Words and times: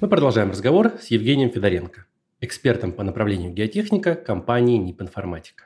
Мы 0.00 0.08
продолжаем 0.08 0.50
разговор 0.50 0.92
с 1.00 1.08
Евгением 1.08 1.50
Федоренко, 1.50 2.06
экспертом 2.40 2.92
по 2.92 3.02
направлению 3.02 3.52
геотехника 3.52 4.14
компании 4.14 4.76
НИП 4.76 5.02
Информатика. 5.02 5.64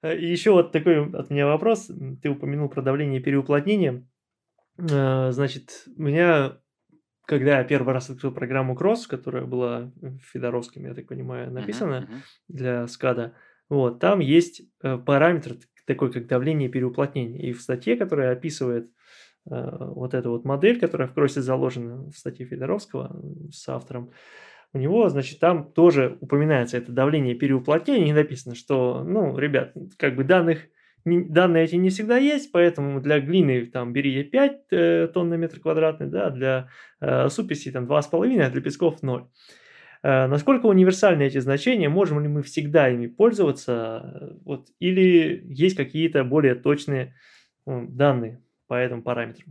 Э, 0.00 0.16
и 0.16 0.24
еще 0.24 0.52
вот 0.52 0.72
такой 0.72 1.10
от 1.12 1.28
меня 1.28 1.46
вопрос. 1.46 1.90
Ты 2.22 2.30
упомянул 2.30 2.70
про 2.70 2.80
давление 2.80 3.20
и 3.20 3.22
переуплотнение. 3.22 4.06
Э, 4.78 5.32
значит, 5.32 5.84
у 5.94 6.02
меня, 6.02 6.56
когда 7.26 7.58
я 7.58 7.64
первый 7.64 7.92
раз 7.92 8.08
открыл 8.08 8.32
программу 8.32 8.74
Cross, 8.74 9.06
которая 9.06 9.44
была 9.44 9.92
Федоровским, 10.32 10.86
я 10.86 10.94
так 10.94 11.06
понимаю, 11.06 11.52
написана 11.52 12.08
uh-huh, 12.08 12.14
uh-huh. 12.14 12.22
для 12.48 12.84
SCADA, 12.84 13.32
вот, 13.68 14.00
там 14.00 14.20
есть 14.20 14.62
э, 14.82 14.96
параметр 14.96 15.56
такой, 15.84 16.10
как 16.10 16.26
давление 16.26 16.70
и 16.70 16.72
переуплотнение. 16.72 17.50
И 17.50 17.52
в 17.52 17.60
статье, 17.60 17.96
которая 17.96 18.32
описывает 18.32 18.90
вот 19.50 20.14
эту 20.14 20.30
вот 20.30 20.44
модель, 20.44 20.78
которая 20.78 21.08
в 21.08 21.14
кроссе 21.14 21.40
заложена 21.40 22.10
в 22.10 22.16
статье 22.16 22.46
Федоровского 22.46 23.20
с 23.50 23.68
автором, 23.68 24.10
у 24.74 24.78
него, 24.78 25.08
значит, 25.08 25.40
там 25.40 25.72
тоже 25.72 26.18
упоминается 26.20 26.76
это 26.76 26.92
давление 26.92 27.34
переуплотнения, 27.34 28.10
и 28.10 28.12
написано, 28.12 28.54
что, 28.54 29.02
ну, 29.02 29.36
ребят, 29.38 29.72
как 29.96 30.14
бы 30.14 30.24
данных, 30.24 30.66
данные 31.04 31.64
эти 31.64 31.76
не 31.76 31.88
всегда 31.88 32.18
есть, 32.18 32.52
поэтому 32.52 33.00
для 33.00 33.20
глины 33.20 33.64
там 33.66 33.92
бери 33.92 34.22
5 34.22 34.62
э, 34.70 35.08
тонн 35.12 35.30
на 35.30 35.34
метр 35.34 35.60
квадратный, 35.60 36.08
да, 36.08 36.28
для 36.30 36.68
э, 37.00 37.28
суписи 37.30 37.70
там 37.70 37.86
2,5, 37.86 38.40
а 38.40 38.50
для 38.50 38.60
песков 38.60 39.02
0. 39.02 39.26
Э, 40.02 40.26
насколько 40.26 40.66
универсальны 40.66 41.22
эти 41.22 41.38
значения, 41.38 41.88
можем 41.88 42.20
ли 42.20 42.28
мы 42.28 42.42
всегда 42.42 42.90
ими 42.90 43.06
пользоваться, 43.06 44.36
вот, 44.44 44.66
или 44.80 45.42
есть 45.46 45.76
какие-то 45.76 46.24
более 46.24 46.56
точные 46.56 47.14
э, 47.66 47.86
данные 47.88 48.42
по 48.68 48.74
этому 48.74 49.02
параметру? 49.02 49.46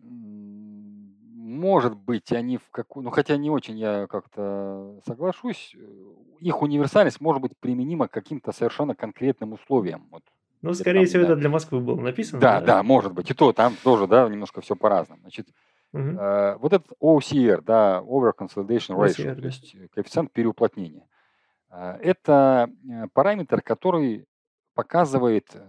Может 0.00 1.94
быть, 1.96 2.32
они 2.32 2.58
в 2.58 2.70
какую... 2.70 3.04
Ну, 3.04 3.10
хотя 3.10 3.36
не 3.36 3.50
очень 3.50 3.78
я 3.78 4.06
как-то 4.06 5.00
соглашусь. 5.06 5.74
Э, 5.76 5.80
их 6.40 6.62
универсальность 6.62 7.20
может 7.20 7.42
быть 7.42 7.56
применима 7.58 8.06
к 8.06 8.12
каким-то 8.12 8.52
совершенно 8.52 8.94
конкретным 8.94 9.54
условиям. 9.54 10.06
Вот. 10.10 10.22
Ну, 10.62 10.74
скорее 10.74 11.00
там, 11.00 11.06
всего, 11.06 11.22
да. 11.22 11.32
это 11.32 11.36
для 11.36 11.48
Москвы 11.48 11.80
было 11.80 12.00
написано. 12.00 12.40
Да, 12.40 12.60
да, 12.60 12.66
да, 12.66 12.82
может 12.82 13.12
быть. 13.12 13.30
И 13.30 13.34
то 13.34 13.52
там 13.52 13.74
тоже, 13.82 14.06
да, 14.06 14.28
немножко 14.28 14.60
все 14.60 14.76
по-разному. 14.76 15.20
Значит, 15.22 15.48
угу. 15.92 16.02
э, 16.02 16.56
вот 16.58 16.72
этот 16.72 16.92
OCR, 17.00 17.62
да, 17.62 18.02
Over 18.04 18.32
Consolidation 18.38 18.96
Ratio, 18.96 19.34
OCR, 19.34 19.40
то 19.40 19.46
есть 19.46 19.76
коэффициент 19.94 20.32
переуплотнения, 20.32 21.06
э, 21.70 21.98
это 22.02 22.70
э, 22.88 23.06
параметр, 23.12 23.62
который 23.62 24.26
показывает, 24.74 25.46
э, 25.54 25.66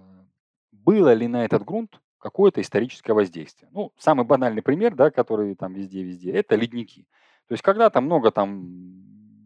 было 0.89 1.13
ли 1.13 1.27
на 1.27 1.45
этот 1.45 1.63
грунт 1.65 2.01
какое-то 2.17 2.61
историческое 2.61 3.13
воздействие. 3.13 3.69
Ну, 3.71 3.93
самый 3.99 4.25
банальный 4.25 4.63
пример, 4.63 4.95
да, 4.95 5.11
который 5.11 5.53
там 5.53 5.71
везде-везде, 5.73 6.31
это 6.31 6.55
ледники. 6.55 7.05
То 7.47 7.53
есть 7.53 7.61
когда-то 7.61 8.01
много 8.01 8.31
там 8.31 8.65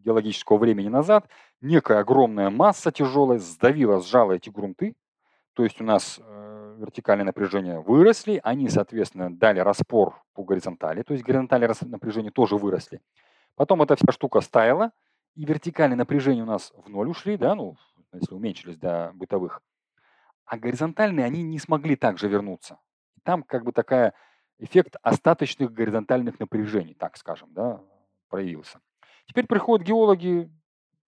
геологического 0.05 0.57
времени 0.57 0.87
назад 0.87 1.27
некая 1.59 1.99
огромная 1.99 2.49
масса 2.49 2.93
тяжелая 2.93 3.39
сдавила, 3.39 3.99
сжала 3.99 4.31
эти 4.31 4.49
грунты, 4.49 4.95
то 5.53 5.65
есть 5.65 5.81
у 5.81 5.83
нас 5.83 6.17
э, 6.23 6.75
вертикальные 6.79 7.25
напряжения 7.25 7.81
выросли, 7.81 8.39
они, 8.41 8.69
соответственно, 8.69 9.29
дали 9.29 9.59
распор 9.59 10.23
по 10.33 10.45
горизонтали, 10.45 11.03
то 11.03 11.11
есть 11.11 11.25
горизонтальные 11.25 11.73
напряжения 11.81 12.31
тоже 12.31 12.55
выросли. 12.55 13.01
Потом 13.55 13.81
эта 13.81 13.97
вся 13.97 14.13
штука 14.13 14.39
стаяла, 14.39 14.91
и 15.35 15.43
вертикальные 15.43 15.97
напряжения 15.97 16.43
у 16.43 16.47
нас 16.47 16.71
в 16.77 16.89
ноль 16.89 17.09
ушли, 17.09 17.35
да, 17.35 17.53
ну, 17.53 17.75
если 18.13 18.33
уменьшились 18.33 18.77
до 18.77 19.11
бытовых. 19.13 19.61
А 20.45 20.57
горизонтальные, 20.57 21.25
они 21.25 21.43
не 21.43 21.59
смогли 21.59 21.95
также 21.95 22.27
вернуться. 22.27 22.79
Там 23.23 23.43
как 23.43 23.63
бы 23.63 23.71
такая 23.71 24.13
эффект 24.59 24.95
остаточных 25.01 25.71
горизонтальных 25.71 26.39
напряжений, 26.39 26.93
так 26.93 27.17
скажем, 27.17 27.53
да, 27.53 27.81
проявился. 28.29 28.79
Теперь 29.25 29.47
приходят 29.47 29.87
геологи, 29.87 30.51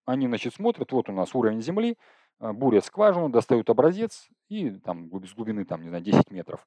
они, 0.04 0.26
значит, 0.26 0.54
смотрят, 0.54 0.92
вот 0.92 1.08
у 1.08 1.12
нас 1.12 1.34
уровень 1.34 1.62
Земли, 1.62 1.98
а, 2.38 2.52
бурят 2.52 2.84
скважину, 2.84 3.28
достают 3.28 3.68
образец 3.70 4.28
и 4.48 4.70
там 4.70 5.10
с 5.26 5.34
глубины, 5.34 5.64
там, 5.64 5.82
не 5.82 5.88
знаю, 5.88 6.02
10 6.02 6.30
метров, 6.30 6.66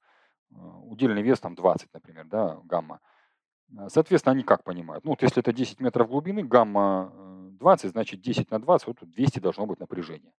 а, 0.53 0.79
удельный 0.79 1.22
вес 1.22 1.40
там 1.40 1.56
20, 1.56 1.94
например, 1.94 2.25
да, 2.25 2.59
гамма. 2.66 3.00
А, 3.78 3.90
соответственно, 3.90 4.34
они 4.34 4.44
как 4.44 4.63
понимают? 4.63 5.06
Ну, 5.06 5.12
вот 5.12 5.22
если 5.22 5.41
это 5.41 5.53
10 5.53 5.79
метров 5.79 6.09
глубины, 6.09 6.44
гамма 6.44 7.12
20, 7.59 7.91
значит 7.91 8.22
10 8.22 8.52
на 8.52 8.59
20, 8.59 8.88
вот 8.88 8.97
200 9.02 9.40
должно 9.40 9.66
быть 9.66 9.79
напряжение. 9.79 10.34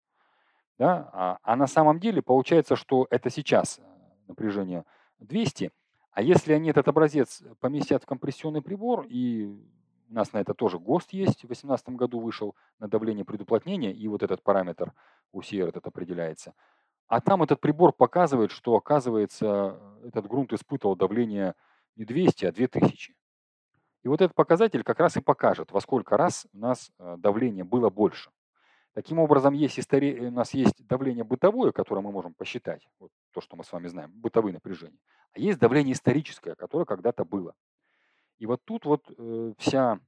Да? 0.80 1.10
А, 1.12 1.38
а 1.42 1.56
на 1.56 1.66
самом 1.66 2.00
деле 2.00 2.22
получается, 2.22 2.74
что 2.74 3.06
это 3.10 3.28
сейчас 3.28 3.78
э, 3.78 3.82
напряжение 4.28 4.86
200, 5.18 5.72
а 6.10 6.22
если 6.22 6.54
они 6.54 6.70
этот 6.70 6.88
образец 6.88 7.42
поместят 7.60 8.02
в 8.02 8.06
компрессионный 8.06 8.62
прибор, 8.62 9.04
и 9.06 9.44
у 9.44 10.14
нас 10.14 10.32
на 10.32 10.38
это 10.38 10.54
тоже 10.54 10.78
ГОСТ 10.78 11.12
есть, 11.12 11.40
в 11.40 11.48
2018 11.48 11.90
году 11.90 12.18
вышел 12.18 12.56
на 12.78 12.88
давление 12.88 13.26
предуплотнения, 13.26 13.92
и 13.92 14.08
вот 14.08 14.22
этот 14.22 14.42
параметр 14.42 14.94
UCR 15.34 15.68
этот 15.68 15.86
определяется, 15.86 16.54
а 17.08 17.20
там 17.20 17.42
этот 17.42 17.60
прибор 17.60 17.92
показывает, 17.92 18.50
что, 18.50 18.74
оказывается, 18.74 19.78
этот 20.02 20.26
грунт 20.28 20.54
испытывал 20.54 20.96
давление 20.96 21.56
не 21.94 22.06
200, 22.06 22.46
а 22.46 22.52
2000. 22.52 23.14
И 24.02 24.08
вот 24.08 24.22
этот 24.22 24.34
показатель 24.34 24.82
как 24.82 24.98
раз 24.98 25.18
и 25.18 25.20
покажет, 25.20 25.72
во 25.72 25.82
сколько 25.82 26.16
раз 26.16 26.46
у 26.54 26.58
нас 26.58 26.90
э, 26.98 27.16
давление 27.18 27.64
было 27.64 27.90
больше. 27.90 28.30
Таким 28.92 29.20
образом, 29.20 29.54
есть 29.54 29.78
истори... 29.78 30.20
у 30.20 30.30
нас 30.30 30.52
есть 30.52 30.86
давление 30.86 31.22
бытовое, 31.22 31.70
которое 31.70 32.00
мы 32.00 32.10
можем 32.10 32.34
посчитать, 32.34 32.86
вот 32.98 33.12
то, 33.32 33.40
что 33.40 33.56
мы 33.56 33.64
с 33.64 33.72
вами 33.72 33.86
знаем, 33.86 34.10
бытовые 34.12 34.52
напряжения, 34.52 34.98
а 35.32 35.38
есть 35.38 35.58
давление 35.58 35.92
историческое, 35.92 36.56
которое 36.56 36.84
когда-то 36.84 37.24
было. 37.24 37.54
И 38.38 38.46
вот 38.46 38.60
тут 38.64 38.86
вот 38.86 39.04
э, 39.16 39.52
вся 39.58 40.00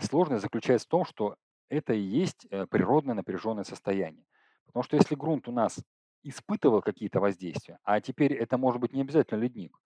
сложность 0.00 0.42
заключается 0.42 0.86
в 0.86 0.90
том, 0.90 1.04
что 1.04 1.36
это 1.68 1.92
и 1.92 2.00
есть 2.00 2.46
э, 2.50 2.66
природное 2.66 3.14
напряженное 3.14 3.64
состояние. 3.64 4.24
Потому 4.66 4.82
что 4.82 4.96
если 4.96 5.14
грунт 5.14 5.48
у 5.48 5.52
нас 5.52 5.78
испытывал 6.22 6.80
какие-то 6.80 7.20
воздействия, 7.20 7.78
а 7.82 8.00
теперь 8.00 8.32
это 8.32 8.56
может 8.56 8.80
быть 8.80 8.92
не 8.92 9.02
обязательно 9.02 9.40
ледник, 9.40 9.76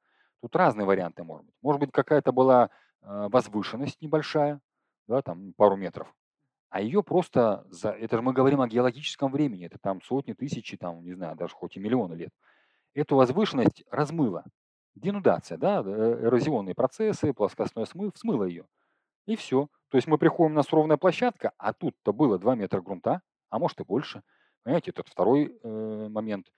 тут 0.41 0.54
разные 0.56 0.86
варианты 0.86 1.25
могут 1.25 1.46
быть. 1.46 1.54
Может 1.62 1.81
быть 1.81 1.91
какая-то 1.91 2.32
была 2.32 2.70
э, 3.02 3.28
возвышенность 3.31 4.00
небольшая, 4.00 4.60
да, 5.08 5.22
там 5.22 5.52
пару 5.54 5.76
метров, 5.76 6.14
а 6.74 6.80
ее 6.80 7.04
просто, 7.04 7.64
за, 7.70 7.90
это 7.90 8.16
же 8.16 8.22
мы 8.22 8.32
говорим 8.32 8.60
о 8.60 8.66
геологическом 8.66 9.30
времени, 9.30 9.66
это 9.66 9.78
там 9.78 10.02
сотни, 10.02 10.32
тысячи, 10.32 10.76
там, 10.76 11.04
не 11.04 11.12
знаю, 11.12 11.36
даже 11.36 11.54
хоть 11.54 11.76
и 11.76 11.78
миллионы 11.78 12.14
лет. 12.14 12.30
Эту 12.94 13.14
возвышенность 13.14 13.84
размыло. 13.92 14.42
Денудация, 14.96 15.56
да, 15.56 15.84
э, 15.86 16.18
эрозионные 16.24 16.74
процессы, 16.74 17.32
плоскостной 17.32 17.86
смыв, 17.86 18.14
смыло 18.16 18.42
ее. 18.42 18.66
И 19.24 19.36
все. 19.36 19.68
То 19.88 19.98
есть 19.98 20.08
мы 20.08 20.18
приходим 20.18 20.54
на 20.54 20.62
ровная 20.68 20.96
площадка, 20.96 21.52
а 21.58 21.72
тут-то 21.72 22.12
было 22.12 22.40
2 22.40 22.56
метра 22.56 22.80
грунта, 22.80 23.22
а 23.50 23.60
может 23.60 23.78
и 23.78 23.84
больше. 23.84 24.24
Понимаете, 24.64 24.90
этот 24.90 25.06
второй 25.06 25.56
э, 25.62 26.08
момент. 26.08 26.48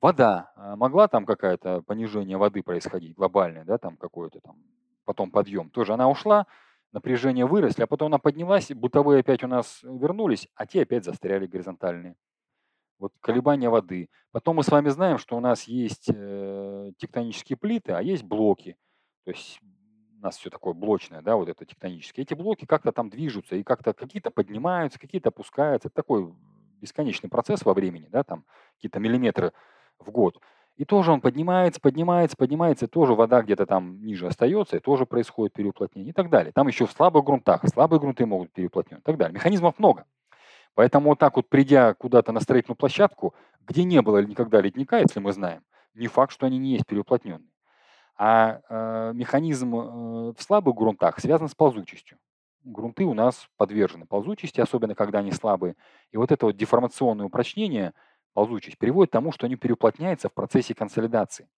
Вода. 0.00 0.52
А 0.54 0.76
могла 0.76 1.08
там 1.08 1.26
какая-то 1.26 1.82
понижение 1.82 2.36
воды 2.36 2.62
происходить, 2.62 3.16
глобальное, 3.16 3.64
да, 3.64 3.76
там 3.78 3.96
какое-то 3.96 4.38
там, 4.38 4.62
потом 5.04 5.32
подъем. 5.32 5.68
Тоже 5.70 5.94
она 5.94 6.08
ушла, 6.08 6.46
напряжение 6.92 7.46
выросли, 7.46 7.82
а 7.82 7.86
потом 7.86 8.06
она 8.06 8.18
поднялась, 8.18 8.70
бытовые 8.70 9.20
опять 9.20 9.44
у 9.44 9.48
нас 9.48 9.80
вернулись, 9.82 10.48
а 10.54 10.66
те 10.66 10.82
опять 10.82 11.04
застряли 11.04 11.46
горизонтальные. 11.46 12.16
Вот 12.98 13.12
колебания 13.20 13.68
воды. 13.68 14.08
Потом 14.32 14.56
мы 14.56 14.64
с 14.64 14.68
вами 14.68 14.88
знаем, 14.88 15.18
что 15.18 15.36
у 15.36 15.40
нас 15.40 15.64
есть 15.64 16.10
э, 16.12 16.92
тектонические 16.98 17.56
плиты, 17.56 17.92
а 17.92 18.02
есть 18.02 18.24
блоки. 18.24 18.76
То 19.24 19.30
есть 19.30 19.60
у 20.18 20.22
нас 20.22 20.36
все 20.36 20.50
такое 20.50 20.74
блочное, 20.74 21.22
да, 21.22 21.36
вот 21.36 21.48
это 21.48 21.64
тектонические. 21.64 22.24
Эти 22.24 22.34
блоки 22.34 22.64
как-то 22.64 22.90
там 22.90 23.08
движутся, 23.08 23.54
и 23.54 23.62
как-то 23.62 23.92
какие-то 23.92 24.30
поднимаются, 24.30 24.98
какие-то 24.98 25.28
опускаются. 25.28 25.88
Это 25.88 25.94
такой 25.94 26.34
бесконечный 26.80 27.30
процесс 27.30 27.64
во 27.64 27.74
времени, 27.74 28.08
да, 28.10 28.24
там 28.24 28.44
какие-то 28.76 28.98
миллиметры 28.98 29.52
в 29.98 30.10
год. 30.10 30.40
И 30.78 30.84
тоже 30.84 31.10
он 31.10 31.20
поднимается, 31.20 31.80
поднимается, 31.80 32.36
поднимается, 32.36 32.84
и 32.84 32.88
тоже 32.88 33.14
вода 33.14 33.42
где-то 33.42 33.66
там 33.66 34.00
ниже 34.00 34.28
остается, 34.28 34.76
и 34.76 34.80
тоже 34.80 35.06
происходит 35.06 35.52
переуплотнение 35.52 36.10
и 36.10 36.12
так 36.12 36.30
далее. 36.30 36.52
Там 36.52 36.68
еще 36.68 36.86
в 36.86 36.92
слабых 36.92 37.24
грунтах, 37.24 37.62
слабые 37.66 37.98
грунты 37.98 38.24
могут 38.26 38.52
переуплотнять 38.52 39.00
и 39.00 39.02
так 39.02 39.16
далее. 39.16 39.34
Механизмов 39.34 39.76
много. 39.80 40.04
Поэтому 40.74 41.10
вот 41.10 41.18
так 41.18 41.34
вот, 41.34 41.48
придя 41.48 41.94
куда-то 41.94 42.30
на 42.30 42.38
строительную 42.38 42.76
площадку, 42.76 43.34
где 43.66 43.82
не 43.82 44.00
было 44.02 44.24
никогда 44.24 44.60
ледника, 44.60 45.00
если 45.00 45.18
мы 45.18 45.32
знаем, 45.32 45.64
не 45.94 46.06
факт, 46.06 46.32
что 46.32 46.46
они 46.46 46.58
не 46.58 46.74
есть 46.74 46.86
переуплотненные. 46.86 47.50
А 48.16 48.60
э, 48.68 49.12
механизм 49.14 49.74
э, 49.74 49.80
в 49.80 50.36
слабых 50.38 50.76
грунтах 50.76 51.18
связан 51.18 51.48
с 51.48 51.56
ползучестью. 51.56 52.18
Грунты 52.62 53.04
у 53.04 53.14
нас 53.14 53.48
подвержены 53.56 54.06
ползучести, 54.06 54.60
особенно 54.60 54.94
когда 54.94 55.18
они 55.18 55.32
слабые. 55.32 55.74
И 56.12 56.16
вот 56.16 56.30
это 56.30 56.46
вот 56.46 56.56
деформационное 56.56 57.26
упрочнение– 57.26 57.94
ползучесть, 58.38 58.78
приводит 58.78 59.10
к 59.10 59.14
тому, 59.14 59.32
что 59.32 59.46
они 59.46 59.56
переуплотняются 59.56 60.28
в 60.28 60.32
процессе 60.32 60.72
консолидации. 60.72 61.48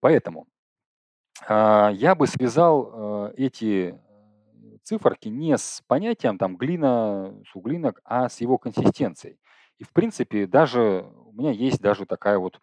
Поэтому 0.00 0.46
э, 1.48 1.88
я 1.94 2.14
бы 2.14 2.26
связал 2.26 3.30
э, 3.30 3.34
эти 3.38 3.98
циферки 4.82 5.28
не 5.28 5.56
с 5.56 5.82
понятием 5.86 6.36
там 6.36 6.58
глина, 6.58 7.34
суглинок, 7.50 8.02
а 8.04 8.28
с 8.28 8.42
его 8.42 8.58
консистенцией. 8.58 9.38
И 9.78 9.84
в 9.84 9.92
принципе 9.94 10.46
даже 10.46 11.10
у 11.24 11.32
меня 11.32 11.50
есть 11.50 11.80
даже 11.80 12.04
такая 12.04 12.38
вот, 12.38 12.60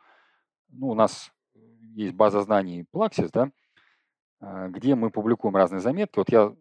ну 0.67 0.89
у 0.89 0.93
нас 0.93 1.31
есть 1.95 2.13
база 2.13 2.41
знаний 2.41 2.85
Plaxis, 2.93 3.31
да, 3.33 3.49
где 4.67 4.93
мы 4.93 5.09
публикуем 5.09 5.55
разные 5.55 5.79
заметки. 5.79 6.19
Вот 6.19 6.29
я 6.29 6.53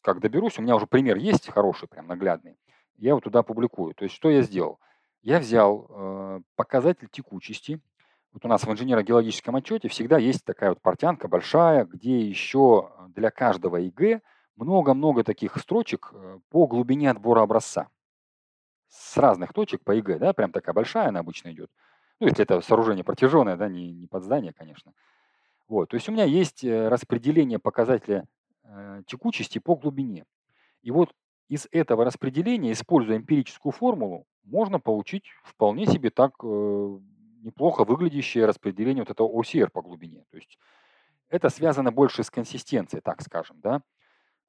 как 0.00 0.20
доберусь, 0.20 0.60
у 0.60 0.62
меня 0.62 0.76
уже 0.76 0.86
пример 0.86 1.16
есть 1.16 1.48
хороший, 1.48 1.88
прям 1.88 2.06
наглядный. 2.06 2.56
Я 2.98 3.10
его 3.10 3.20
туда 3.20 3.42
публикую. 3.42 3.94
То 3.94 4.04
есть 4.04 4.14
что 4.14 4.30
я 4.30 4.42
сделал? 4.42 4.78
Я 5.22 5.38
взял 5.38 5.86
э, 5.88 6.40
показатель 6.56 7.08
текучести. 7.08 7.80
Вот 8.32 8.44
у 8.44 8.48
нас 8.48 8.64
в 8.64 8.70
инженерно-геологическом 8.70 9.54
отчете 9.54 9.88
всегда 9.88 10.18
есть 10.18 10.44
такая 10.44 10.70
вот 10.70 10.82
портянка 10.82 11.28
большая, 11.28 11.84
где 11.84 12.20
еще 12.20 12.90
для 13.14 13.30
каждого 13.30 13.76
ИГ 13.76 14.20
много-много 14.56 15.22
таких 15.22 15.56
строчек 15.58 16.10
э, 16.12 16.38
по 16.50 16.66
глубине 16.66 17.08
отбора 17.10 17.42
образца. 17.42 17.88
С 18.88 19.16
разных 19.16 19.52
точек 19.52 19.84
по 19.84 19.94
ИГ, 19.94 20.18
да, 20.18 20.32
прям 20.32 20.50
такая 20.50 20.74
большая 20.74 21.08
она 21.08 21.20
обычно 21.20 21.52
идет. 21.52 21.70
Ну, 22.18 22.26
если 22.26 22.42
это 22.42 22.60
сооружение 22.60 23.04
протяженное, 23.04 23.56
да, 23.56 23.68
не, 23.68 23.92
не 23.92 24.08
под 24.08 24.24
здание, 24.24 24.52
конечно. 24.52 24.92
Вот, 25.68 25.90
то 25.90 25.94
есть 25.94 26.08
у 26.08 26.12
меня 26.12 26.24
есть 26.24 26.64
э, 26.64 26.88
распределение 26.88 27.60
показателя 27.60 28.26
э, 28.64 29.02
текучести 29.06 29.60
по 29.60 29.76
глубине. 29.76 30.24
И 30.82 30.90
вот 30.90 31.14
из 31.48 31.68
этого 31.70 32.04
распределения, 32.04 32.72
используя 32.72 33.16
эмпирическую 33.16 33.72
формулу, 33.72 34.26
можно 34.44 34.80
получить 34.80 35.24
вполне 35.44 35.86
себе 35.86 36.10
так 36.10 36.32
э, 36.42 36.98
неплохо 37.42 37.84
выглядящее 37.84 38.46
распределение 38.46 39.02
вот 39.02 39.10
этого 39.10 39.28
OCR 39.28 39.70
по 39.70 39.82
глубине. 39.82 40.24
То 40.30 40.36
есть 40.36 40.58
это 41.28 41.48
связано 41.48 41.92
больше 41.92 42.22
с 42.22 42.30
консистенцией, 42.30 43.00
так 43.02 43.22
скажем, 43.22 43.60
да. 43.60 43.82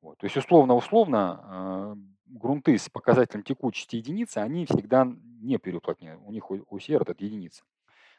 Вот. 0.01 0.17
То 0.17 0.25
есть 0.25 0.35
условно-условно 0.37 1.95
э, 1.95 1.95
грунты 2.25 2.77
с 2.77 2.89
показателем 2.89 3.43
текучести 3.43 3.97
единицы, 3.97 4.39
они 4.39 4.65
всегда 4.65 5.07
не 5.41 5.57
переуплотнены. 5.57 6.17
У 6.17 6.31
них 6.31 6.49
OCR 6.49 7.01
этот 7.01 7.21
единица. 7.21 7.63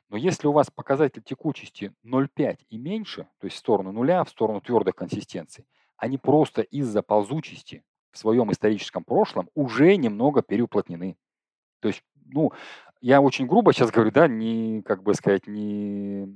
Но 0.09 0.17
если 0.17 0.47
у 0.47 0.53
вас 0.53 0.71
показатель 0.71 1.23
текучести 1.23 1.93
0,5 2.05 2.59
и 2.69 2.79
меньше, 2.79 3.29
то 3.39 3.47
есть 3.47 3.57
в 3.57 3.61
сторону 3.61 3.93
нуля, 3.93 4.23
в 4.25 4.31
сторону 4.31 4.61
твердых 4.61 4.95
консистенций, 4.95 5.67
они 5.97 6.19
просто 6.19 6.63
из-за 6.63 7.03
ползучести 7.03 7.83
в 8.15 8.19
своем 8.19 8.51
историческом 8.53 9.05
прошлом 9.05 9.51
уже 9.55 9.97
немного 9.97 10.43
переуплотнены. 10.43 11.17
То 11.81 11.89
есть, 11.89 12.03
ну, 12.27 12.53
я 13.01 13.21
очень 13.21 13.47
грубо 13.47 13.73
сейчас 13.73 13.91
говорю, 13.91 14.13
да, 14.13 14.29
не, 14.29 14.83
как 14.83 15.03
бы 15.03 15.15
сказать, 15.15 15.47
не 15.47 16.27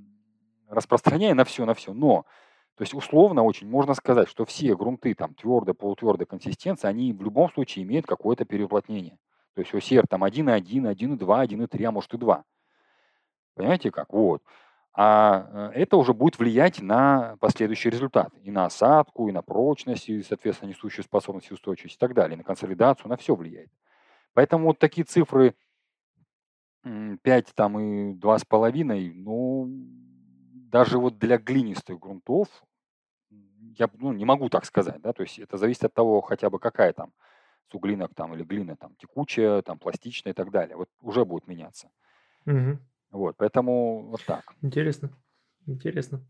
распространяя 0.69 1.35
на 1.35 1.45
все, 1.45 1.65
на 1.65 1.75
все, 1.75 1.95
но, 1.95 2.27
то 2.75 2.83
есть, 2.83 2.95
условно 2.95 3.43
очень 3.43 3.69
можно 3.69 3.95
сказать, 3.95 4.29
что 4.29 4.45
все 4.45 4.77
грунты 4.77 5.15
там 5.15 5.35
твердой, 5.35 5.75
полутвердой 5.75 6.27
консистенции, 6.27 6.89
они 6.89 7.13
в 7.13 7.23
любом 7.23 7.51
случае 7.51 7.85
имеют 7.85 8.07
какое-то 8.07 8.45
переуплотнение. 8.45 9.19
То 9.55 9.63
есть 9.63 9.73
OCR 9.73 10.05
там 10.09 10.25
1,1, 10.25 10.61
1,2, 10.61 11.19
1,3, 11.19 11.85
а 11.85 11.91
может 11.91 12.13
и 12.15 12.19
2. 12.19 12.45
Понимаете 13.55 13.91
как? 13.91 14.13
Вот 14.13 14.43
а 15.01 15.71
э, 15.73 15.83
это 15.83 15.97
уже 15.97 16.13
будет 16.13 16.41
влиять 16.41 16.81
на 16.81 17.37
последующий 17.39 17.89
результат, 17.89 18.35
и 18.43 18.51
на 18.51 18.67
осадку, 18.67 19.29
и 19.29 19.33
на 19.33 19.43
прочность, 19.43 20.09
и, 20.09 20.25
соответственно, 20.25 20.71
несущую 20.71 21.05
способность 21.05 21.53
и 21.53 21.55
устойчивость 21.55 21.95
и 21.95 21.99
так 21.99 22.15
далее, 22.15 22.37
на 22.37 22.43
консолидацию, 22.43 23.09
на 23.09 23.17
все 23.17 23.37
влияет. 23.37 23.71
Поэтому 24.35 24.67
вот 24.67 24.81
такие 24.81 25.05
цифры 25.05 25.55
5 26.83 27.55
там, 27.55 27.79
и 27.79 28.15
2,5, 28.15 29.13
ну, 29.15 29.69
даже 29.69 30.99
вот 30.99 31.17
для 31.17 31.39
глинистых 31.39 32.01
грунтов, 32.01 32.49
я 33.31 33.89
ну, 33.99 34.13
не 34.13 34.25
могу 34.25 34.49
так 34.49 34.65
сказать, 34.65 35.01
да, 35.01 35.13
то 35.13 35.23
есть 35.23 35.39
это 35.39 35.59
зависит 35.59 35.85
от 35.85 35.95
того, 35.95 36.21
хотя 36.23 36.51
бы 36.51 36.59
какая 36.59 36.93
там 36.93 37.13
суглинок 37.71 38.17
там 38.17 38.35
или 38.35 38.43
глина 38.43 38.75
там 38.75 38.97
текучая, 38.97 39.63
там 39.63 39.79
пластичная 39.79 40.33
и 40.33 40.35
так 40.35 40.51
далее. 40.51 40.77
Вот 40.77 40.89
уже 41.03 41.25
будет 41.25 41.47
меняться. 41.47 41.89
Угу. 42.47 42.79
Вот, 43.11 43.37
поэтому 43.39 44.09
вот 44.11 44.23
так. 44.27 44.43
Интересно. 44.63 45.11
Интересно. 45.67 46.25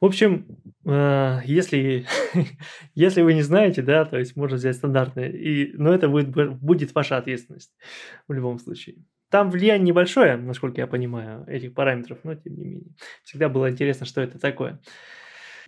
В 0.00 0.04
общем, 0.04 0.58
э, 0.84 1.40
если, 1.46 2.06
если 2.94 3.22
вы 3.22 3.32
не 3.32 3.42
знаете, 3.42 3.80
да, 3.80 4.04
то 4.04 4.18
есть 4.18 4.36
можно 4.36 4.56
взять 4.56 4.76
стандартное, 4.76 5.30
и, 5.30 5.72
но 5.76 5.94
это 5.94 6.08
будет, 6.08 6.28
будет 6.58 6.94
ваша 6.94 7.16
ответственность 7.16 7.72
в 8.28 8.32
любом 8.32 8.58
случае. 8.58 8.96
Там 9.30 9.50
влияние 9.50 9.86
небольшое, 9.86 10.36
насколько 10.36 10.82
я 10.82 10.86
понимаю, 10.86 11.46
этих 11.48 11.72
параметров, 11.72 12.18
но 12.22 12.34
тем 12.34 12.54
не 12.54 12.64
менее. 12.64 12.92
Всегда 13.24 13.48
было 13.48 13.70
интересно, 13.70 14.04
что 14.04 14.20
это 14.20 14.38
такое. 14.38 14.78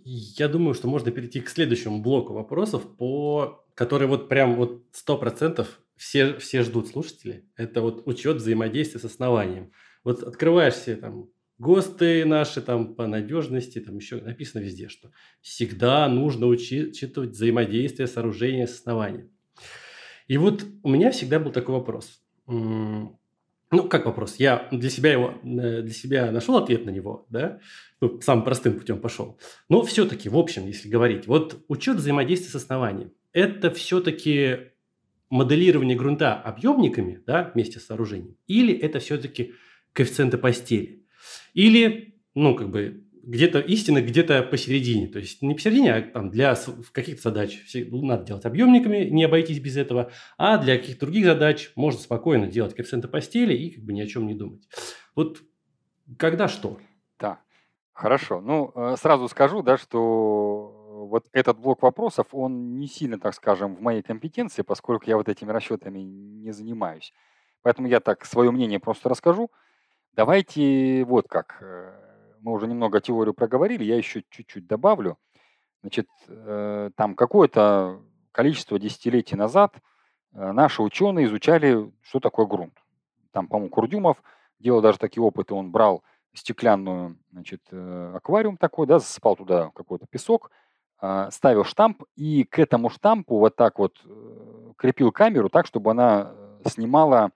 Я 0.05 0.49
думаю, 0.49 0.75
что 0.75 0.87
можно 0.87 1.11
перейти 1.11 1.41
к 1.41 1.49
следующему 1.49 2.03
блоку 2.03 2.35
вопросов, 2.35 2.95
по 2.99 3.65
которые 3.75 4.07
вот 4.07 4.29
прям 4.29 4.55
вот 4.55 4.85
сто 4.93 5.17
процентов 5.17 5.81
все, 5.97 6.37
все 6.39 6.63
ждут 6.63 6.89
слушатели. 6.89 7.49
Это 7.57 7.81
вот 7.81 8.07
учет 8.07 8.37
взаимодействия 8.37 9.01
с 9.01 9.05
основанием. 9.05 9.73
Вот 10.05 10.23
открываешь 10.23 10.75
все 10.75 10.97
там 10.97 11.31
ГОСТы 11.59 12.25
наши 12.25 12.61
там 12.61 12.95
по 12.95 13.07
надежности, 13.07 13.81
там 13.81 13.97
еще 13.97 14.17
написано 14.17 14.63
везде, 14.63 14.89
что 14.89 15.11
всегда 15.41 16.09
нужно 16.09 16.47
учитывать 16.47 17.31
взаимодействие 17.31 18.07
сооружения 18.07 18.67
с 18.67 18.79
основанием. 18.79 19.31
И 20.27 20.37
вот 20.37 20.65
у 20.83 20.89
меня 20.89 21.11
всегда 21.11 21.39
был 21.39 21.53
такой 21.53 21.75
вопрос. 21.75 22.21
Ну, 23.75 23.89
как 23.89 24.07
вопрос? 24.07 24.37
Я 24.37 24.69
для 24.71 24.91
себя 24.91 25.13
его, 25.13 25.35
э, 25.43 25.83
для 25.83 25.93
себя 25.93 26.31
нашел 26.31 26.57
ответ 26.57 26.85
на 26.85 26.91
него, 26.91 27.27
да? 27.29 27.59
Ну, 28.01 28.21
самым 28.21 28.45
простым 28.45 28.79
путем 28.79 29.01
пошел. 29.01 29.39
Но 29.69 29.83
все-таки, 29.83 30.29
в 30.29 30.37
общем, 30.37 30.67
если 30.67 30.89
говорить, 30.89 31.27
вот 31.27 31.65
учет 31.67 31.97
взаимодействия 31.97 32.51
с 32.51 32.55
основанием, 32.55 33.13
это 33.33 33.73
все-таки 33.73 34.71
моделирование 35.29 35.97
грунта 35.97 36.35
объемниками, 36.35 37.21
да, 37.27 37.51
вместе 37.53 37.81
с 37.81 37.87
сооружением, 37.87 38.37
или 38.47 38.73
это 38.73 39.01
все-таки 39.01 39.55
коэффициенты 39.95 40.37
постели. 40.37 41.07
Или, 41.55 42.21
ну, 42.35 42.55
как 42.55 42.71
бы, 42.71 43.05
где-то 43.27 43.61
истина, 43.61 44.03
где-то 44.03 44.43
посередине. 44.43 45.07
То 45.09 45.19
есть 45.19 45.41
не 45.41 45.55
посередине, 45.55 45.95
а 45.95 46.03
там 46.03 46.31
для 46.31 46.55
каких-то 46.93 47.23
задач 47.23 47.59
надо 47.75 48.25
делать 48.25 48.45
объемниками, 48.45 49.09
не 49.09 49.25
обойтись 49.25 49.61
без 49.61 49.77
этого, 49.77 50.11
а 50.37 50.59
для 50.59 50.77
каких-то 50.77 51.07
других 51.07 51.25
задач 51.25 51.73
можно 51.75 52.01
спокойно 52.01 52.47
делать 52.47 52.75
коэффициенты 52.75 53.09
постели 53.09 53.55
и 53.55 53.71
как 53.71 53.85
бы 53.85 53.93
ни 53.93 54.01
о 54.01 54.07
чем 54.07 54.27
не 54.27 54.35
думать. 54.35 54.69
Вот 55.15 55.41
когда 56.19 56.49
что? 56.49 56.79
Да, 57.19 57.41
хорошо. 57.93 58.41
Ну, 58.41 58.73
э, 58.75 58.97
сразу 58.99 59.29
скажу, 59.29 59.63
да, 59.63 59.79
что 59.79 61.07
вот 61.09 61.27
этот 61.33 61.59
блок 61.59 61.83
вопросов, 61.83 62.27
он 62.33 62.79
не 62.79 62.89
сильно, 62.89 63.19
так 63.19 63.35
скажем, 63.35 63.77
в 63.77 63.81
моей 63.81 64.03
компетенции, 64.03 64.63
поскольку 64.63 65.05
я 65.07 65.17
вот 65.17 65.29
этими 65.29 65.51
расчетами 65.51 66.01
не 66.01 66.53
занимаюсь. 66.53 67.13
Поэтому 67.63 67.89
я 67.89 68.01
так 68.01 68.27
свое 68.27 68.51
мнение 68.51 68.81
просто 68.81 69.09
расскажу– 69.09 69.51
Давайте 70.17 71.05
вот 71.05 71.27
как. 71.27 71.59
Э, 71.61 71.93
мы 72.41 72.53
уже 72.53 72.69
немного 72.69 73.01
теорию 73.01 73.35
проговорили, 73.35 73.83
я 73.83 73.97
еще 73.97 74.23
чуть-чуть 74.31 74.67
добавлю. 74.69 75.19
Значит, 75.81 76.07
э, 76.29 76.91
там 76.95 77.17
какое-то 77.17 78.01
количество 78.31 78.79
десятилетий 78.79 79.35
назад 79.35 79.75
э, 80.33 80.53
наши 80.53 80.83
ученые 80.83 81.27
изучали, 81.27 81.91
что 82.03 82.21
такое 82.21 82.47
грунт. 82.47 82.75
Там, 83.33 83.49
по-моему, 83.49 83.71
Курдюмов 83.71 84.23
делал 84.61 84.81
даже 84.81 84.99
такие 84.99 85.23
опыты. 85.23 85.53
Он 85.53 85.73
брал 85.73 86.05
стеклянную, 86.33 87.19
значит, 87.33 87.63
аквариум 87.73 88.57
такой, 88.57 88.87
да, 88.87 89.01
засыпал 89.01 89.35
туда 89.35 89.71
какой-то 89.75 90.07
песок, 90.07 90.51
а, 90.99 91.31
ставил 91.31 91.65
штамп 91.65 92.05
и 92.17 92.45
к 92.45 92.59
этому 92.59 92.91
штампу 92.91 93.39
вот 93.39 93.55
так 93.57 93.79
вот 93.79 94.01
крепил 94.77 95.13
камеру 95.13 95.49
так, 95.49 95.67
чтобы 95.67 95.93
она 95.93 96.35
снимала 96.67 97.31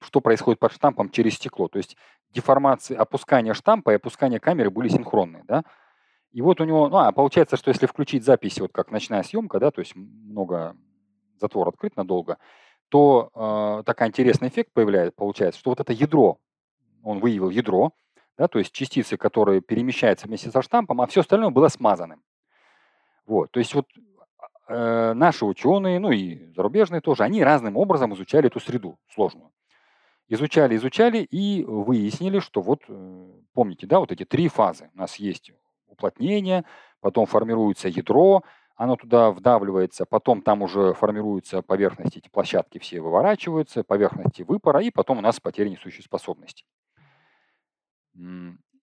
что 0.00 0.20
происходит 0.20 0.60
под 0.60 0.72
штампом 0.72 1.10
через 1.10 1.34
стекло. 1.34 1.68
То 1.68 1.78
есть 1.78 1.96
деформации, 2.30 2.94
опускание 2.94 3.54
штампа 3.54 3.90
и 3.90 3.96
опускание 3.96 4.40
камеры 4.40 4.70
были 4.70 4.88
синхронные, 4.88 5.44
да. 5.46 5.64
И 6.32 6.42
вот 6.42 6.60
у 6.60 6.64
него, 6.64 6.88
ну, 6.88 6.98
а 6.98 7.10
получается, 7.12 7.56
что 7.56 7.70
если 7.70 7.86
включить 7.86 8.24
записи, 8.24 8.60
вот 8.60 8.72
как 8.72 8.90
ночная 8.90 9.22
съемка, 9.22 9.58
да, 9.58 9.70
то 9.70 9.80
есть 9.80 9.96
много 9.96 10.76
затвор 11.40 11.68
открыт 11.68 11.96
надолго, 11.96 12.38
то 12.90 13.30
э, 13.34 13.82
такой 13.84 14.08
интересный 14.08 14.48
эффект 14.48 14.72
появляется, 14.72 15.16
получается, 15.16 15.58
что 15.58 15.70
вот 15.70 15.80
это 15.80 15.92
ядро, 15.92 16.38
он 17.02 17.20
выявил 17.20 17.50
ядро, 17.50 17.92
да, 18.36 18.46
то 18.46 18.58
есть 18.58 18.72
частицы, 18.72 19.16
которые 19.16 19.60
перемещаются 19.60 20.26
вместе 20.26 20.50
со 20.50 20.62
штампом, 20.62 21.00
а 21.00 21.06
все 21.06 21.20
остальное 21.20 21.50
было 21.50 21.68
смазанным. 21.68 22.22
Вот, 23.26 23.50
то 23.50 23.58
есть 23.58 23.74
вот 23.74 23.86
э, 24.68 25.12
наши 25.14 25.44
ученые, 25.44 25.98
ну 25.98 26.10
и 26.10 26.52
зарубежные 26.54 27.00
тоже, 27.00 27.24
они 27.24 27.42
разным 27.42 27.76
образом 27.76 28.14
изучали 28.14 28.46
эту 28.46 28.60
среду 28.60 28.98
сложную. 29.12 29.50
Изучали, 30.28 30.76
изучали 30.76 31.18
и 31.18 31.64
выяснили, 31.64 32.38
что 32.38 32.60
вот, 32.60 32.82
э, 32.88 33.30
помните, 33.54 33.86
да, 33.86 33.98
вот 33.98 34.12
эти 34.12 34.24
три 34.24 34.48
фазы. 34.48 34.90
У 34.94 34.98
нас 34.98 35.16
есть 35.16 35.52
уплотнение, 35.86 36.64
потом 37.00 37.26
формируется 37.26 37.88
ядро, 37.88 38.42
оно 38.76 38.96
туда 38.96 39.32
вдавливается, 39.32 40.04
потом 40.04 40.42
там 40.42 40.62
уже 40.62 40.94
формируются 40.94 41.62
поверхности, 41.62 42.18
эти 42.18 42.28
площадки 42.28 42.78
все 42.78 43.00
выворачиваются, 43.00 43.82
поверхности 43.82 44.42
выпора, 44.42 44.80
и 44.82 44.90
потом 44.90 45.18
у 45.18 45.20
нас 45.20 45.40
потеря 45.40 45.68
несущей 45.68 46.04
способности. 46.04 46.64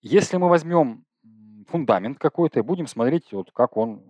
Если 0.02 0.38
мы 0.38 0.50
возьмем 0.50 1.06
фундамент 1.68 2.20
какой-то 2.20 2.60
и 2.60 2.64
будем 2.64 2.88
смотреть, 2.88 3.32
вот 3.32 3.52
как 3.52 3.78
он 3.78 4.04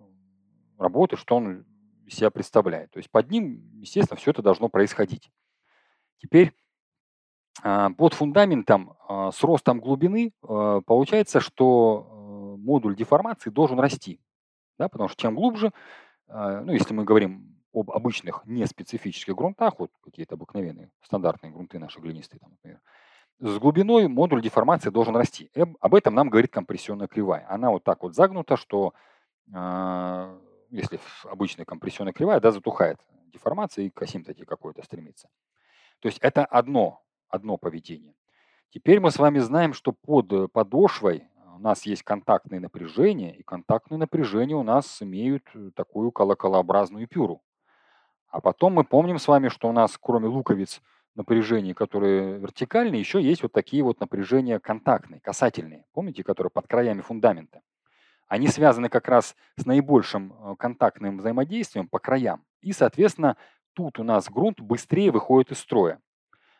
работает, 0.78 1.20
что 1.20 1.36
он 1.36 1.64
из 2.06 2.14
себя 2.14 2.30
представляет. 2.30 2.90
То 2.90 2.98
есть 2.98 3.10
под 3.10 3.30
ним, 3.30 3.62
естественно, 3.80 4.16
все 4.16 4.30
это 4.30 4.42
должно 4.42 4.68
происходить. 4.68 5.30
Теперь 6.18 6.52
а, 7.62 7.90
под 7.90 8.14
фундаментом 8.14 8.96
а, 9.08 9.32
с 9.32 9.42
ростом 9.42 9.80
глубины 9.80 10.32
а, 10.42 10.80
получается, 10.82 11.40
что 11.40 12.56
модуль 12.58 12.96
деформации 12.96 13.50
должен 13.50 13.78
расти. 13.78 14.20
Да, 14.78 14.88
потому 14.88 15.08
что 15.08 15.20
чем 15.20 15.34
глубже, 15.34 15.72
э, 16.28 16.60
ну, 16.62 16.72
если 16.72 16.92
мы 16.92 17.04
говорим 17.04 17.56
об 17.72 17.90
обычных 17.90 18.42
неспецифических 18.44 19.34
грунтах, 19.34 19.78
вот 19.78 19.90
какие-то 20.02 20.34
обыкновенные 20.34 20.90
стандартные 21.02 21.52
грунты 21.52 21.78
наши 21.78 21.98
глинистые, 22.00 22.40
там, 22.40 22.50
например, 22.50 22.80
с 23.38 23.58
глубиной 23.58 24.08
модуль 24.08 24.42
деформации 24.42 24.90
должен 24.90 25.16
расти. 25.16 25.50
И 25.54 25.64
об 25.80 25.94
этом 25.94 26.14
нам 26.14 26.28
говорит 26.28 26.50
компрессионная 26.50 27.06
кривая. 27.06 27.46
Она 27.48 27.70
вот 27.70 27.84
так 27.84 28.02
вот 28.02 28.14
загнута, 28.14 28.56
что 28.56 28.92
э, 29.54 30.38
если 30.70 30.98
обычная 31.24 31.64
компрессионная 31.64 32.12
кривая, 32.12 32.40
да, 32.40 32.52
затухает 32.52 32.98
деформация 33.32 33.84
и 33.84 33.90
к 33.90 34.02
асимптоте 34.02 34.44
какой-то 34.44 34.82
стремится. 34.82 35.28
То 36.00 36.08
есть 36.08 36.18
это 36.20 36.44
одно, 36.44 37.02
одно 37.28 37.56
поведение. 37.56 38.14
Теперь 38.70 39.00
мы 39.00 39.10
с 39.10 39.18
вами 39.18 39.38
знаем, 39.38 39.72
что 39.72 39.92
под 39.92 40.52
подошвой 40.52 41.28
у 41.56 41.58
нас 41.58 41.86
есть 41.86 42.02
контактные 42.02 42.60
напряжения, 42.60 43.34
и 43.34 43.42
контактные 43.42 43.98
напряжения 43.98 44.54
у 44.54 44.62
нас 44.62 45.00
имеют 45.00 45.44
такую 45.74 46.12
колоколообразную 46.12 47.08
пюру. 47.08 47.42
А 48.28 48.40
потом 48.40 48.74
мы 48.74 48.84
помним 48.84 49.18
с 49.18 49.28
вами, 49.28 49.48
что 49.48 49.68
у 49.68 49.72
нас 49.72 49.96
кроме 49.98 50.28
луковиц 50.28 50.82
напряжений, 51.14 51.72
которые 51.72 52.38
вертикальные, 52.38 53.00
еще 53.00 53.22
есть 53.22 53.42
вот 53.42 53.52
такие 53.52 53.82
вот 53.82 54.00
напряжения 54.00 54.58
контактные, 54.60 55.20
касательные, 55.20 55.86
помните, 55.92 56.22
которые 56.22 56.50
под 56.50 56.66
краями 56.66 57.00
фундамента. 57.00 57.62
Они 58.28 58.48
связаны 58.48 58.88
как 58.88 59.08
раз 59.08 59.36
с 59.56 59.66
наибольшим 59.66 60.32
э, 60.32 60.56
контактным 60.58 61.18
взаимодействием 61.18 61.88
по 61.88 61.98
краям. 61.98 62.44
И, 62.60 62.72
соответственно, 62.72 63.36
тут 63.72 63.98
у 63.98 64.04
нас 64.04 64.28
грунт 64.28 64.60
быстрее 64.60 65.10
выходит 65.12 65.52
из 65.52 65.58
строя. 65.58 66.00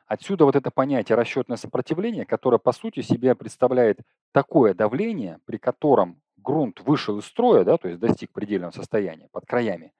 Отсюда 0.07 0.45
вот 0.45 0.55
это 0.55 0.71
понятие 0.71 1.17
расчетное 1.17 1.57
сопротивление, 1.57 2.25
которое 2.25 2.59
по 2.59 2.73
сути 2.73 3.01
себе 3.01 3.35
представляет 3.35 3.99
такое 4.33 4.73
давление, 4.73 5.41
при 5.45 5.57
котором 5.57 6.21
грунт 6.37 6.81
вышел 6.81 7.19
из 7.19 7.25
строя, 7.25 7.65
да, 7.65 7.77
то 7.77 7.89
есть 7.89 8.01
достиг 8.01 8.31
предельного 8.33 8.71
состояния 8.71 9.29
под 9.33 9.47
краями, 9.47 9.93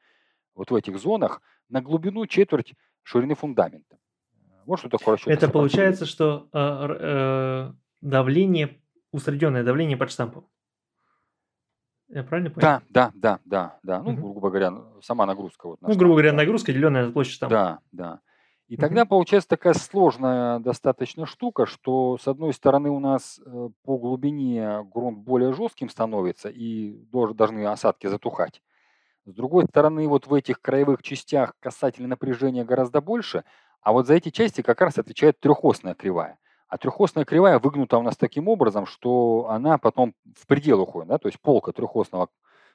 вот 0.55 0.71
в 0.71 0.75
этих 0.77 0.99
зонах, 0.99 1.43
на 1.69 1.83
глубину 1.83 2.27
четверть 2.27 2.75
ширины 3.03 3.35
фундамента. 3.35 3.99
Вот 4.65 4.79
что 4.79 4.89
такое 4.89 5.15
расчетное 5.15 5.35
Это 5.35 5.49
получается, 5.49 6.07
что 6.07 6.49
э, 6.53 6.59
э, 7.01 7.73
давление, 8.01 8.81
усредненное 9.11 9.65
давление 9.65 9.97
под 9.97 10.13
штампом. 10.13 10.47
Я 12.09 12.23
правильно 12.23 12.51
понял? 12.51 12.63
Да, 12.63 12.83
да, 12.89 13.13
да, 13.15 13.41
да, 13.45 13.79
да. 13.83 14.03
Ну, 14.03 14.11
угу. 14.13 14.33
грубо 14.33 14.51
говоря, 14.51 14.73
сама 15.03 15.27
нагрузка. 15.27 15.67
Вот, 15.67 15.79
ну, 15.81 15.95
грубо 15.97 16.15
говоря, 16.15 16.33
нагрузка, 16.33 16.73
деленная 16.73 17.07
на 17.07 17.13
площадь 17.13 17.35
штампа. 17.35 17.55
Да, 17.55 17.79
да. 17.93 18.21
И 18.69 18.77
тогда 18.77 19.05
получается 19.05 19.49
такая 19.49 19.75
сложная 19.75 20.59
достаточно 20.59 21.25
штука, 21.25 21.67
что 21.67 22.19
с 22.19 22.27
одной 22.27 22.53
стороны 22.53 22.91
у 22.91 22.99
нас 22.99 23.41
э, 23.45 23.69
по 23.85 23.97
глубине 23.97 24.83
грунт 24.93 25.19
более 25.19 25.53
жестким 25.53 25.89
становится 25.89 26.49
и 26.49 26.97
должны 27.13 27.65
осадки 27.67 28.09
затухать. 28.09 28.61
С 29.25 29.35
другой 29.35 29.67
стороны, 29.67 30.09
вот 30.09 30.27
в 30.27 30.35
этих 30.35 30.61
краевых 30.61 31.03
частях 31.03 31.55
касательно 31.61 32.09
напряжения 32.09 32.65
гораздо 32.65 33.01
больше, 33.01 33.45
а 33.83 33.93
вот 33.93 34.09
за 34.09 34.15
эти 34.15 34.31
части 34.31 34.63
как 34.63 34.81
раз 34.81 34.99
отвечает 34.99 35.39
трехосная 35.39 35.95
кривая. 35.95 36.39
А 36.69 36.79
трехосная 36.79 37.25
кривая 37.25 37.59
выгнута 37.59 37.99
у 37.99 38.03
нас 38.03 38.17
таким 38.17 38.49
образом, 38.49 38.87
что 38.87 39.47
она 39.49 39.79
потом 39.79 40.15
в 40.35 40.47
предел 40.47 40.81
уходит. 40.81 41.09
Да? 41.09 41.19
То 41.19 41.29
есть 41.29 41.41
полка 41.41 41.73
трехосного 41.73 42.29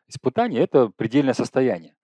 испытания– 0.08 0.60
это 0.62 0.90
предельное 0.90 1.34
состояние. 1.34 1.96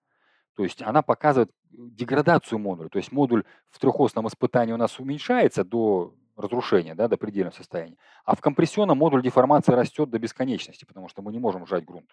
То 0.54 0.64
есть 0.64 0.82
она 0.82 1.02
показывает 1.02 1.50
деградацию 1.70 2.58
модуля. 2.58 2.88
То 2.88 2.98
есть 2.98 3.12
модуль 3.12 3.44
в 3.70 3.78
трехосном 3.78 4.26
испытании 4.26 4.72
у 4.72 4.76
нас 4.76 4.98
уменьшается 4.98 5.64
до 5.64 6.14
разрушения, 6.36 6.94
да, 6.94 7.08
до 7.08 7.16
предельного 7.16 7.54
состояния. 7.54 7.96
А 8.24 8.34
в 8.34 8.40
компрессионном 8.40 8.98
модуль 8.98 9.22
деформации 9.22 9.72
растет 9.72 10.10
до 10.10 10.18
бесконечности, 10.18 10.84
потому 10.84 11.08
что 11.08 11.22
мы 11.22 11.32
не 11.32 11.38
можем 11.38 11.66
сжать 11.66 11.84
грунт. 11.84 12.08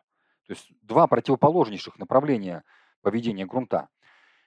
То 0.48 0.54
есть 0.54 0.72
два 0.84 1.08
противоположнейших 1.08 1.98
направления 1.98 2.64
поведения 3.02 3.46
грунта. 3.46 3.90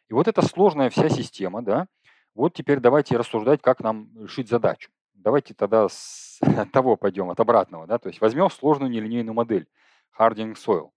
И 0.09 0.15
вот 0.15 0.27
эта 0.27 0.43
сложная 0.43 0.91
вся 0.91 1.09
система, 1.09 1.63
да, 1.63 1.87
вот 2.35 2.55
теперь 2.55 2.81
давайте 2.81 3.17
рассуждать, 3.17 3.61
как 3.61 3.81
нам 3.81 4.09
решить 4.17 4.49
задачу. 4.49 4.91
Давайте 5.19 5.55
тогда 5.55 5.89
с 5.89 6.39
того 6.73 6.97
пойдем, 6.97 7.31
от 7.31 7.41
обратного, 7.41 7.87
да, 7.87 7.99
то 7.99 8.09
есть 8.09 8.21
возьмем 8.21 8.51
сложную 8.51 8.91
нелинейную 8.91 9.35
модель 9.35 9.67
Harding 10.19 10.55
Soil. 10.55 10.91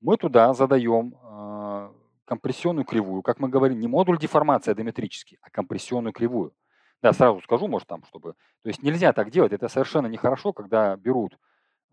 Мы 0.00 0.16
туда 0.16 0.54
задаем 0.54 1.14
э, 1.22 1.92
компрессионную 2.26 2.84
кривую, 2.84 3.22
как 3.22 3.40
мы 3.40 3.48
говорим, 3.48 3.80
не 3.80 3.88
модуль 3.88 4.18
деформации 4.18 4.70
адометрический, 4.70 5.38
а 5.42 5.50
компрессионную 5.50 6.12
кривую. 6.12 6.52
Да, 7.02 7.12
сразу 7.12 7.40
скажу, 7.42 7.68
может, 7.68 7.88
там, 7.88 8.04
чтобы... 8.04 8.32
То 8.62 8.68
есть 8.68 8.82
нельзя 8.82 9.12
так 9.12 9.30
делать, 9.30 9.52
это 9.52 9.68
совершенно 9.68 10.06
нехорошо, 10.06 10.52
когда 10.52 10.96
берут 10.96 11.38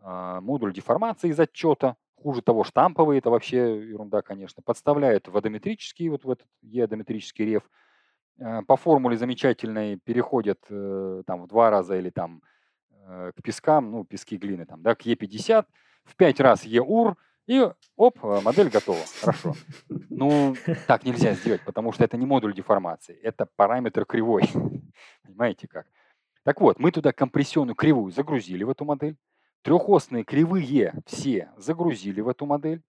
э, 0.01 0.39
модуль 0.41 0.73
деформации 0.73 1.29
из 1.29 1.39
отчета, 1.39 1.95
хуже 2.15 2.41
того, 2.41 2.63
штамповый, 2.63 3.17
это 3.17 3.29
вообще 3.29 3.89
ерунда, 3.89 4.21
конечно, 4.21 4.63
подставляют 4.63 5.27
в 5.27 5.35
адометрический, 5.35 6.07
вот 6.09 6.23
в 6.23 6.29
этот 6.29 6.47
Е-адометрический 6.61 7.45
реф, 7.45 7.69
по 8.67 8.75
формуле 8.77 9.17
замечательной 9.17 9.97
переходят 9.97 10.59
э, 10.69 11.23
там 11.25 11.43
в 11.43 11.47
два 11.47 11.69
раза 11.69 11.97
или 11.97 12.09
там 12.09 12.41
э, 12.91 13.31
к 13.35 13.41
пескам, 13.43 13.91
ну, 13.91 14.05
пески 14.05 14.37
глины, 14.37 14.65
там, 14.65 14.81
да, 14.81 14.95
к 14.95 15.05
Е50, 15.05 15.65
в 16.03 16.15
пять 16.15 16.39
раз 16.39 16.63
ЕУР, 16.63 17.15
и 17.45 17.69
оп, 17.97 18.23
э, 18.23 18.41
модель 18.41 18.69
готова. 18.69 18.99
Хорошо. 19.19 19.53
Ну, 20.09 20.55
так 20.87 21.03
нельзя 21.03 21.33
сделать, 21.33 21.61
потому 21.65 21.91
что 21.91 22.03
это 22.03 22.17
не 22.17 22.25
модуль 22.25 22.53
деформации, 22.53 23.19
это 23.21 23.47
параметр 23.55 24.05
кривой. 24.05 24.43
Понимаете 25.23 25.67
как? 25.67 25.87
Так 26.43 26.59
вот, 26.61 26.79
мы 26.79 26.91
туда 26.91 27.11
компрессионную 27.11 27.75
кривую 27.75 28.11
загрузили 28.11 28.63
в 28.63 28.69
эту 28.69 28.85
модель, 28.85 29.17
трехосные 29.61 30.23
кривые 30.23 30.93
все 31.05 31.51
загрузили 31.57 32.21
в 32.21 32.27
эту 32.27 32.45
модель 32.45 32.81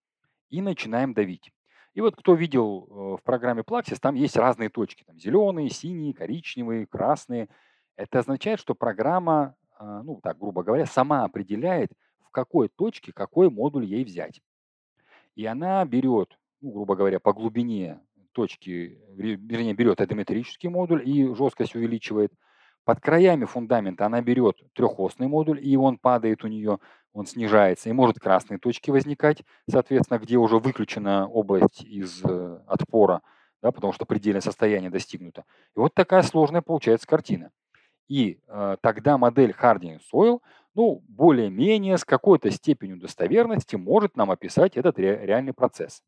и 0.50 0.60
начинаем 0.60 1.14
давить. 1.14 1.52
И 1.94 2.00
вот 2.00 2.16
кто 2.16 2.34
видел 2.34 2.86
э, 2.88 2.94
в 3.20 3.22
программе 3.22 3.62
Plaxis, 3.62 3.98
там 4.00 4.14
есть 4.14 4.36
разные 4.36 4.68
точки. 4.68 5.04
Там 5.04 5.18
зеленые, 5.18 5.70
синие, 5.70 6.12
коричневые, 6.12 6.86
красные. 6.86 7.48
Это 7.96 8.18
означает, 8.18 8.60
что 8.60 8.74
программа, 8.74 9.54
э, 9.78 10.02
ну 10.04 10.20
так 10.22 10.38
грубо 10.38 10.62
говоря, 10.62 10.86
сама 10.86 11.24
определяет, 11.24 11.92
какой 12.34 12.68
точке 12.68 13.12
какой 13.12 13.48
модуль 13.48 13.86
ей 13.86 14.04
взять. 14.04 14.42
И 15.36 15.46
она 15.46 15.84
берет, 15.84 16.36
ну, 16.60 16.72
грубо 16.72 16.96
говоря, 16.96 17.20
по 17.20 17.32
глубине 17.32 18.00
точки, 18.32 18.98
вернее, 19.14 19.74
берет 19.74 20.00
адометрический 20.00 20.68
модуль 20.68 21.08
и 21.08 21.32
жесткость 21.34 21.76
увеличивает. 21.76 22.32
Под 22.84 23.00
краями 23.00 23.46
фундамента 23.46 24.04
она 24.04 24.20
берет 24.20 24.56
трехосный 24.74 25.28
модуль, 25.28 25.64
и 25.64 25.76
он 25.76 25.96
падает 25.96 26.44
у 26.44 26.48
нее, 26.48 26.80
он 27.14 27.26
снижается, 27.26 27.88
и 27.88 27.92
может 27.92 28.18
красные 28.18 28.58
точки 28.58 28.90
возникать, 28.90 29.42
соответственно, 29.70 30.18
где 30.18 30.36
уже 30.36 30.58
выключена 30.58 31.26
область 31.28 31.82
из 31.82 32.22
э, 32.24 32.58
отпора, 32.66 33.22
да, 33.62 33.70
потому 33.70 33.92
что 33.92 34.04
предельное 34.04 34.40
состояние 34.42 34.90
достигнуто. 34.90 35.44
И 35.74 35.78
вот 35.78 35.94
такая 35.94 36.22
сложная 36.22 36.60
получается 36.60 37.06
картина. 37.06 37.50
И 38.08 38.40
э, 38.48 38.76
тогда 38.82 39.16
модель 39.16 39.54
Harding 39.58 40.00
Soil 40.12 40.40
ну, 40.74 41.04
более-менее 41.08 41.98
с 41.98 42.04
какой-то 42.04 42.50
степенью 42.50 42.98
достоверности 42.98 43.76
может 43.76 44.16
нам 44.16 44.32
описать 44.32 44.76
этот 44.76 44.98
ре- 44.98 45.24
реальный 45.24 45.52
процесс. 45.52 46.02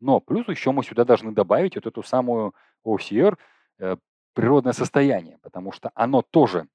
Но 0.00 0.18
плюс 0.20 0.48
еще 0.48 0.72
мы 0.72 0.82
сюда 0.82 1.04
должны 1.04 1.32
добавить 1.32 1.76
вот 1.76 1.86
эту 1.86 2.02
самую 2.02 2.52
OCR, 2.84 3.38
э, 3.78 3.96
природное 4.34 4.72
состояние, 4.72 5.38
потому 5.40 5.70
что 5.70 5.92
оно 5.94 6.22
тоже 6.22 6.66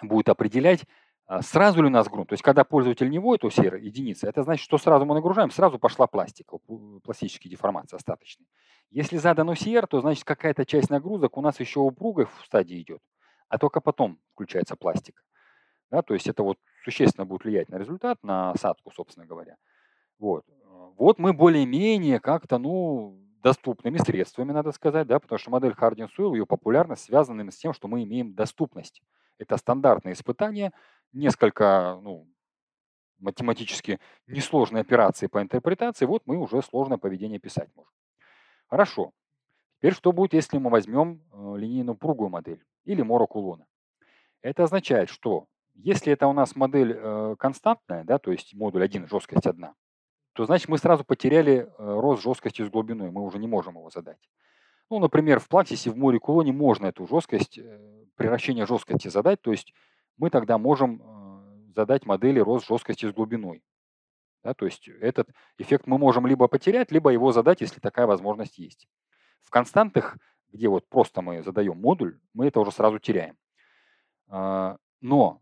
будет 0.00 0.28
определять, 0.28 0.84
сразу 1.40 1.80
ли 1.82 1.86
у 1.86 1.90
нас 1.90 2.08
грунт. 2.08 2.28
То 2.28 2.34
есть, 2.34 2.42
когда 2.42 2.64
пользователь 2.64 3.08
не 3.08 3.18
вводит 3.18 3.44
OCR 3.44 3.78
единицы, 3.78 4.26
это 4.26 4.42
значит, 4.42 4.64
что 4.64 4.78
сразу 4.78 5.04
мы 5.04 5.14
нагружаем, 5.14 5.50
сразу 5.50 5.78
пошла 5.78 6.06
пластика, 6.06 6.58
пластические 7.04 7.50
деформации 7.50 7.96
остаточные. 7.96 8.46
Если 8.90 9.16
задан 9.16 9.50
OCR, 9.50 9.86
то 9.86 10.00
значит 10.00 10.24
какая-то 10.24 10.66
часть 10.66 10.90
нагрузок 10.90 11.36
у 11.38 11.40
нас 11.40 11.58
еще 11.60 11.80
упругой 11.80 12.26
в 12.26 12.44
стадии 12.44 12.80
идет, 12.80 13.00
а 13.48 13.58
только 13.58 13.80
потом 13.80 14.18
включается 14.34 14.76
пластика. 14.76 15.22
Да, 15.90 16.02
то 16.02 16.14
есть 16.14 16.26
это 16.26 16.42
вот 16.42 16.58
существенно 16.84 17.26
будет 17.26 17.44
влиять 17.44 17.68
на 17.68 17.76
результат, 17.76 18.18
на 18.22 18.50
осадку, 18.50 18.90
собственно 18.90 19.26
говоря. 19.26 19.56
Вот, 20.18 20.44
вот 20.96 21.18
мы 21.18 21.32
более-менее 21.32 22.18
как-то, 22.20 22.58
ну, 22.58 23.18
доступными 23.42 23.98
средствами, 23.98 24.52
надо 24.52 24.72
сказать, 24.72 25.06
да, 25.06 25.18
потому 25.18 25.38
что 25.38 25.50
модель 25.50 25.72
Harding 25.72 26.08
Soil, 26.16 26.32
ее 26.32 26.46
популярность 26.46 27.04
связана 27.04 27.50
с 27.50 27.56
тем, 27.56 27.72
что 27.72 27.88
мы 27.88 28.04
имеем 28.04 28.34
доступность. 28.34 29.02
Это 29.38 29.56
стандартные 29.56 30.14
испытания, 30.14 30.72
несколько, 31.12 31.98
ну, 32.02 32.28
математически 33.22 34.00
несложные 34.26 34.82
операции 34.82 35.26
по 35.28 35.40
интерпретации, 35.40 36.06
вот 36.06 36.22
мы 36.26 36.36
уже 36.36 36.60
сложное 36.62 36.98
поведение 36.98 37.38
писать 37.38 37.70
можем. 37.74 37.92
Хорошо. 38.66 39.12
Теперь 39.78 39.94
что 39.94 40.12
будет, 40.12 40.34
если 40.34 40.58
мы 40.58 40.70
возьмем 40.70 41.22
э, 41.32 41.54
линейную 41.56 41.96
пругую 41.96 42.30
модель 42.30 42.62
или 42.84 43.02
морокулона? 43.02 43.66
Это 44.40 44.64
означает, 44.64 45.08
что 45.08 45.46
если 45.74 46.12
это 46.12 46.26
у 46.26 46.32
нас 46.32 46.54
модель 46.56 46.96
э, 46.96 47.36
константная, 47.38 48.04
да, 48.04 48.18
то 48.18 48.32
есть 48.32 48.54
модуль 48.54 48.84
1, 48.84 49.08
жесткость 49.08 49.46
1, 49.46 49.68
то 50.34 50.46
значит 50.46 50.68
мы 50.68 50.78
сразу 50.78 51.04
потеряли 51.04 51.66
э, 51.66 51.66
рост 51.78 52.22
жесткости 52.22 52.62
с 52.62 52.70
глубиной, 52.70 53.10
мы 53.10 53.22
уже 53.22 53.38
не 53.38 53.46
можем 53.46 53.74
его 53.74 53.90
задать. 53.90 54.30
Ну, 54.90 54.98
например, 54.98 55.40
в 55.40 55.48
плаксисе 55.48 55.90
в 55.90 55.96
море 55.96 56.18
кулоне 56.18 56.52
можно 56.52 56.86
эту 56.86 57.06
жесткость, 57.06 57.58
превращение 58.16 58.66
жесткости 58.66 59.08
задать, 59.08 59.40
то 59.40 59.50
есть 59.50 59.72
мы 60.22 60.30
тогда 60.30 60.56
можем 60.56 61.02
э, 61.02 61.72
задать 61.74 62.06
модели 62.06 62.38
рост 62.38 62.68
жесткости 62.68 63.06
с 63.06 63.12
глубиной. 63.12 63.60
Да, 64.44 64.54
то 64.54 64.66
есть 64.66 64.86
этот 64.86 65.28
эффект 65.58 65.88
мы 65.88 65.98
можем 65.98 66.28
либо 66.28 66.46
потерять, 66.46 66.92
либо 66.92 67.10
его 67.10 67.32
задать, 67.32 67.60
если 67.60 67.80
такая 67.80 68.06
возможность 68.06 68.56
есть. 68.56 68.86
В 69.40 69.50
константах, 69.50 70.16
где 70.52 70.68
вот 70.68 70.88
просто 70.88 71.22
мы 71.22 71.42
задаем 71.42 71.76
модуль, 71.76 72.20
мы 72.34 72.46
это 72.46 72.60
уже 72.60 72.70
сразу 72.70 73.00
теряем. 73.00 73.36
А, 74.28 74.76
но 75.00 75.40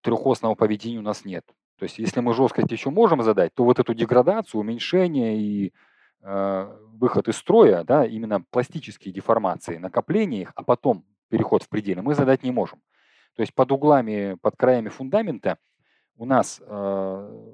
трехосного 0.00 0.54
поведения 0.54 0.98
у 0.98 1.02
нас 1.02 1.26
нет. 1.26 1.44
То 1.76 1.82
есть 1.82 1.98
если 1.98 2.20
мы 2.20 2.32
жесткость 2.32 2.72
еще 2.72 2.88
можем 2.88 3.22
задать, 3.22 3.52
то 3.52 3.64
вот 3.64 3.78
эту 3.80 3.92
деградацию, 3.92 4.62
уменьшение 4.62 5.38
и 5.38 5.74
э, 6.22 6.78
выход 6.94 7.28
из 7.28 7.36
строя, 7.36 7.84
да, 7.84 8.06
именно 8.06 8.40
пластические 8.50 9.12
деформации, 9.12 9.76
накопление 9.76 10.40
их, 10.40 10.52
а 10.56 10.62
потом 10.62 11.04
переход 11.28 11.64
в 11.64 11.68
пределы, 11.68 12.00
мы 12.00 12.14
задать 12.14 12.42
не 12.42 12.50
можем. 12.50 12.80
То 13.34 13.42
есть 13.42 13.54
под 13.54 13.72
углами, 13.72 14.36
под 14.40 14.56
краями 14.56 14.88
фундамента 14.88 15.58
у 16.16 16.24
нас 16.24 16.60
э, 16.64 17.48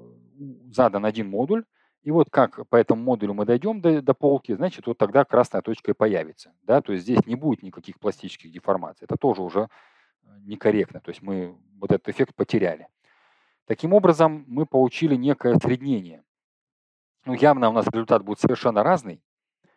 задан 0.73 1.04
один 1.04 1.30
модуль, 1.30 1.64
и 2.02 2.11
вот 2.11 2.30
как 2.30 2.66
по 2.68 2.76
этому 2.76 3.02
модулю 3.02 3.35
мы 3.35 3.44
дойдем 3.44 3.80
до, 3.80 4.00
до 4.00 4.14
полки, 4.14 4.54
значит, 4.54 4.87
вот 4.87 4.99
тогда 4.99 5.25
красная 5.25 5.62
точка 5.62 5.90
и 5.90 5.94
появится. 5.94 6.52
Да? 6.62 6.80
То 6.80 6.92
есть 6.92 7.04
здесь 7.04 7.26
не 7.26 7.35
будет 7.35 7.62
никаких 7.62 7.99
пластических 7.99 8.50
деформаций. 8.52 9.04
Это 9.04 9.16
тоже 9.16 9.42
уже 9.42 9.68
э, 10.23 10.26
некорректно. 10.40 11.00
То 11.00 11.11
есть 11.11 11.23
мы 11.23 11.56
вот 11.78 11.92
этот 11.92 12.08
эффект 12.08 12.35
потеряли. 12.35 12.88
Таким 13.66 13.92
образом, 13.92 14.44
мы 14.49 14.64
получили 14.64 15.14
некое 15.14 15.58
среднение. 15.58 16.25
Ну, 17.26 17.35
явно 17.35 17.68
у 17.68 17.73
нас 17.73 17.87
результат 17.87 18.25
будет 18.25 18.40
совершенно 18.40 18.82
разный. 18.82 19.23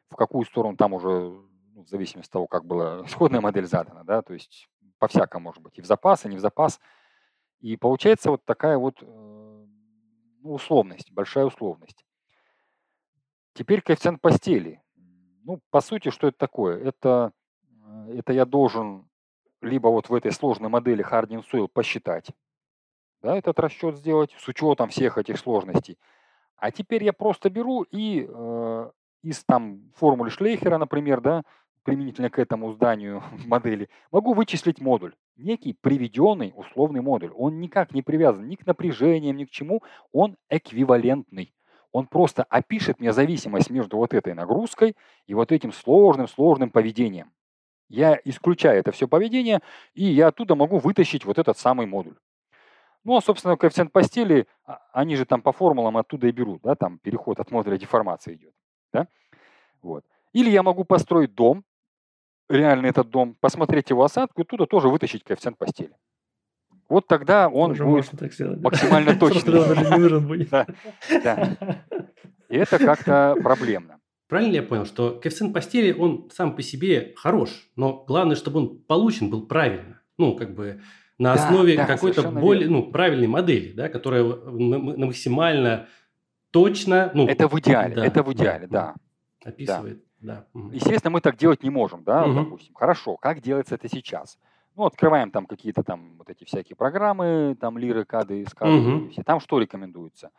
В 0.10 0.15
какую 0.15 0.46
сторону 0.46 0.77
там 0.77 0.93
уже, 0.93 1.10
ну, 1.10 1.84
в 1.84 1.89
зависимости 1.89 2.29
от 2.29 2.34
того, 2.34 2.48
как 2.48 2.65
была 2.65 3.01
исходная 3.05 3.41
модель 3.41 3.67
задана, 3.67 4.05
да, 4.05 4.22
то 4.22 4.34
есть 4.34 4.70
по-всякому 5.01 5.46
может 5.46 5.63
быть, 5.63 5.79
и 5.79 5.81
в 5.81 5.86
запас, 5.86 6.25
и 6.25 6.29
не 6.29 6.38
в 6.38 6.39
запас. 6.39 6.79
И 7.60 7.75
получается 7.75 8.29
вот 8.29 8.46
такая 8.46 8.77
вот 8.77 9.01
э, 9.01 9.65
ну, 10.43 10.53
условность, 10.53 11.12
большая 11.12 11.46
условность. 11.46 12.05
Теперь 13.53 13.81
коэффициент 13.81 14.22
постели. 14.22 14.79
Ну, 15.43 15.60
по 15.72 15.81
сути, 15.81 16.10
что 16.12 16.27
это 16.27 16.38
такое? 16.38 16.77
Это, 16.84 17.34
э, 17.63 18.20
это 18.20 18.31
я 18.31 18.46
должен 18.46 19.10
либо 19.62 19.88
вот 19.88 20.10
в 20.10 20.13
этой 20.13 20.31
сложной 20.31 20.70
модели 20.70 21.03
Harding 21.03 21.43
Soil 21.51 21.67
посчитать, 21.67 22.29
да, 23.24 23.36
этот 23.36 23.60
расчет 23.60 23.98
сделать 23.98 24.31
с 24.38 24.48
учетом 24.48 24.89
всех 24.89 25.17
этих 25.17 25.38
сложностей. 25.38 25.98
А 26.58 26.72
теперь 26.72 27.03
я 27.03 27.13
просто 27.13 27.50
беру 27.50 27.84
и 27.84 28.27
э, 28.27 28.91
из 29.24 29.43
там 29.46 29.91
формулы 29.96 30.29
Шлейхера, 30.29 30.77
например, 30.77 31.22
да, 31.22 31.43
применительно 31.84 32.30
к 32.30 32.40
этому 32.40 32.72
зданию 32.72 33.24
модели, 33.46 33.90
могу 34.12 34.34
вычислить 34.34 34.80
модуль. 34.80 35.14
Некий 35.38 35.74
приведенный 35.74 36.54
условный 36.56 37.02
модуль. 37.02 37.32
Он 37.36 37.60
никак 37.60 37.94
не 37.94 38.02
привязан 38.02 38.48
ни 38.48 38.56
к 38.56 38.66
напряжениям, 38.66 39.38
ни 39.38 39.46
к 39.46 39.50
чему. 39.52 39.82
Он 40.12 40.38
эквивалентный. 40.50 41.54
Он 41.92 42.08
просто 42.08 42.44
опишет 42.44 43.00
мне 43.00 43.12
зависимость 43.12 43.70
между 43.70 43.98
вот 43.98 44.14
этой 44.14 44.34
нагрузкой 44.34 44.96
и 45.26 45.34
вот 45.34 45.52
этим 45.52 45.74
сложным-сложным 45.74 46.70
поведением. 46.70 47.32
Я 47.90 48.18
исключаю 48.24 48.80
это 48.80 48.94
все 48.94 49.08
поведение, 49.08 49.60
и 49.94 50.06
я 50.06 50.28
оттуда 50.28 50.56
могу 50.56 50.78
вытащить 50.78 51.26
вот 51.26 51.38
этот 51.38 51.58
самый 51.58 51.86
модуль. 51.86 52.16
Ну, 53.04 53.18
а, 53.18 53.22
собственно, 53.22 53.58
коэффициент 53.58 53.92
постели, 53.92 54.48
а, 54.64 54.80
они 54.94 55.16
же 55.16 55.26
там 55.26 55.42
по 55.42 55.52
формулам 55.52 55.98
оттуда 55.98 56.28
и 56.28 56.32
берут, 56.32 56.62
да, 56.62 56.76
там 56.76 57.00
переход 57.00 57.40
от 57.40 57.52
модуля 57.52 57.78
деформации 57.78 58.36
идет, 58.36 58.54
да, 58.94 59.08
вот. 59.82 60.06
Или 60.34 60.50
я 60.50 60.64
могу 60.64 60.86
построить 60.86 61.34
дом, 61.34 61.66
реально 62.51 62.88
этот 62.88 63.10
дом, 63.10 63.36
посмотреть 63.39 63.89
его 63.89 64.03
осадку 64.03 64.41
и 64.41 64.43
оттуда 64.43 64.65
тоже 64.65 64.89
вытащить 64.89 65.24
коэффициент 65.24 65.58
постели. 65.58 65.91
Вот 66.89 67.08
тогда 67.08 67.48
он 67.48 67.72
тоже 67.72 67.86
будет 67.86 68.10
так 68.12 68.34
сделать, 68.34 68.60
максимально 68.62 69.15
точный. 69.20 70.46
Да, 70.50 70.67
да. 71.24 71.58
И 72.50 72.57
это 72.57 72.77
как-то 72.79 73.37
проблемно. 73.42 74.00
Правильно 74.27 74.51
ли 74.51 74.57
я 74.57 74.64
понял, 74.64 74.85
что 74.85 75.20
коэффициент 75.22 75.53
постели, 75.53 75.94
он 75.94 76.29
сам 76.33 76.55
по 76.55 76.61
себе 76.61 77.14
хорош, 77.16 77.50
но 77.75 78.03
главное, 78.05 78.35
чтобы 78.35 78.59
он 78.59 78.77
получен 78.79 79.29
был 79.29 79.48
правильно. 79.48 80.01
Ну, 80.18 80.35
как 80.35 80.53
бы 80.53 80.81
на 81.18 81.35
да, 81.35 81.44
основе 81.46 81.77
да, 81.77 81.85
какой-то 81.85 82.29
более 82.29 82.70
ну, 82.70 82.92
правильной 82.92 83.27
модели, 83.27 83.74
да, 83.74 83.90
которая 83.90 84.24
максимально 84.24 85.87
точно... 86.51 87.11
Ну, 87.14 87.27
это 87.27 87.48
в 87.48 87.59
идеале, 87.59 87.96
да, 87.96 88.05
это 88.05 88.24
в 88.24 88.33
идеале, 88.33 88.68
да. 88.68 88.96
Описывает, 89.44 90.03
да. 90.22 90.46
Естественно, 90.72 91.12
мы 91.12 91.22
так 91.22 91.38
делать 91.38 91.64
не 91.64 91.70
можем, 91.70 92.03
да, 92.03 92.25
угу. 92.25 92.34
допустим. 92.34 92.74
Хорошо, 92.74 93.18
как 93.18 93.42
делается 93.42 93.75
это 93.75 93.90
сейчас? 93.90 94.38
Ну, 94.75 94.86
открываем 94.86 95.31
там 95.31 95.46
какие-то 95.46 95.84
там 95.84 96.18
вот 96.18 96.29
эти 96.29 96.46
всякие 96.46 96.75
программы, 96.75 97.57
там 97.60 97.77
лиры, 97.77 98.05
кады, 98.05 98.46
скады, 98.48 98.77
угу. 98.77 99.10
все. 99.10 99.24
Там 99.24 99.40
что 99.40 99.60
рекомендуется? 99.60 100.31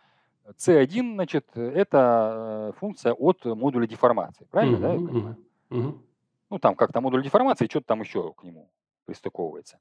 C1, 0.49 1.15
значит, 1.15 1.47
это 1.55 2.71
э, 2.71 2.79
функция 2.79 3.13
от 3.13 3.45
модуля 3.45 3.87
деформации, 3.87 4.47
правильно, 4.51 4.95
угу, 4.95 5.09
да? 5.09 5.19
Угу, 5.19 5.37
угу. 5.71 5.99
Ну, 6.51 6.59
там 6.59 6.75
как-то 6.75 7.01
модуль 7.01 7.23
деформации, 7.23 7.67
что-то 7.67 7.87
там 7.87 8.01
еще 8.01 8.33
к 8.33 8.43
нему 8.43 8.69
пристыковывается. 9.05 9.79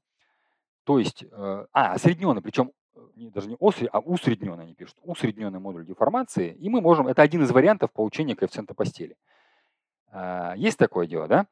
То 0.84 0.98
есть, 0.98 1.24
э, 1.24 1.66
а, 1.72 1.92
осредненный, 1.92 2.42
причем 2.42 2.72
э, 2.94 3.30
даже 3.30 3.48
не 3.48 3.56
осред, 3.60 3.90
а 3.92 4.00
усредненный 4.00 4.64
они 4.64 4.74
пишут, 4.74 4.96
усредненный 5.02 5.58
модуль 5.58 5.86
деформации, 5.86 6.52
и 6.54 6.68
мы 6.68 6.80
можем, 6.80 7.08
это 7.08 7.22
один 7.22 7.42
из 7.42 7.50
вариантов 7.50 7.92
получения 7.92 8.34
коэффициента 8.34 8.74
постели. 8.74 9.16
Есть 10.56 10.78
такое 10.78 11.06
дело, 11.06 11.28
да? 11.28 11.46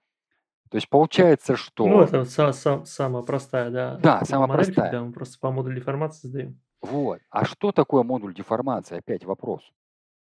То 0.70 0.76
есть 0.76 0.88
получается, 0.88 1.56
что... 1.56 1.86
Ну, 1.86 2.02
это 2.02 2.22
са- 2.22 2.52
са- 2.52 2.84
самая 2.84 3.22
простая, 3.22 3.70
да. 3.70 3.96
Да, 3.96 4.24
самая 4.24 4.46
модель, 4.46 4.66
простая. 4.66 4.90
Когда 4.90 5.04
мы 5.04 5.12
просто 5.12 5.38
по 5.40 5.50
модулю 5.50 5.76
деформации 5.76 6.28
сдаем. 6.28 6.60
Вот. 6.80 7.20
А 7.28 7.44
что 7.44 7.72
такое 7.72 8.02
модуль 8.04 8.34
деформации? 8.34 8.98
Опять 8.98 9.24
вопрос. 9.24 9.62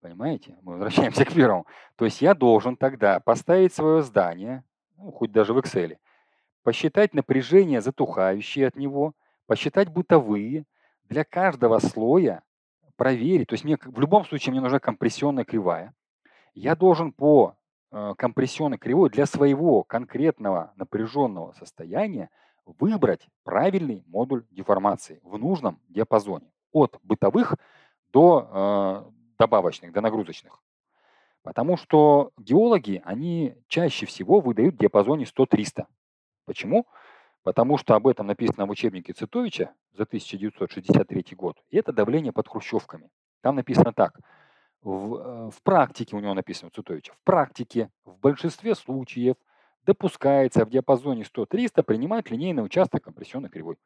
Понимаете? 0.01 0.57
Мы 0.63 0.73
возвращаемся 0.75 1.25
к 1.27 1.33
первому. 1.33 1.67
То 1.97 2.05
есть 2.05 2.23
я 2.23 2.35
должен 2.35 2.77
тогда 2.77 3.19
поставить 3.19 3.75
свое 3.75 4.03
здание, 4.03 4.63
ну, 4.97 5.11
хоть 5.11 5.33
даже 5.33 5.53
в 5.53 5.59
Excel, 5.59 5.97
посчитать 6.63 7.15
напряжение, 7.15 7.81
затухающее 7.81 8.69
от 8.69 8.77
него, 8.77 9.15
посчитать 9.47 9.89
бытовые, 9.89 10.65
для 11.09 11.25
каждого 11.25 11.81
слоя 11.81 12.43
проверить. 12.97 13.49
То 13.49 13.55
есть 13.55 13.65
мне 13.65 13.77
в 13.83 13.99
любом 13.99 14.25
случае 14.25 14.53
мне 14.53 14.61
нужна 14.61 14.79
компрессионная 14.79 15.45
кривая. 15.45 15.95
Я 16.55 16.77
должен 16.77 17.13
по 17.13 17.57
компрессионной 17.91 18.79
кривой 18.79 19.11
для 19.11 19.27
своего 19.27 19.83
конкретного 19.83 20.73
напряженного 20.77 21.53
состояния 21.53 22.31
выбрать 22.79 23.27
правильный 23.45 24.05
модуль 24.07 24.45
деформации 24.51 25.21
в 25.23 25.39
нужном 25.39 25.81
диапазоне. 25.89 26.51
От 26.73 26.99
бытовых 27.03 27.57
до 28.13 29.05
э, 29.07 29.11
добавочных, 29.39 29.93
до 29.93 30.01
нагрузочных. 30.01 30.61
Потому 31.43 31.77
что 31.77 32.33
геологи, 32.37 33.01
они 33.05 33.55
чаще 33.69 34.07
всего 34.07 34.41
выдают 34.41 34.75
в 34.75 34.79
диапазоне 34.79 35.25
100-300. 35.25 35.87
Почему? 36.45 36.87
Потому 37.43 37.79
что 37.79 37.95
об 37.95 38.07
этом 38.07 38.27
написано 38.27 38.67
в 38.67 38.71
учебнике 38.71 39.13
Цитовича 39.13 39.73
за 39.93 40.03
1963 40.03 41.25
год. 41.37 41.57
И 41.71 41.79
это 41.79 41.93
давление 41.93 42.33
под 42.33 42.49
хрущевками. 42.49 43.11
Там 43.41 43.57
написано 43.57 43.93
так. 43.93 44.19
В, 44.83 45.17
э, 45.17 45.51
в 45.51 45.63
практике, 45.63 46.17
у 46.17 46.21
него 46.21 46.35
написано 46.35 46.69
у 46.69 46.71
Цитовича, 46.71 47.13
в 47.13 47.25
практике 47.25 47.91
в 48.05 48.19
большинстве 48.21 48.75
случаев 48.75 49.37
допускается 49.85 50.65
в 50.65 50.71
диапазоне 50.71 51.25
100-300 51.25 51.83
принимать 51.83 52.31
линейный 52.31 52.65
участок 52.65 53.05
компрессионной 53.05 53.49
кривой. 53.49 53.77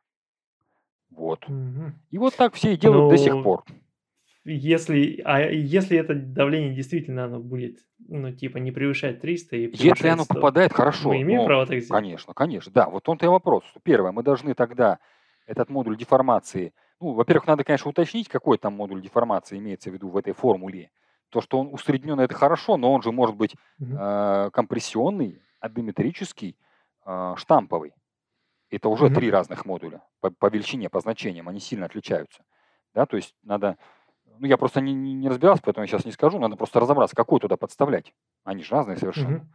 Вот. 1.11 1.45
Угу. 1.49 1.93
И 2.11 2.19
вот 2.19 2.35
так 2.37 2.55
все 2.55 2.75
и 2.75 2.77
делают 2.77 3.05
Но... 3.05 3.11
до 3.11 3.17
сих 3.17 3.43
пор 3.43 3.65
если, 4.45 5.21
а 5.25 5.41
если 5.41 5.99
это 5.99 6.15
давление 6.15 6.75
действительно 6.75 7.25
оно 7.25 7.39
будет, 7.39 7.79
ну, 8.09 8.33
типа, 8.33 8.59
не 8.59 8.73
превышать 8.73 9.21
300 9.21 9.57
и 9.57 9.71
Если 9.73 10.09
оно 10.09 10.25
100, 10.25 10.35
попадает, 10.35 10.73
хорошо. 10.73 11.11
Мы 11.11 11.23
имеем 11.23 11.43
но, 11.43 11.47
право 11.47 11.67
так 11.67 11.81
сделать? 11.81 12.03
Конечно, 12.03 12.35
конечно, 12.35 12.73
да. 12.73 12.89
Вот 12.89 13.09
он-то 13.09 13.27
и 13.27 13.29
вопрос. 13.29 13.65
Первое, 13.85 14.13
мы 14.13 14.23
должны 14.23 14.55
тогда 14.55 14.99
этот 15.47 15.71
модуль 15.71 15.97
деформации, 15.97 16.73
ну, 17.03 17.15
во-первых, 17.15 17.47
надо, 17.47 17.65
конечно, 17.65 17.91
уточнить, 17.91 18.29
какой 18.29 18.59
там 18.59 18.75
модуль 18.75 19.03
деформации 19.03 19.59
имеется 19.59 19.91
в 19.91 19.93
виду 19.93 20.09
в 20.09 20.17
этой 20.17 20.33
формуле. 20.33 20.91
То, 21.31 21.41
что 21.41 21.59
он 21.59 21.73
усредненный, 21.73 22.25
это 22.25 22.35
хорошо, 22.35 22.77
но 22.77 22.93
он 22.93 23.03
же 23.03 23.11
может 23.11 23.37
быть 23.37 23.57
угу. 23.81 23.97
э, 23.99 24.51
компрессионный, 24.53 25.43
аддометрический, 25.61 26.57
э, 27.05 27.35
штамповый. 27.37 27.93
Это 28.71 28.89
уже 28.89 29.07
угу. 29.07 29.15
три 29.15 29.31
разных 29.31 29.67
модуля 29.67 30.03
по, 30.21 30.31
по 30.31 30.49
величине, 30.49 30.89
по 30.89 31.01
значениям, 31.01 31.49
они 31.49 31.59
сильно 31.59 31.87
отличаются. 31.87 32.45
Да, 32.95 33.07
то 33.07 33.17
есть 33.17 33.35
надо 33.43 33.79
ну, 34.39 34.47
я 34.47 34.57
просто 34.57 34.81
не, 34.81 34.93
не, 34.93 35.13
не 35.13 35.29
разбирался, 35.29 35.63
поэтому 35.65 35.85
я 35.85 35.89
сейчас 35.89 36.05
не 36.05 36.13
скажу. 36.13 36.39
Надо 36.39 36.57
просто 36.57 36.81
разобраться, 36.81 37.17
какой 37.17 37.41
туда 37.41 37.57
подставлять. 37.57 38.15
Они 38.45 38.63
же 38.63 38.75
разные 38.75 38.97
совершенно. 38.97 39.39
Угу. 39.39 39.47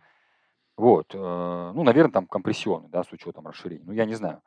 Вот. 0.78 1.14
Э, 1.14 1.72
ну, 1.74 1.84
наверное, 1.84 2.12
там 2.12 2.28
компрессионный, 2.28 2.90
да, 2.90 3.04
с 3.04 3.12
учетом 3.12 3.48
расширения. 3.48 3.84
Ну, 3.86 3.94
я 3.94 4.06
не 4.06 4.16
знаю. 4.16 4.42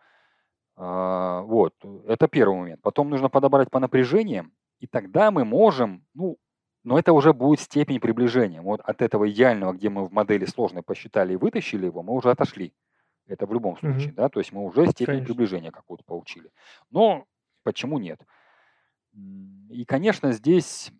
Э, 0.80 1.42
вот. 1.44 1.74
Это 2.06 2.26
первый 2.26 2.58
момент. 2.58 2.80
Потом 2.82 3.10
нужно 3.10 3.28
подобрать 3.28 3.70
по 3.70 3.78
напряжениям, 3.78 4.52
и 4.78 4.86
тогда 4.86 5.30
мы 5.30 5.44
можем, 5.44 6.04
ну, 6.14 6.38
но 6.82 6.98
это 6.98 7.12
уже 7.12 7.34
будет 7.34 7.60
степень 7.60 8.00
приближения. 8.00 8.62
Вот 8.62 8.80
от 8.80 9.02
этого 9.02 9.30
идеального, 9.30 9.74
где 9.74 9.90
мы 9.90 10.06
в 10.06 10.12
модели 10.12 10.46
сложной 10.46 10.82
посчитали 10.82 11.34
и 11.34 11.36
вытащили 11.36 11.86
его, 11.86 12.02
мы 12.02 12.14
уже 12.14 12.30
отошли. 12.30 12.72
Это 13.26 13.46
в 13.46 13.52
любом 13.52 13.76
случае, 13.76 14.08
угу. 14.08 14.16
да, 14.16 14.28
то 14.28 14.40
есть 14.40 14.52
мы 14.52 14.64
уже 14.64 14.86
степень 14.86 15.06
Конечно. 15.06 15.26
приближения 15.26 15.70
какую-то 15.70 16.02
получили. 16.04 16.50
Но 16.90 17.26
почему 17.62 17.98
нет? 17.98 18.20
И, 19.68 19.84
конечно, 19.84 20.32
здесь 20.32 20.90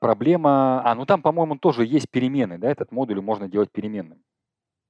проблема... 0.00 0.82
А, 0.84 0.94
ну 0.94 1.04
там, 1.04 1.22
по-моему, 1.22 1.56
тоже 1.56 1.84
есть 1.84 2.10
перемены, 2.10 2.58
да, 2.58 2.70
этот 2.70 2.90
модуль 2.90 3.20
можно 3.20 3.48
делать 3.48 3.70
переменным. 3.70 4.22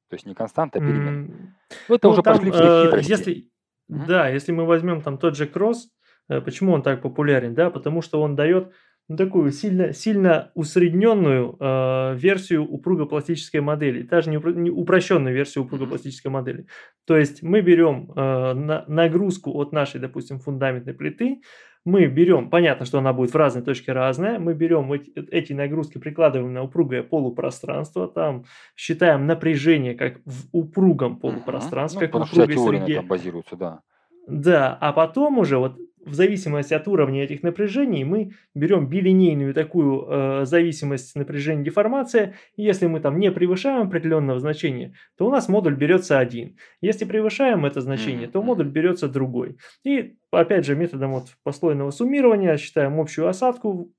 То 0.08 0.14
есть 0.14 0.26
не 0.26 0.34
константа, 0.34 0.78
а 0.78 0.82
переменная. 0.82 1.56
Ну, 1.88 1.94
это 1.94 2.06
ну, 2.06 2.12
уже 2.12 2.22
там, 2.22 2.36
пошли 2.36 2.50
все 2.50 2.62
э, 2.62 2.84
хитрости. 2.84 3.10
Если, 3.10 3.34
mm-hmm. 3.34 4.06
Да, 4.06 4.28
если 4.28 4.52
мы 4.52 4.64
возьмем 4.64 5.02
там 5.02 5.18
тот 5.18 5.36
же 5.36 5.46
кросс, 5.46 5.88
э, 6.28 6.40
почему 6.40 6.72
он 6.72 6.82
так 6.82 7.02
популярен, 7.02 7.54
да, 7.54 7.70
потому 7.70 8.02
что 8.02 8.22
он 8.22 8.36
дает 8.36 8.72
ну, 9.08 9.16
такую 9.16 9.52
сильно, 9.52 9.92
сильно 9.92 10.50
усредненную 10.54 11.56
э, 11.58 12.16
версию 12.16 12.64
упругопластической 12.64 13.60
модели, 13.60 14.02
даже 14.02 14.30
не, 14.30 14.36
не 14.60 14.70
упрощенную 14.70 15.34
версию 15.34 15.64
упругопластической 15.64 16.30
модели. 16.30 16.66
То 17.04 17.16
есть 17.16 17.42
мы 17.42 17.60
берем 17.60 18.10
э, 18.10 18.52
на, 18.54 18.84
нагрузку 18.88 19.52
от 19.52 19.72
нашей, 19.72 20.00
допустим, 20.00 20.40
фундаментной 20.40 20.94
плиты, 20.94 21.40
мы 21.86 22.06
берем, 22.06 22.50
понятно, 22.50 22.84
что 22.84 22.98
она 22.98 23.12
будет 23.12 23.32
в 23.32 23.36
разной 23.36 23.62
точке 23.62 23.92
разная, 23.92 24.40
мы 24.40 24.54
берем 24.54 24.92
эти, 24.92 25.12
эти 25.30 25.52
нагрузки, 25.52 25.98
прикладываем 25.98 26.52
на 26.52 26.64
упругое 26.64 27.04
полупространство, 27.04 28.08
там 28.08 28.44
считаем 28.74 29.26
напряжение 29.26 29.94
как 29.94 30.18
в 30.24 30.48
упругом 30.50 31.16
полупространстве, 31.16 32.08
uh-huh. 32.08 32.10
как 32.10 32.20
ну, 32.20 32.26
в 32.26 32.32
упругой 32.32 32.80
среде. 32.80 32.96
там 32.96 33.06
базируется, 33.06 33.56
да. 33.56 33.80
Да, 34.26 34.76
а 34.80 34.92
потом 34.92 35.38
уже 35.38 35.58
вот 35.58 35.78
в 36.06 36.14
зависимости 36.14 36.72
от 36.72 36.86
уровня 36.86 37.24
этих 37.24 37.42
напряжений 37.42 38.04
мы 38.04 38.30
берем 38.54 38.88
билинейную 38.88 39.52
такую 39.52 40.06
э, 40.08 40.44
зависимость 40.44 41.16
напряжения 41.16 41.64
деформация. 41.64 42.34
И 42.54 42.62
если 42.62 42.86
мы 42.86 43.00
там 43.00 43.18
не 43.18 43.32
превышаем 43.32 43.88
определенного 43.88 44.38
значения, 44.38 44.94
то 45.18 45.26
у 45.26 45.30
нас 45.30 45.48
модуль 45.48 45.74
берется 45.74 46.18
один. 46.18 46.56
Если 46.80 47.04
превышаем 47.04 47.66
это 47.66 47.80
значение, 47.80 48.28
то 48.28 48.40
модуль 48.40 48.68
берется 48.68 49.08
другой. 49.08 49.58
И 49.82 50.16
опять 50.30 50.64
же 50.64 50.76
методом 50.76 51.12
вот 51.12 51.36
послойного 51.42 51.90
суммирования 51.90 52.56
считаем 52.56 53.00
общую 53.00 53.28
осадку 53.28 53.92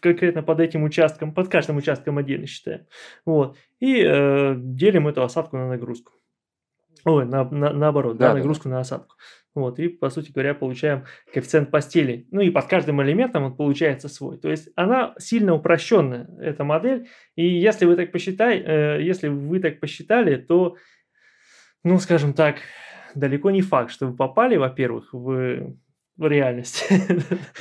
конкретно 0.00 0.42
под 0.42 0.60
этим 0.60 0.82
участком, 0.82 1.32
под 1.32 1.48
каждым 1.48 1.78
участком 1.78 2.18
отдельно 2.18 2.46
считаем. 2.46 2.86
Вот. 3.24 3.56
И 3.80 4.02
э, 4.02 4.54
делим 4.56 5.08
эту 5.08 5.22
осадку 5.22 5.56
на 5.56 5.68
нагрузку. 5.68 6.12
Ой, 7.04 7.24
на, 7.24 7.44
на, 7.44 7.72
наоборот, 7.72 8.16
да, 8.16 8.28
да, 8.28 8.34
нагрузку 8.34 8.64
да. 8.64 8.76
на 8.76 8.80
осадку. 8.80 9.16
Вот, 9.54 9.78
и, 9.80 9.88
по 9.88 10.10
сути 10.10 10.30
говоря, 10.30 10.54
получаем 10.54 11.04
коэффициент 11.32 11.70
постели. 11.70 12.26
Ну 12.30 12.40
и 12.40 12.50
под 12.50 12.66
каждым 12.66 13.02
элементом 13.02 13.44
он 13.44 13.56
получается 13.56 14.08
свой. 14.08 14.38
То 14.38 14.48
есть 14.50 14.68
она 14.76 15.14
сильно 15.18 15.54
упрощенная, 15.54 16.28
эта 16.40 16.64
модель. 16.64 17.08
И 17.34 17.46
если 17.46 17.86
вы 17.86 17.96
так 17.96 18.12
посчитали, 18.12 18.62
э, 18.64 19.02
если 19.02 19.28
вы 19.28 19.58
так 19.60 19.80
посчитали, 19.80 20.36
то, 20.36 20.76
ну, 21.82 21.98
скажем 21.98 22.34
так, 22.34 22.58
далеко 23.14 23.50
не 23.50 23.62
факт, 23.62 23.90
что 23.90 24.06
вы 24.06 24.16
попали, 24.16 24.56
во-первых, 24.56 25.12
в 25.12 25.74
в 26.18 26.26
реальности. 26.26 26.84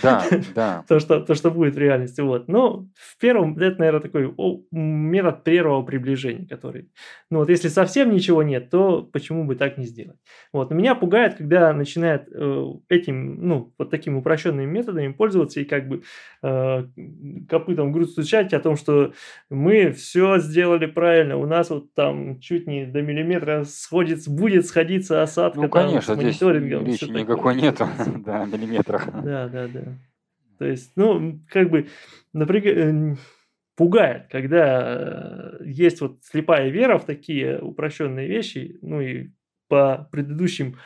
Да, 0.02 0.26
да. 0.56 0.84
то, 0.88 1.00
что, 1.00 1.22
то, 1.22 1.36
что 1.36 1.52
будет 1.52 1.76
в 1.76 1.78
реальности. 1.78 2.22
Вот. 2.22 2.48
Но 2.48 2.88
в 2.96 3.17
первом, 3.20 3.56
это, 3.58 3.80
наверное, 3.80 4.02
такой 4.02 4.34
метод 4.72 5.43
первого 5.43 5.84
приближения, 5.84 6.48
который... 6.48 6.89
Ну 7.30 7.39
вот 7.39 7.50
если 7.50 7.67
совсем 7.67 8.12
ничего 8.12 8.41
нет, 8.41 8.72
то 8.72 9.04
почему 9.04 9.46
бы 9.46 9.56
так 9.56 9.78
не 9.78 9.86
сделать? 9.86 10.17
Вот. 10.52 10.72
Но 10.72 10.76
меня 10.76 10.96
пугает, 10.96 11.36
когда 11.36 11.72
начинают 11.72 12.24
э, 12.34 12.65
этим, 12.89 13.48
ну, 13.48 13.74
вот 13.78 13.91
такими 13.91 14.15
упрощенными 14.15 14.65
методами 14.65 15.13
пользоваться 15.13 15.60
и 15.60 15.65
как 15.65 15.88
бы 15.88 16.02
э, 16.41 16.84
копытом 17.48 17.91
грудь 17.91 18.10
стучать 18.10 18.54
о 18.54 18.60
том, 18.60 18.76
что 18.76 19.13
мы 19.52 19.91
все 19.91 20.39
сделали 20.39 20.88
правильно, 20.88 21.38
у 21.38 21.46
нас 21.46 21.70
вот 21.70 21.93
там 21.93 22.39
чуть 22.39 22.65
не 22.65 22.88
до 22.88 23.04
миллиметра 23.04 23.65
сходится, 23.65 24.32
будет 24.32 24.65
сходиться 24.65 25.22
осадка 25.22 25.62
ну, 25.62 25.70
конечно, 25.70 26.15
там, 26.15 26.24
с 26.24 26.26
мониторингом. 26.26 26.82
Здесь 26.88 27.04
речи 27.04 27.12
никакой 27.12 27.56
нету, 27.56 27.88
да 28.26 28.47
миллиметрах. 28.48 29.06
Да, 29.24 29.48
да, 29.48 29.68
да. 29.68 29.84
То 30.58 30.66
есть, 30.66 30.92
ну, 30.96 31.40
как 31.50 31.70
бы, 31.70 31.88
например, 32.34 32.78
э, 32.78 33.16
пугает, 33.76 34.28
когда 34.30 35.60
э, 35.60 35.64
есть 35.66 36.02
вот 36.02 36.18
слепая 36.24 36.70
вера 36.70 36.98
в 36.98 37.06
такие 37.06 37.60
упрощенные 37.60 38.28
вещи, 38.28 38.78
ну 38.82 39.00
и 39.02 39.30
по 39.68 40.10
предыдущим 40.12 40.78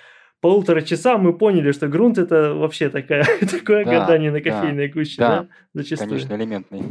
полутора 0.42 0.82
часам 0.82 1.22
мы 1.22 1.38
поняли, 1.38 1.72
что 1.72 1.88
грунт 1.88 2.18
это 2.18 2.54
вообще 2.54 2.90
такая, 2.90 3.24
такое 3.52 3.86
да, 3.86 3.92
гадание 3.92 4.32
на 4.32 4.42
кофейной 4.42 4.88
да, 4.88 4.94
гуще, 4.94 5.16
да, 5.18 5.40
да, 5.42 5.48
зачастую. 5.74 6.10
Конечно, 6.10 6.36
элементный. 6.36 6.82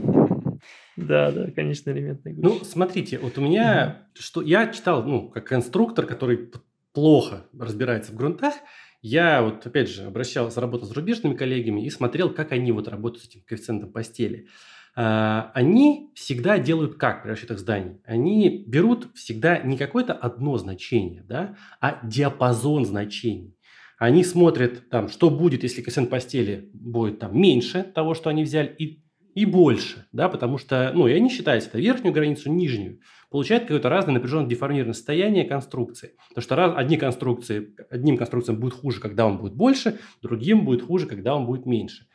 Да, 0.96 1.30
да, 1.32 1.50
конечно, 1.50 1.90
элементный 1.90 2.32
гуще. 2.32 2.48
Ну, 2.48 2.64
смотрите, 2.64 3.18
вот 3.18 3.36
у 3.38 3.42
меня, 3.42 3.98
mm 3.98 4.06
что 4.20 4.42
я 4.42 4.66
читал, 4.66 5.02
ну, 5.04 5.28
как 5.30 5.50
инструктор, 5.52 6.04
который 6.04 6.50
плохо 6.92 7.46
разбирается 7.58 8.12
в 8.12 8.16
грунтах, 8.16 8.54
я 9.02 9.42
вот, 9.42 9.66
опять 9.66 9.88
же, 9.88 10.04
обращался, 10.04 10.60
работал 10.60 10.86
с 10.86 10.90
зарубежными 10.90 11.34
коллегами 11.34 11.84
и 11.84 11.90
смотрел, 11.90 12.30
как 12.30 12.52
они 12.52 12.72
вот 12.72 12.88
работают 12.88 13.24
с 13.24 13.28
этим 13.28 13.42
коэффициентом 13.46 13.92
постели. 13.92 14.48
А, 14.94 15.50
они 15.54 16.10
всегда 16.14 16.58
делают 16.58 16.96
как 16.96 17.22
при 17.22 17.30
расчетах 17.30 17.58
зданий? 17.58 18.00
Они 18.04 18.64
берут 18.66 19.08
всегда 19.14 19.58
не 19.58 19.78
какое-то 19.78 20.12
одно 20.12 20.58
значение, 20.58 21.22
да, 21.22 21.56
а 21.80 22.00
диапазон 22.04 22.84
значений. 22.84 23.56
Они 23.98 24.24
смотрят, 24.24 24.88
там, 24.90 25.08
что 25.08 25.30
будет, 25.30 25.62
если 25.62 25.82
коэффициент 25.82 26.10
постели 26.10 26.70
будет 26.72 27.18
там, 27.20 27.38
меньше 27.38 27.82
того, 27.82 28.14
что 28.14 28.30
они 28.30 28.42
взяли, 28.42 28.74
и, 28.78 29.02
и 29.34 29.44
больше, 29.46 30.06
да, 30.12 30.28
потому 30.28 30.58
что, 30.58 30.90
ну, 30.94 31.06
и 31.06 31.12
они 31.12 31.30
считают 31.30 31.66
это 31.66 31.78
верхнюю 31.78 32.12
границу, 32.12 32.50
нижнюю 32.50 33.00
получает 33.30 33.62
какое-то 33.62 33.88
разное 33.88 34.14
напряженное 34.14 34.48
деформированное 34.48 34.94
состояние 34.94 35.44
конструкции. 35.44 36.14
Потому 36.28 36.42
что 36.42 36.56
раз, 36.56 36.72
одни 36.76 36.96
конструкции, 36.96 37.74
одним 37.88 38.16
конструкциям 38.16 38.58
будет 38.58 38.74
хуже, 38.74 39.00
когда 39.00 39.26
он 39.26 39.38
будет 39.38 39.54
больше, 39.54 39.98
другим 40.20 40.64
будет 40.64 40.82
хуже, 40.82 41.06
когда 41.06 41.34
он 41.34 41.46
будет 41.46 41.64
меньше. 41.64 42.06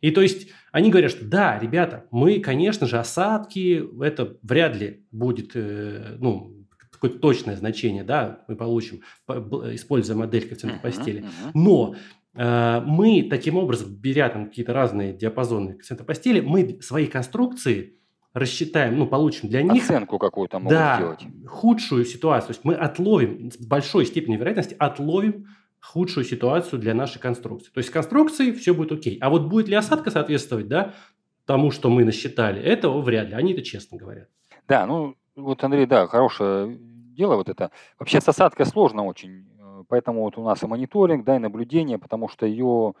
И 0.00 0.10
то 0.10 0.20
есть 0.20 0.50
они 0.70 0.90
говорят, 0.90 1.10
что 1.10 1.24
да, 1.24 1.58
ребята, 1.58 2.06
мы, 2.10 2.38
конечно 2.38 2.86
же, 2.86 2.98
осадки, 2.98 3.84
это 4.02 4.36
вряд 4.42 4.76
ли 4.76 5.04
будет, 5.10 5.52
э, 5.54 6.16
ну, 6.20 6.54
какое-то 6.90 7.18
точное 7.18 7.56
значение, 7.56 8.04
да, 8.04 8.44
мы 8.48 8.56
получим, 8.56 9.02
используя 9.28 10.16
модель 10.16 10.42
коэффициента 10.42 10.80
постели. 10.80 11.24
Но 11.54 11.94
э, 12.34 12.80
мы 12.84 13.26
таким 13.28 13.56
образом, 13.56 13.94
беря 13.94 14.28
там 14.28 14.46
какие-то 14.46 14.72
разные 14.72 15.12
диапазоны 15.12 15.72
коэффициента 15.72 16.04
постели, 16.04 16.40
мы 16.40 16.80
свои 16.82 17.06
конструкции 17.06 17.97
рассчитаем, 18.38 18.98
ну, 18.98 19.06
получим 19.06 19.48
для 19.48 19.62
них... 19.62 19.84
Оценку 19.84 20.18
какую-то 20.18 20.58
могут 20.58 20.76
да, 20.76 20.96
сделать. 20.96 21.26
худшую 21.46 22.04
ситуацию. 22.04 22.48
То 22.48 22.52
есть 22.52 22.64
мы 22.64 22.74
отловим, 22.74 23.50
с 23.50 23.56
большой 23.56 24.06
степенью 24.06 24.38
вероятности 24.38 24.76
отловим 24.78 25.46
худшую 25.80 26.24
ситуацию 26.24 26.80
для 26.80 26.94
нашей 26.94 27.20
конструкции. 27.20 27.70
То 27.70 27.78
есть 27.78 27.90
с 27.90 27.92
конструкцией 27.92 28.52
все 28.52 28.74
будет 28.74 28.92
окей. 28.92 29.18
А 29.20 29.30
вот 29.30 29.46
будет 29.46 29.68
ли 29.68 29.74
осадка 29.74 30.10
соответствовать, 30.10 30.68
да, 30.68 30.94
тому, 31.46 31.70
что 31.70 31.88
мы 31.88 32.04
насчитали, 32.04 32.60
этого 32.60 33.00
вряд 33.00 33.28
ли. 33.28 33.34
Они 33.34 33.52
это 33.54 33.62
честно 33.62 33.96
говорят. 33.96 34.28
Да, 34.68 34.86
ну, 34.86 35.16
вот, 35.34 35.64
Андрей, 35.64 35.86
да, 35.86 36.06
хорошее 36.06 36.78
дело 37.18 37.36
вот 37.36 37.48
это. 37.48 37.70
Вообще 37.98 38.20
с 38.20 38.28
осадкой 38.28 38.66
сложно 38.66 39.04
очень. 39.04 39.46
Э, 39.58 39.82
поэтому 39.88 40.22
вот 40.22 40.36
у 40.36 40.44
нас 40.44 40.62
и 40.62 40.66
мониторинг, 40.66 41.24
да, 41.24 41.36
и 41.36 41.38
наблюдение, 41.38 41.98
потому 41.98 42.28
что 42.28 42.46
ее 42.46 42.94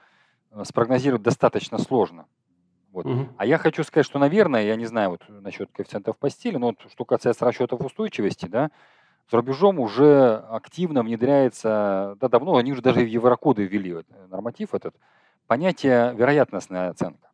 э, 0.50 0.64
спрогнозировать 0.64 1.22
достаточно 1.22 1.78
сложно. 1.78 2.26
Вот. 2.92 3.06
Угу. 3.06 3.28
А 3.36 3.46
я 3.46 3.58
хочу 3.58 3.84
сказать, 3.84 4.06
что, 4.06 4.18
наверное, 4.18 4.64
я 4.64 4.76
не 4.76 4.86
знаю 4.86 5.10
вот 5.10 5.22
насчет 5.28 5.70
коэффициентов 5.72 6.16
постели, 6.16 6.56
но 6.56 6.68
вот, 6.68 6.78
что 6.90 7.04
касается 7.04 7.44
расчетов 7.44 7.80
устойчивости, 7.80 8.46
да, 8.46 8.70
за 9.30 9.36
рубежом 9.36 9.78
уже 9.78 10.36
активно 10.50 11.02
внедряется, 11.02 12.16
да, 12.20 12.28
давно, 12.28 12.56
они 12.56 12.72
уже 12.72 12.80
даже 12.80 13.00
в 13.00 13.06
еврокоды 13.06 13.64
ввели 13.64 13.92
вот, 13.92 14.06
э, 14.10 14.26
норматив 14.30 14.74
этот, 14.74 14.94
понятие 15.46 16.14
вероятностная 16.14 16.90
оценка. 16.90 17.28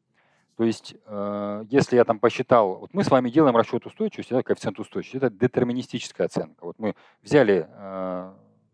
То 0.56 0.64
есть, 0.64 0.96
э, 1.06 1.64
если 1.68 1.96
я 1.96 2.04
там 2.04 2.18
посчитал, 2.18 2.76
вот 2.76 2.94
мы 2.94 3.04
с 3.04 3.10
вами 3.10 3.30
делаем 3.30 3.56
расчет 3.56 3.86
устойчивости, 3.86 4.32
да, 4.32 4.42
коэффициент 4.42 4.78
устойчивости, 4.78 5.16
это 5.16 5.30
детерминистическая 5.30 6.26
оценка. 6.26 6.64
Вот 6.64 6.78
мы 6.78 6.94
взяли 7.22 7.68
э, 7.68 8.32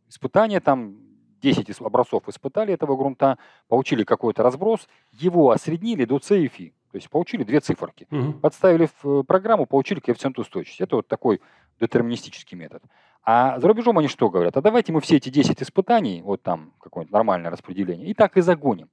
испытание, 0.09 0.61
там 0.61 0.97
10 1.41 1.81
образцов 1.81 2.29
испытали 2.29 2.75
этого 2.75 2.97
грунта, 2.97 3.39
получили 3.69 4.05
какой-то 4.05 4.43
разброс, 4.43 4.89
его 5.13 5.51
осреднили 5.51 6.05
до 6.05 6.19
и 6.19 6.49
φ. 6.49 6.73
То 6.91 6.97
есть 6.97 7.09
получили 7.09 7.45
две 7.45 7.61
циферки. 7.61 8.07
Угу. 8.11 8.33
Подставили 8.41 8.89
в 9.03 9.21
э, 9.21 9.23
программу, 9.23 9.67
получили 9.67 10.01
коэффициент 10.01 10.39
устойчивости. 10.39 10.83
Это 10.83 10.97
вот 10.97 11.07
такой 11.07 11.41
детерминистический 11.81 12.57
метод. 12.57 12.83
А 13.23 13.61
за 13.61 13.69
рубежом 13.69 13.99
они 13.99 14.09
что 14.09 14.29
говорят? 14.29 14.57
А 14.57 14.61
давайте 14.61 14.93
мы 14.93 15.01
все 15.01 15.17
эти 15.17 15.29
10 15.29 15.63
испытаний, 15.63 16.23
вот 16.23 16.43
там 16.43 16.73
какое-нибудь 16.81 17.13
нормальное 17.13 17.51
распределение, 17.51 18.09
и 18.09 18.15
так 18.15 18.37
и 18.37 18.41
загоним 18.41 18.89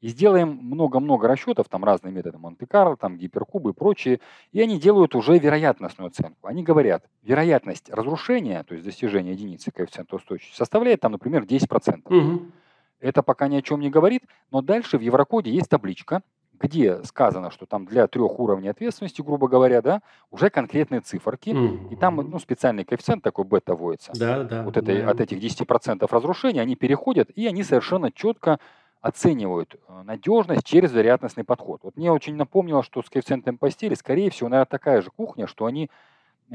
и 0.00 0.08
сделаем 0.08 0.58
много-много 0.62 1.28
расчетов, 1.28 1.68
там 1.68 1.84
разные 1.84 2.12
методы 2.12 2.38
Монте-Карло, 2.38 2.96
там 2.96 3.16
гиперкубы 3.16 3.70
и 3.70 3.72
прочие, 3.72 4.20
и 4.52 4.60
они 4.60 4.78
делают 4.78 5.14
уже 5.14 5.38
вероятностную 5.38 6.08
оценку. 6.08 6.46
Они 6.46 6.62
говорят, 6.62 7.04
вероятность 7.22 7.90
разрушения, 7.90 8.62
то 8.64 8.74
есть 8.74 8.84
достижения 8.84 9.32
единицы 9.32 9.70
коэффициента 9.70 10.16
устойчивости, 10.16 10.56
составляет 10.56 11.00
там, 11.00 11.12
например, 11.12 11.44
10%. 11.44 12.02
Угу. 12.04 12.46
Это 13.00 13.22
пока 13.22 13.48
ни 13.48 13.56
о 13.56 13.62
чем 13.62 13.80
не 13.80 13.90
говорит, 13.90 14.22
но 14.50 14.62
дальше 14.62 14.98
в 14.98 15.00
Еврокоде 15.00 15.50
есть 15.50 15.68
табличка, 15.68 16.22
где 16.60 17.02
сказано, 17.04 17.50
что 17.50 17.64
там 17.64 17.86
для 17.86 18.06
трех 18.06 18.38
уровней 18.38 18.68
ответственности, 18.68 19.22
грубо 19.22 19.48
говоря, 19.48 19.80
да, 19.80 20.02
уже 20.30 20.50
конкретные 20.50 21.00
циферки, 21.00 21.50
mm-hmm. 21.50 21.92
и 21.92 21.96
там 21.96 22.16
ну, 22.16 22.38
специальный 22.38 22.84
коэффициент 22.84 23.22
такой 23.24 23.46
бета 23.46 23.74
вводится. 23.74 24.12
Да, 24.14 24.44
да. 24.44 24.62
Вот 24.62 24.76
это, 24.76 24.94
да. 24.94 25.10
от 25.10 25.20
этих 25.20 25.38
10% 25.38 26.06
разрушения 26.10 26.60
они 26.60 26.76
переходят, 26.76 27.30
и 27.30 27.46
они 27.46 27.62
совершенно 27.62 28.12
четко 28.12 28.60
оценивают 29.00 29.74
э, 29.74 30.02
надежность 30.02 30.64
через 30.64 30.92
вероятностный 30.92 31.44
подход. 31.44 31.80
Вот 31.82 31.96
мне 31.96 32.12
очень 32.12 32.36
напомнило, 32.36 32.82
что 32.82 33.02
с 33.02 33.08
коэффициентом 33.08 33.56
постели, 33.56 33.94
скорее 33.94 34.30
всего, 34.30 34.48
наверное, 34.48 34.66
такая 34.66 35.00
же 35.02 35.10
кухня, 35.10 35.46
что 35.46 35.66
они 35.66 35.90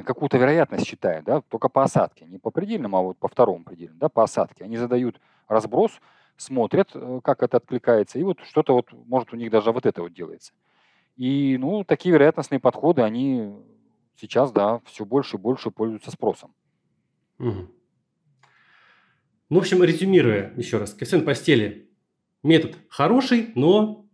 какую-то 0.04 0.38
вероятность 0.38 0.86
считают, 0.86 1.26
да, 1.26 1.42
только 1.42 1.70
по 1.70 1.84
осадке, 1.84 2.26
не 2.26 2.38
по 2.38 2.52
предельному, 2.52 2.98
а 2.98 3.02
вот 3.02 3.18
по 3.18 3.28
второму 3.28 3.64
предельному, 3.64 4.00
да, 4.00 4.10
по 4.10 4.24
осадке. 4.24 4.64
Они 4.64 4.78
задают 4.78 5.20
разброс, 5.48 6.00
смотрят, 6.38 6.92
э, 6.94 7.20
как 7.24 7.42
это 7.42 7.58
откликается, 7.58 8.20
и 8.20 8.24
вот 8.24 8.40
что-то 8.42 8.74
вот, 8.74 8.92
может, 8.92 9.34
у 9.34 9.38
них 9.38 9.50
даже 9.50 9.72
вот 9.72 9.86
это 9.86 10.02
вот 10.02 10.14
делается. 10.14 10.54
И, 11.16 11.58
ну, 11.60 11.84
такие 11.84 12.14
вероятностные 12.14 12.60
подходы, 12.60 13.02
они 13.02 13.56
сейчас, 14.18 14.52
да, 14.52 14.82
все 14.86 15.06
больше 15.06 15.38
и 15.38 15.40
больше 15.40 15.72
пользуются 15.72 16.12
спросом. 16.12 16.54
Угу. 17.40 17.72
Ну, 19.50 19.60
в 19.60 19.62
общем, 19.62 19.84
резюмируя 19.84 20.54
еще 20.58 20.78
раз, 20.78 20.94
коэффициент 20.94 21.26
постели 21.26 21.90
метод 22.46 22.78
хороший, 22.90 23.52
но 23.56 24.06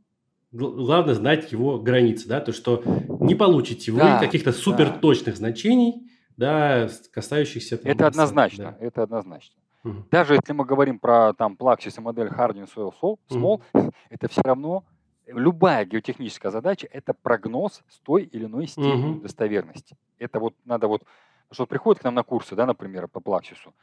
главное 0.51 1.13
знать 1.13 1.51
его 1.51 1.79
границы, 1.79 2.27
да, 2.27 2.41
то, 2.41 2.51
что 2.51 2.83
не 3.19 3.35
получите 3.35 3.91
вы 3.91 3.99
да, 3.99 4.19
каких-то 4.19 4.51
суперточных 4.51 5.35
да. 5.35 5.37
значений, 5.37 6.09
да, 6.37 6.89
касающихся... 7.13 7.77
Там, 7.77 7.91
это 7.91 8.07
однозначно, 8.07 8.75
да. 8.79 8.85
это 8.85 9.03
однозначно. 9.03 9.55
Угу. 9.83 10.05
Даже 10.11 10.35
если 10.35 10.53
мы 10.53 10.65
говорим 10.65 10.99
про 10.99 11.33
там 11.33 11.55
Plaxis 11.59 11.93
и 11.97 12.01
модель 12.01 12.27
Harding 12.27 12.69
Soil 12.73 12.93
Small, 13.29 13.61
угу. 13.73 13.91
это 14.09 14.27
все 14.27 14.41
равно 14.41 14.83
любая 15.27 15.85
геотехническая 15.85 16.51
задача– 16.51 16.87
это 16.91 17.13
прогноз 17.13 17.81
с 17.89 17.99
той 17.99 18.23
или 18.23 18.45
иной 18.45 18.67
степенью 18.67 19.11
угу. 19.11 19.21
достоверности. 19.21 19.97
Это 20.19 20.39
вот 20.39 20.53
надо 20.65 20.87
вот, 20.87 21.03
что 21.51 21.65
приходит 21.65 22.01
к 22.01 22.03
нам 22.03 22.15
на 22.15 22.23
курсы, 22.23 22.55
да, 22.55 22.65
например, 22.65 23.07
по 23.07 23.19
Плаксису, 23.19 23.73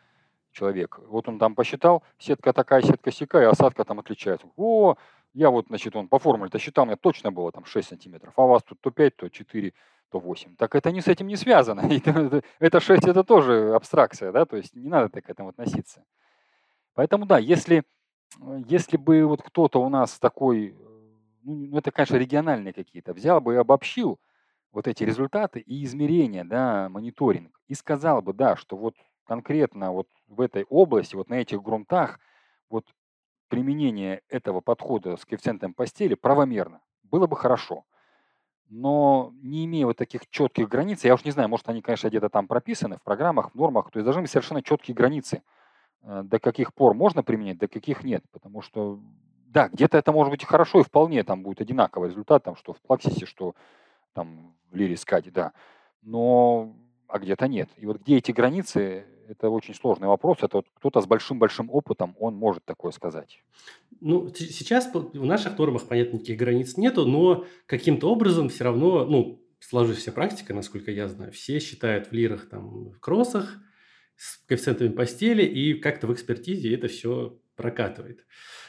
человек, 0.58 0.98
вот 1.06 1.28
он 1.28 1.38
там 1.38 1.54
посчитал, 1.54 2.02
сетка 2.18 2.52
такая, 2.52 2.82
сетка 2.82 3.12
сякая, 3.12 3.48
осадка 3.48 3.84
там 3.84 4.00
отличается. 4.00 4.48
О, 4.56 4.96
я 5.34 5.50
вот, 5.50 5.66
значит, 5.68 5.94
он 5.94 6.08
по 6.08 6.18
формуле-то 6.18 6.58
считал, 6.58 6.84
меня 6.84 6.96
точно 6.96 7.30
было 7.30 7.52
там 7.52 7.64
6 7.64 7.88
сантиметров, 7.88 8.32
а 8.36 8.44
у 8.44 8.48
вас 8.48 8.62
тут 8.64 8.80
то 8.80 8.90
5, 8.90 9.16
то 9.16 9.28
4, 9.28 9.72
то 10.10 10.18
8. 10.18 10.56
Так 10.56 10.74
это 10.74 10.90
не 10.90 11.00
с 11.00 11.08
этим 11.08 11.28
не 11.28 11.36
связано. 11.36 11.80
Это 12.58 12.80
6 12.80 13.06
это 13.06 13.24
тоже 13.24 13.74
абстракция, 13.74 14.32
да, 14.32 14.46
то 14.46 14.56
есть 14.56 14.74
не 14.74 14.88
надо 14.88 15.08
так 15.10 15.26
к 15.26 15.30
этому 15.30 15.50
относиться. 15.50 16.04
Поэтому 16.94 17.26
да, 17.26 17.38
если, 17.38 17.84
если 18.66 18.96
бы 18.96 19.24
вот 19.26 19.42
кто-то 19.42 19.80
у 19.80 19.88
нас 19.88 20.18
такой, 20.18 20.74
ну, 21.44 21.54
ну 21.70 21.78
это, 21.78 21.92
конечно, 21.92 22.16
региональные 22.16 22.72
какие-то, 22.72 23.12
взял 23.12 23.40
бы 23.40 23.54
и 23.54 23.58
обобщил 23.58 24.18
вот 24.72 24.88
эти 24.88 25.04
результаты 25.04 25.60
и 25.60 25.84
измерения, 25.84 26.44
да, 26.44 26.88
мониторинг, 26.88 27.60
и 27.68 27.74
сказал 27.74 28.22
бы, 28.22 28.32
да, 28.32 28.56
что 28.56 28.76
вот 28.76 28.94
конкретно 29.28 29.92
вот 29.92 30.08
в 30.26 30.40
этой 30.40 30.64
области, 30.64 31.14
вот 31.14 31.28
на 31.28 31.34
этих 31.34 31.62
грунтах, 31.62 32.18
вот 32.70 32.86
применение 33.48 34.22
этого 34.28 34.60
подхода 34.60 35.16
с 35.16 35.24
коэффициентом 35.26 35.74
постели 35.74 36.14
правомерно. 36.14 36.80
Было 37.02 37.26
бы 37.26 37.36
хорошо. 37.36 37.84
Но 38.70 39.32
не 39.42 39.66
имея 39.66 39.86
вот 39.86 39.98
таких 39.98 40.28
четких 40.30 40.68
границ, 40.68 41.04
я 41.04 41.14
уж 41.14 41.24
не 41.24 41.30
знаю, 41.30 41.48
может, 41.48 41.68
они, 41.68 41.82
конечно, 41.82 42.08
где-то 42.08 42.30
там 42.30 42.46
прописаны 42.46 42.96
в 42.96 43.02
программах, 43.02 43.50
в 43.52 43.54
нормах, 43.54 43.90
то 43.90 43.98
есть 43.98 44.04
должны 44.04 44.22
быть 44.22 44.30
совершенно 44.30 44.62
четкие 44.62 44.94
границы, 44.94 45.42
э, 46.02 46.22
до 46.24 46.38
каких 46.38 46.74
пор 46.74 46.94
можно 46.94 47.22
применять, 47.22 47.58
до 47.58 47.68
каких 47.68 48.04
нет. 48.04 48.24
Потому 48.32 48.62
что, 48.62 48.98
да, 49.46 49.68
где-то 49.68 49.98
это 49.98 50.10
может 50.12 50.30
быть 50.30 50.44
хорошо 50.44 50.80
и 50.80 50.84
вполне 50.84 51.22
там 51.22 51.42
будет 51.42 51.60
одинаковый 51.60 52.08
результат, 52.08 52.44
там, 52.44 52.56
что 52.56 52.72
в 52.72 52.80
Плаксисе, 52.80 53.26
что 53.26 53.54
там 54.14 54.54
в 54.70 54.76
Лире 54.76 54.96
Скаде, 54.96 55.30
да. 55.30 55.52
Но 56.02 56.74
а 57.08 57.18
где-то 57.18 57.48
нет. 57.48 57.70
И 57.78 57.86
вот 57.86 58.00
где 58.00 58.18
эти 58.18 58.32
границы, 58.32 59.06
это 59.28 59.50
очень 59.50 59.74
сложный 59.74 60.08
вопрос. 60.08 60.38
Это 60.42 60.58
вот 60.58 60.66
кто-то 60.74 61.00
с 61.00 61.06
большим-большим 61.06 61.70
опытом, 61.70 62.16
он 62.18 62.34
может 62.34 62.64
такое 62.64 62.92
сказать. 62.92 63.42
Ну, 64.00 64.32
сейчас 64.34 64.90
в 64.92 65.24
наших 65.24 65.58
нормах, 65.58 65.86
понятно, 65.86 66.16
никаких 66.16 66.38
границ 66.38 66.76
нету, 66.76 67.06
но 67.06 67.44
каким-то 67.66 68.10
образом 68.10 68.48
все 68.48 68.64
равно, 68.64 69.04
ну, 69.04 69.42
сложившаяся 69.60 70.12
практика, 70.12 70.54
насколько 70.54 70.90
я 70.90 71.08
знаю, 71.08 71.32
все 71.32 71.58
считают 71.58 72.08
в 72.08 72.12
лирах, 72.12 72.48
там, 72.48 72.90
в 72.90 73.00
кроссах, 73.00 73.58
с 74.16 74.38
коэффициентами 74.46 74.88
постели, 74.88 75.44
и 75.44 75.74
как-то 75.74 76.06
в 76.06 76.12
экспертизе 76.12 76.74
это 76.74 76.88
все 76.88 77.38
прокатывает. 77.56 78.24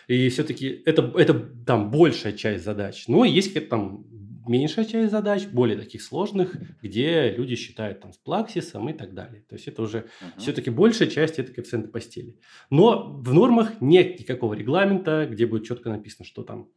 И 0.07 0.29
все-таки 0.29 0.81
это, 0.85 1.13
это 1.15 1.33
там 1.65 1.91
большая 1.91 2.33
часть 2.33 2.63
задач. 2.63 3.07
Но 3.07 3.23
есть 3.25 3.49
какая-то 3.53 3.69
там 3.69 4.05
меньшая 4.49 4.85
часть 4.85 5.11
задач, 5.11 5.45
более 5.45 5.77
таких 5.77 6.01
сложных, 6.01 6.55
где 6.81 7.31
люди 7.31 7.55
считают 7.55 8.01
там 8.01 8.11
с 8.11 8.17
плаксисом 8.17 8.89
и 8.89 8.93
так 8.93 9.13
далее. 9.13 9.43
То 9.47 9.55
есть 9.55 9.67
это 9.67 9.81
уже 9.81 9.99
uh-huh. 9.99 10.39
все-таки 10.39 10.69
большая 10.69 11.07
часть 11.07 11.39
это 11.39 11.53
коэффициенты 11.53 11.87
постели. 11.89 12.37
Но 12.69 13.13
в 13.13 13.33
нормах 13.33 13.79
нет 13.79 14.19
никакого 14.19 14.53
регламента, 14.55 15.27
где 15.29 15.45
будет 15.45 15.65
четко 15.65 15.89
написано, 15.89 16.25
что 16.25 16.43
там 16.43 16.67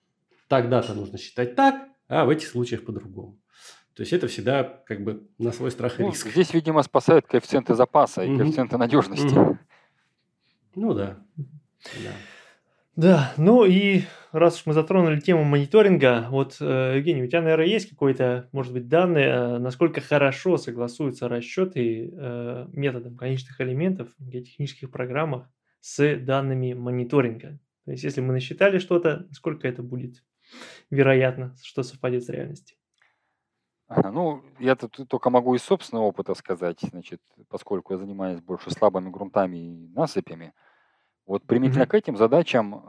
тогда-то 0.48 0.94
нужно 0.94 1.18
считать 1.18 1.56
так, 1.56 1.88
а 2.08 2.26
в 2.26 2.28
этих 2.28 2.48
случаях 2.48 2.84
по-другому. 2.84 3.40
То 3.94 4.02
есть 4.02 4.12
это 4.12 4.26
всегда 4.26 4.64
как 4.64 5.02
бы 5.02 5.26
на 5.38 5.52
свой 5.52 5.70
страх 5.70 5.98
и 5.98 6.02
ну, 6.02 6.10
риск. 6.10 6.28
Здесь, 6.28 6.54
видимо, 6.54 6.82
спасают 6.82 7.26
коэффициенты 7.26 7.74
запаса 7.74 8.22
и 8.22 8.28
mm-hmm. 8.28 8.36
коэффициенты 8.38 8.78
надежности. 8.78 9.34
Mm-hmm. 9.34 9.56
Ну 10.76 10.94
да. 10.94 11.18
да. 11.36 12.12
Да, 12.94 13.32
ну 13.38 13.64
и 13.64 14.02
раз 14.32 14.56
уж 14.56 14.66
мы 14.66 14.72
затронули 14.72 15.20
тему 15.20 15.44
мониторинга, 15.44 16.26
вот, 16.30 16.56
э, 16.60 16.94
Евгений, 16.96 17.22
у 17.22 17.26
тебя, 17.26 17.42
наверное, 17.42 17.66
есть 17.66 17.90
какой-то, 17.90 18.48
может 18.52 18.72
быть, 18.72 18.88
данные, 18.88 19.28
э, 19.28 19.58
насколько 19.58 20.00
хорошо 20.00 20.56
согласуются 20.56 21.28
расчеты 21.28 22.10
э, 22.12 22.66
методом 22.72 23.16
конечных 23.16 23.60
элементов 23.60 24.08
в 24.18 24.28
геотехнических 24.28 24.90
программах 24.90 25.48
с 25.80 26.16
данными 26.16 26.72
мониторинга? 26.72 27.58
То 27.84 27.90
есть, 27.92 28.04
если 28.04 28.20
мы 28.20 28.32
насчитали 28.32 28.78
что-то, 28.78 29.26
насколько 29.28 29.68
это 29.68 29.82
будет 29.82 30.24
вероятно, 30.90 31.54
что 31.62 31.82
совпадет 31.82 32.24
с 32.24 32.28
реальностью? 32.28 32.76
Ну, 33.88 34.42
я 34.58 34.74
тут 34.74 35.06
только 35.08 35.28
могу 35.28 35.54
из 35.54 35.62
собственного 35.62 36.06
опыта 36.06 36.34
сказать, 36.34 36.78
значит, 36.80 37.20
поскольку 37.48 37.92
я 37.92 37.98
занимаюсь 37.98 38.40
больше 38.40 38.70
слабыми 38.70 39.10
грунтами 39.10 39.58
и 39.58 39.88
насыпями, 39.88 40.54
вот 41.26 41.44
применительно 41.44 41.86
к 41.86 41.94
этим 41.94 42.16
задачам 42.16 42.82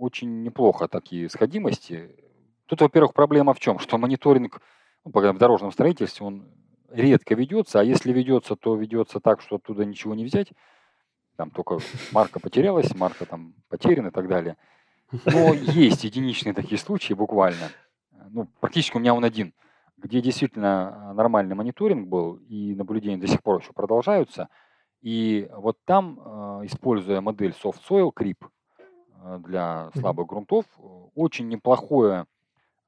очень 0.00 0.42
неплохо 0.42 0.88
такие 0.88 1.28
сходимости. 1.28 2.10
Тут, 2.66 2.80
во-первых, 2.80 3.14
проблема 3.14 3.54
в 3.54 3.60
чем? 3.60 3.78
Что 3.78 3.98
мониторинг 3.98 4.60
ну, 5.04 5.12
в 5.12 5.38
дорожном 5.38 5.72
строительстве, 5.72 6.26
он 6.26 6.48
редко 6.90 7.34
ведется, 7.34 7.80
а 7.80 7.84
если 7.84 8.12
ведется, 8.12 8.56
то 8.56 8.74
ведется 8.74 9.20
так, 9.20 9.40
что 9.40 9.56
оттуда 9.56 9.84
ничего 9.84 10.14
не 10.14 10.24
взять. 10.24 10.52
Там 11.36 11.50
только 11.50 11.78
марка 12.12 12.40
потерялась, 12.40 12.94
марка 12.94 13.26
там 13.26 13.54
потеряна 13.68 14.08
и 14.08 14.10
так 14.10 14.28
далее. 14.28 14.56
Но 15.24 15.54
есть 15.54 16.04
единичные 16.04 16.54
такие 16.54 16.78
случаи 16.78 17.14
буквально. 17.14 17.70
Ну, 18.30 18.48
практически 18.60 18.96
у 18.96 19.00
меня 19.00 19.14
он 19.14 19.24
один, 19.24 19.54
где 19.96 20.20
действительно 20.20 21.12
нормальный 21.14 21.54
мониторинг 21.54 22.08
был, 22.08 22.36
и 22.48 22.74
наблюдения 22.74 23.18
до 23.18 23.26
сих 23.26 23.42
пор 23.42 23.60
еще 23.60 23.72
продолжаются– 23.72 24.48
и 25.02 25.48
вот 25.52 25.78
там, 25.84 26.20
а, 26.22 26.60
используя 26.64 27.20
модель 27.20 27.54
Soft 27.62 27.80
Soil 27.88 28.10
Creep 28.14 28.36
для 29.38 29.90
слабых 29.94 30.26
грунтов, 30.26 30.64
очень 31.14 31.48
неплохое, 31.48 32.26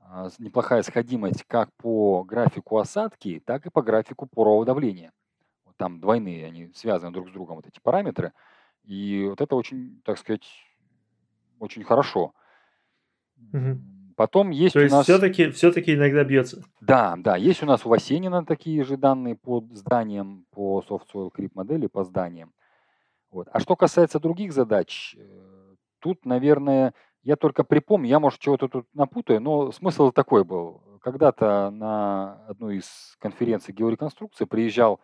а, 0.01 0.29
неплохая 0.38 0.83
сходимость 0.83 1.45
как 1.45 1.73
по 1.75 2.23
графику 2.25 2.79
осадки, 2.79 3.42
так 3.45 3.66
и 3.66 3.71
по 3.71 3.83
графику 3.83 4.27
порового 4.27 4.64
давления. 4.64 5.12
Там 5.77 6.01
двойные, 6.01 6.47
они 6.47 6.71
связаны 6.75 7.12
друг 7.12 7.29
с 7.29 7.33
другом, 7.33 7.57
вот 7.57 7.66
эти 7.66 7.81
параметры. 7.81 8.33
И 8.85 9.27
вот 9.29 9.40
это 9.40 9.57
очень, 9.57 10.01
так 10.05 10.18
сказать, 10.18 10.47
очень 11.59 11.85
хорошо. 11.85 12.35
Угу. 13.53 13.79
Потом 14.16 14.51
есть 14.51 14.75
То 14.75 14.81
у 14.81 14.83
есть 14.83 14.95
нас... 14.95 15.05
все-таки 15.05 15.51
все 15.51 15.71
иногда 15.71 16.25
бьется. 16.25 16.62
Да, 16.81 17.14
да, 17.16 17.37
есть 17.37 17.62
у 17.62 17.66
нас 17.66 17.87
у 17.87 17.88
Васенина 17.88 18.45
такие 18.45 18.85
же 18.85 18.97
данные 18.97 19.37
по 19.37 19.64
зданиям, 19.73 20.45
по 20.51 20.85
Soft 20.88 21.07
Soil 21.12 21.33
Creep 21.33 21.53
модели, 21.55 21.87
по 21.87 22.05
зданиям. 22.05 22.53
Вот. 23.31 23.49
А 23.51 23.61
что 23.61 23.77
касается 23.77 24.21
других 24.21 24.53
задач, 24.53 25.16
э, 25.18 25.62
тут, 26.03 26.27
наверное, 26.27 26.95
я 27.23 27.37
только 27.37 27.62
припомню, 27.65 28.09
я, 28.09 28.19
может, 28.19 28.41
чего-то 28.41 28.69
тут 28.69 28.87
напутаю, 28.93 29.41
но 29.41 29.71
смысл 29.71 30.11
такой 30.11 30.45
был. 30.45 30.83
Когда-то 31.01 31.71
на 31.71 32.45
одну 32.47 32.71
из 32.71 33.17
конференций 33.21 33.73
геореконструкции 33.73 34.45
приезжал, 34.45 35.01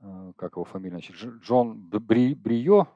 э, 0.00 0.32
как 0.36 0.52
его 0.52 0.64
фамилия, 0.64 0.98
значит, 0.98 1.16
Джон 1.16 1.76
Бри, 1.90 2.34
Брио, 2.34 2.84
в 2.84 2.88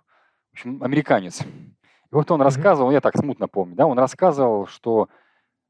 общем, 0.52 0.82
американец. 0.82 1.42
И 1.42 2.14
вот 2.14 2.30
он 2.30 2.40
рассказывал, 2.40 2.92
я 2.92 3.00
так 3.00 3.16
смутно 3.16 3.48
помню, 3.48 3.74
да, 3.74 3.86
он 3.86 3.98
рассказывал, 3.98 4.66
что 4.66 5.08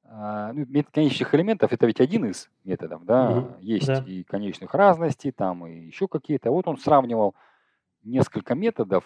а, 0.05 0.53
ну, 0.53 0.67
метод 0.69 0.93
конечных 0.93 1.35
элементов 1.35 1.73
это 1.73 1.87
ведь 1.87 2.01
один 2.01 2.27
из 2.27 2.51
методов, 2.65 3.05
да, 3.07 3.31
угу, 3.31 3.55
есть 3.61 3.87
да. 3.87 4.05
и 4.07 4.23
конечных 4.23 4.75
разностей, 4.75 5.33
там 5.33 5.67
и 5.67 5.87
еще 5.87 6.07
какие-то. 6.07 6.51
Вот 6.51 6.69
он 6.69 6.77
сравнивал 6.77 7.35
несколько 8.03 8.55
методов, 8.55 9.05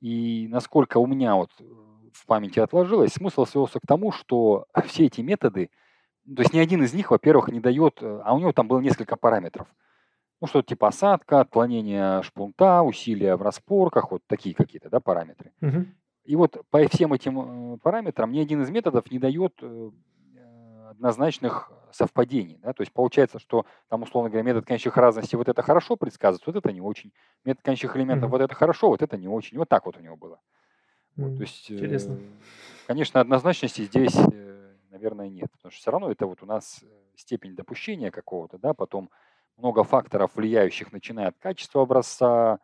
и 0.00 0.46
насколько 0.48 0.98
у 0.98 1.06
меня 1.06 1.34
вот 1.34 1.50
в 2.16 2.26
памяти 2.26 2.60
отложилось, 2.60 3.12
смысл 3.12 3.44
свелся 3.44 3.80
к 3.80 3.86
тому, 3.86 4.12
что 4.12 4.66
все 4.86 5.06
эти 5.06 5.20
методы, 5.20 5.70
то 6.24 6.42
есть 6.42 6.52
ни 6.52 6.58
один 6.58 6.82
из 6.82 6.92
них, 6.92 7.10
во-первых, 7.10 7.48
не 7.48 7.60
дает, 7.60 8.00
а 8.02 8.34
у 8.34 8.38
него 8.38 8.52
там 8.52 8.66
было 8.68 8.80
несколько 8.80 9.16
параметров. 9.16 9.68
Ну, 10.40 10.46
что 10.46 10.60
типа 10.60 10.88
осадка, 10.88 11.40
отклонение 11.40 12.22
шпунта, 12.22 12.82
усилия 12.82 13.36
в 13.36 13.42
распорках, 13.42 14.10
вот 14.10 14.22
такие 14.26 14.54
какие-то, 14.54 14.90
да, 14.90 15.00
параметры. 15.00 15.52
Угу 15.62 15.86
И 16.24 16.36
вот 16.36 16.60
по 16.70 16.86
всем 16.88 17.12
этим 17.14 17.74
э, 17.74 17.78
параметрам 17.78 18.30
ни 18.30 18.40
один 18.40 18.62
из 18.62 18.68
методов 18.70 19.10
не 19.10 19.18
дает 19.18 19.54
э, 19.62 19.90
однозначных 20.90 21.70
совпадений. 21.92 22.58
Да? 22.62 22.72
То 22.72 22.82
есть 22.82 22.92
получается, 22.92 23.38
что 23.38 23.66
там, 23.88 24.02
условно 24.02 24.30
говоря, 24.30 24.44
метод 24.44 24.66
конечных 24.66 24.96
разностей 24.96 25.36
вот 25.36 25.48
это 25.48 25.62
хорошо 25.62 25.96
предсказывает, 25.96 26.46
вот 26.46 26.56
это 26.56 26.72
не 26.72 26.80
очень. 26.80 27.12
Метод 27.44 27.62
конечных 27.62 27.96
элементов 27.96 28.28
mm-hmm. 28.28 28.32
вот 28.32 28.40
это 28.40 28.54
хорошо, 28.54 28.88
вот 28.88 29.02
это 29.02 29.16
не 29.16 29.28
очень. 29.28 29.58
Вот 29.58 29.68
так 29.68 29.86
вот 29.86 29.96
у 29.96 30.00
него 30.00 30.16
было. 30.16 30.40
Вот, 31.16 31.36
то 31.36 31.42
есть, 31.42 31.70
Интересно. 31.70 32.14
Э, 32.14 32.18
конечно, 32.86 33.20
однозначности 33.20 33.82
здесь, 33.82 34.16
э, 34.16 34.74
наверное, 34.90 35.28
нет. 35.28 35.50
Потому 35.52 35.72
что 35.72 35.80
все 35.80 35.90
равно 35.90 36.10
это 36.10 36.26
вот 36.26 36.42
у 36.42 36.46
нас 36.46 36.84
степень 37.16 37.54
допущения 37.54 38.10
какого-то, 38.10 38.58
да, 38.58 38.74
потом 38.74 39.10
много 39.56 39.84
факторов, 39.84 40.32
влияющих, 40.34 40.92
начиная 40.92 41.28
от 41.28 41.38
качества 41.38 41.82
образца, 41.82 42.58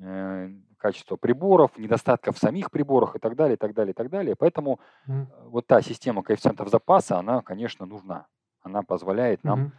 э, 0.00 0.50
качества 0.76 1.16
приборов, 1.16 1.78
недостатков 1.78 2.36
в 2.36 2.40
самих 2.40 2.70
приборах 2.70 3.16
и 3.16 3.18
так 3.18 3.36
далее, 3.36 3.54
и 3.54 3.58
так 3.58 3.72
далее, 3.74 3.92
и 3.92 3.94
так 3.94 4.10
далее. 4.10 4.34
Поэтому 4.36 4.80
mm. 5.06 5.48
вот 5.48 5.66
та 5.66 5.80
система 5.80 6.22
коэффициентов 6.22 6.68
запаса, 6.68 7.18
она, 7.18 7.42
конечно, 7.42 7.86
нужна. 7.86 8.26
Она 8.60 8.82
позволяет 8.82 9.44
нам 9.44 9.66
mm-hmm. 9.66 9.72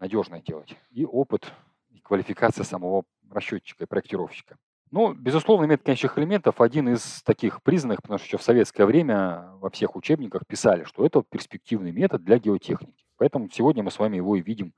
надежно 0.00 0.40
делать. 0.40 0.76
И 0.90 1.04
опыт, 1.04 1.52
и 1.90 2.00
квалификация 2.00 2.64
самого 2.64 3.04
расчетчика 3.30 3.84
и 3.84 3.86
проектировщика. 3.86 4.56
Ну, 4.94 5.12
безусловно, 5.12 5.64
метод 5.66 5.86
конечных 5.86 6.18
элементов 6.18 6.60
один 6.60 6.88
из 6.88 7.22
таких 7.22 7.62
признанных, 7.62 8.00
потому 8.00 8.18
что 8.18 8.26
еще 8.26 8.38
в 8.38 8.42
советское 8.42 8.86
время 8.86 9.50
во 9.60 9.68
всех 9.68 9.96
учебниках 9.96 10.46
писали, 10.46 10.84
что 10.84 11.04
это 11.04 11.22
перспективный 11.22 11.90
метод 11.90 12.22
для 12.22 12.38
геотехники. 12.38 13.04
Поэтому 13.16 13.50
сегодня 13.50 13.82
мы 13.82 13.90
с 13.90 13.98
вами 13.98 14.16
его 14.16 14.36
и 14.36 14.40
видим. 14.40 14.72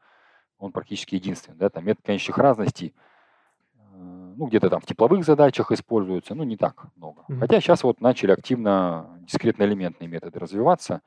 Он 0.59 0.73
практически 0.73 1.17
единственный. 1.17 1.57
Да? 1.57 1.69
Там 1.69 1.85
метод 1.85 2.05
конечных 2.05 2.39
разностей– 2.39 2.95
ну, 4.37 4.47
где-то 4.47 4.71
там 4.71 4.81
в 4.81 4.87
тепловых 4.87 5.25
задачах 5.25 5.73
используются, 5.73 6.35
ну, 6.35 6.45
не 6.45 6.57
так 6.57 6.87
много. 6.97 7.25
Mm-hmm. 7.29 7.39
Хотя 7.41 7.61
сейчас 7.61 7.83
вот 7.83 8.01
начали 8.01 8.33
активно 8.33 9.19
дискретно-элементные 9.27 10.09
методы 10.09 10.39
развиваться, 10.39 11.01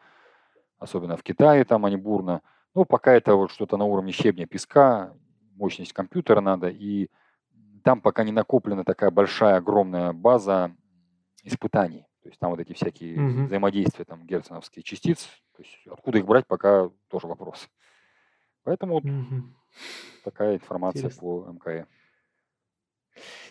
особенно 0.80 1.15
в 1.15 1.24
Китае 1.24 1.63
там 1.65 1.86
они 1.86 1.95
бурно. 1.95 2.41
Ну, 2.76 2.86
пока 2.86 3.13
это 3.13 3.36
вот 3.36 3.52
что-то 3.52 3.78
на 3.78 3.86
уровне 3.86 4.12
щебня, 4.12 4.48
песка, 4.48 5.13
мощность 5.56 5.93
компьютера 5.93 6.41
надо, 6.41 6.69
и 6.69 7.10
там 7.89 8.02
пока 8.02 8.23
не 8.23 8.32
накоплена 8.32 8.84
такая 8.84 9.10
большая, 9.10 9.56
огромная 9.56 10.13
база 10.13 10.75
испытаний. 11.43 12.06
То 12.21 12.30
есть 12.30 12.39
там 12.39 12.52
вот 12.52 12.60
эти 12.60 12.73
всякие 12.73 13.15
mm-hmm. 13.15 13.45
взаимодействия, 13.45 14.06
там, 14.06 14.28
герценовские 14.28 14.84
частиц, 14.84 15.28
то 15.56 15.63
есть 15.63 15.75
откуда 15.89 16.19
их 16.19 16.25
брать, 16.28 16.45
пока 16.45 16.91
тоже 17.08 17.25
вопрос. 17.25 17.67
Поэтому 18.63 18.99
mm-hmm. 18.99 19.41
такая 20.23 20.58
информация 20.58 21.06
Интересно. 21.06 21.21
по 21.21 21.52
МКЭ. 21.52 21.86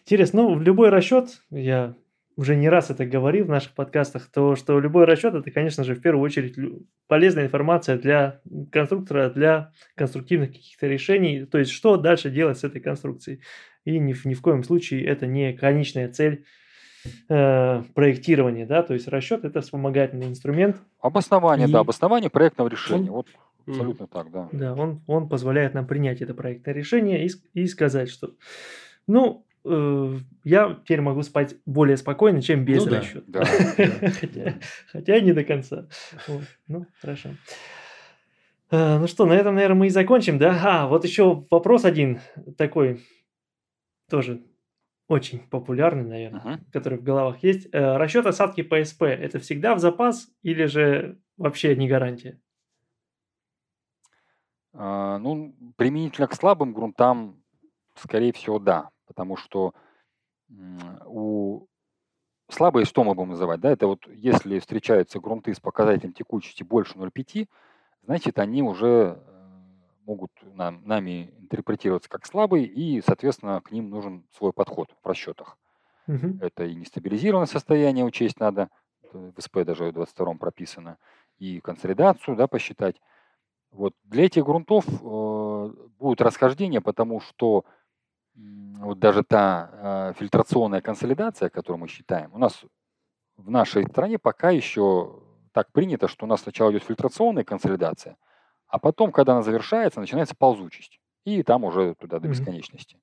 Интересно, 0.03 0.42
ну, 0.42 0.55
в 0.55 0.62
любой 0.62 0.90
расчет, 0.90 1.42
я 1.51 1.96
уже 2.37 2.55
не 2.55 2.68
раз 2.68 2.90
это 2.90 3.05
говорил 3.05 3.46
в 3.46 3.51
наших 3.51 3.74
подкастах, 3.74 4.31
то 4.31 4.55
что 4.55 4.79
любой 4.79 5.05
расчет 5.07 5.35
это, 5.35 5.51
конечно 5.51 5.83
же, 5.83 5.96
в 5.96 6.01
первую 6.01 6.24
очередь 6.24 6.55
полезная 7.09 7.46
информация 7.46 7.98
для 7.98 8.40
конструктора, 8.70 9.31
для 9.31 9.72
конструктивных 9.96 10.53
каких-то 10.53 10.87
решений, 10.87 11.44
то 11.44 11.59
есть 11.59 11.72
что 11.72 11.96
дальше 11.96 12.31
делать 12.31 12.57
с 12.57 12.62
этой 12.62 12.81
конструкцией. 12.81 13.40
И 13.88 13.98
ни, 13.98 14.14
ни 14.27 14.35
в 14.35 14.42
коем 14.42 14.64
случае 14.64 15.05
это 15.05 15.27
не 15.27 15.53
конечная 15.53 16.09
цель 16.09 16.44
э, 17.29 17.83
проектирования, 17.94 18.66
да, 18.66 18.83
то 18.83 18.94
есть 18.94 19.09
расчет 19.09 19.44
это 19.44 19.61
вспомогательный 19.61 20.29
инструмент. 20.29 20.77
Обоснование, 21.01 21.68
и... 21.68 21.72
да, 21.72 21.81
обоснование 21.81 22.31
проектного 22.31 22.68
решения. 22.68 23.11
Он... 23.11 23.16
Вот 23.16 23.27
абсолютно 23.66 24.05
mm. 24.05 24.11
так, 24.12 24.31
да. 24.31 24.48
Да, 24.53 24.74
он, 24.74 25.03
он 25.07 25.29
позволяет 25.29 25.74
нам 25.74 25.87
принять 25.87 26.22
это 26.22 26.35
проектное 26.35 26.74
решение 26.74 27.27
и, 27.27 27.31
и 27.55 27.66
сказать, 27.66 28.09
что, 28.09 28.35
ну, 29.07 29.44
Э, 29.64 30.18
я 30.44 30.79
теперь 30.85 31.01
могу 31.01 31.22
спать 31.22 31.57
более 31.66 31.96
спокойно, 31.96 32.40
чем 32.40 32.64
без 32.64 32.85
ну, 32.85 32.96
расчета. 32.96 33.22
Да, 33.27 33.40
да, 33.77 34.11
хотя, 34.11 34.55
хотя 34.90 35.20
не 35.20 35.33
до 35.33 35.44
конца. 35.44 35.87
Вот. 36.27 36.42
Ну, 36.68 36.87
хорошо. 37.01 37.31
Э, 38.70 38.98
ну 38.98 39.07
что, 39.07 39.27
на 39.27 39.35
этом, 39.35 39.55
наверное, 39.55 39.79
мы 39.79 39.87
и 39.88 39.90
закончим, 39.90 40.38
да? 40.38 40.59
А, 40.64 40.87
вот 40.87 41.05
еще 41.05 41.44
вопрос 41.51 41.85
один 41.85 42.20
такой, 42.57 43.01
тоже 44.09 44.44
очень 45.07 45.38
популярный, 45.49 46.05
наверное, 46.05 46.40
uh-huh. 46.40 46.71
который 46.71 46.99
в 46.99 47.03
головах 47.03 47.42
есть. 47.42 47.68
Э, 47.73 47.97
расчет 47.97 48.27
осадки 48.27 48.62
по 48.62 48.83
СП– 48.85 49.03
это 49.05 49.38
всегда 49.38 49.75
в 49.75 49.79
запас 49.79 50.31
или 50.42 50.66
же 50.66 51.18
вообще 51.37 51.75
не 51.77 51.88
гарантия? 51.88 52.40
А, 54.75 55.18
ну, 55.18 55.55
применительно 55.77 56.27
к 56.27 56.35
слабым 56.35 56.75
грунтам, 56.75 57.42
скорее 57.97 58.33
всего, 58.33 58.59
да 58.59 58.90
потому 59.09 59.37
что 59.37 59.75
у 61.07 61.66
слабые, 62.49 62.87
что 62.87 63.03
мы 63.03 63.14
будем 63.14 63.31
называть, 63.31 63.61
да, 63.61 63.71
это 63.71 63.87
вот 63.88 64.07
если 64.07 64.61
встречаются 64.61 65.18
грунты 65.18 65.53
с 65.53 65.61
показателем 65.61 66.12
текучести 66.12 66.62
больше 66.62 66.94
0,5, 66.94 67.49
значит, 68.05 68.38
они 68.38 68.62
уже 68.62 69.23
могут 70.09 70.33
нам, 70.55 70.83
нами 70.87 71.35
интерпретироваться 71.38 72.09
как 72.09 72.27
слабые, 72.27 72.64
и, 72.64 73.03
соответственно, 73.03 73.61
к 73.61 73.71
ним 73.71 73.90
нужен 73.90 74.25
свой 74.37 74.53
подход 74.53 74.88
в 75.05 75.07
расчетах. 75.07 75.59
Угу. 76.09 76.38
Это 76.40 76.64
и 76.64 76.75
нестабилизированное 76.75 77.47
состояние 77.47 78.07
учесть 78.07 78.40
надо, 78.40 78.71
в 79.12 79.40
СП 79.40 79.59
даже 79.64 79.85
в 79.85 79.92
22 79.92 80.35
прописано, 80.35 80.97
и 81.38 81.61
консолидацию 81.61 82.37
да, 82.37 82.47
посчитать. 82.47 82.97
Вот 83.71 83.94
для 84.05 84.25
этих 84.25 84.44
грунтов 84.44 84.87
э, 84.88 85.71
будут 85.99 86.23
расхождения, 86.23 86.81
потому 86.81 87.21
что 87.21 87.64
вот 88.35 88.99
даже 88.99 89.23
та 89.25 89.71
э, 89.73 90.12
фильтрационная 90.18 90.81
консолидация, 90.81 91.51
которую 91.51 91.81
мы 91.81 91.88
считаем, 91.88 92.33
у 92.33 92.38
нас 92.38 92.64
в 93.37 93.51
нашей 93.51 93.85
стране 93.85 94.18
пока 94.18 94.51
еще 94.51 95.23
так 95.53 95.71
принято, 95.73 96.09
что 96.09 96.25
у 96.25 96.29
нас 96.29 96.42
сначала 96.42 96.71
идет 96.71 96.85
фильтрационная 96.85 97.44
консолидация, 97.44 98.16
а 98.68 98.78
потом, 98.78 99.12
когда 99.12 99.33
она 99.33 99.42
завершается, 99.42 100.00
начинается 100.00 100.35
ползучесть. 100.37 101.00
И 101.24 101.42
там 101.42 101.64
уже 101.64 101.94
туда 101.94 102.20
до 102.20 102.28
бесконечности. 102.28 103.00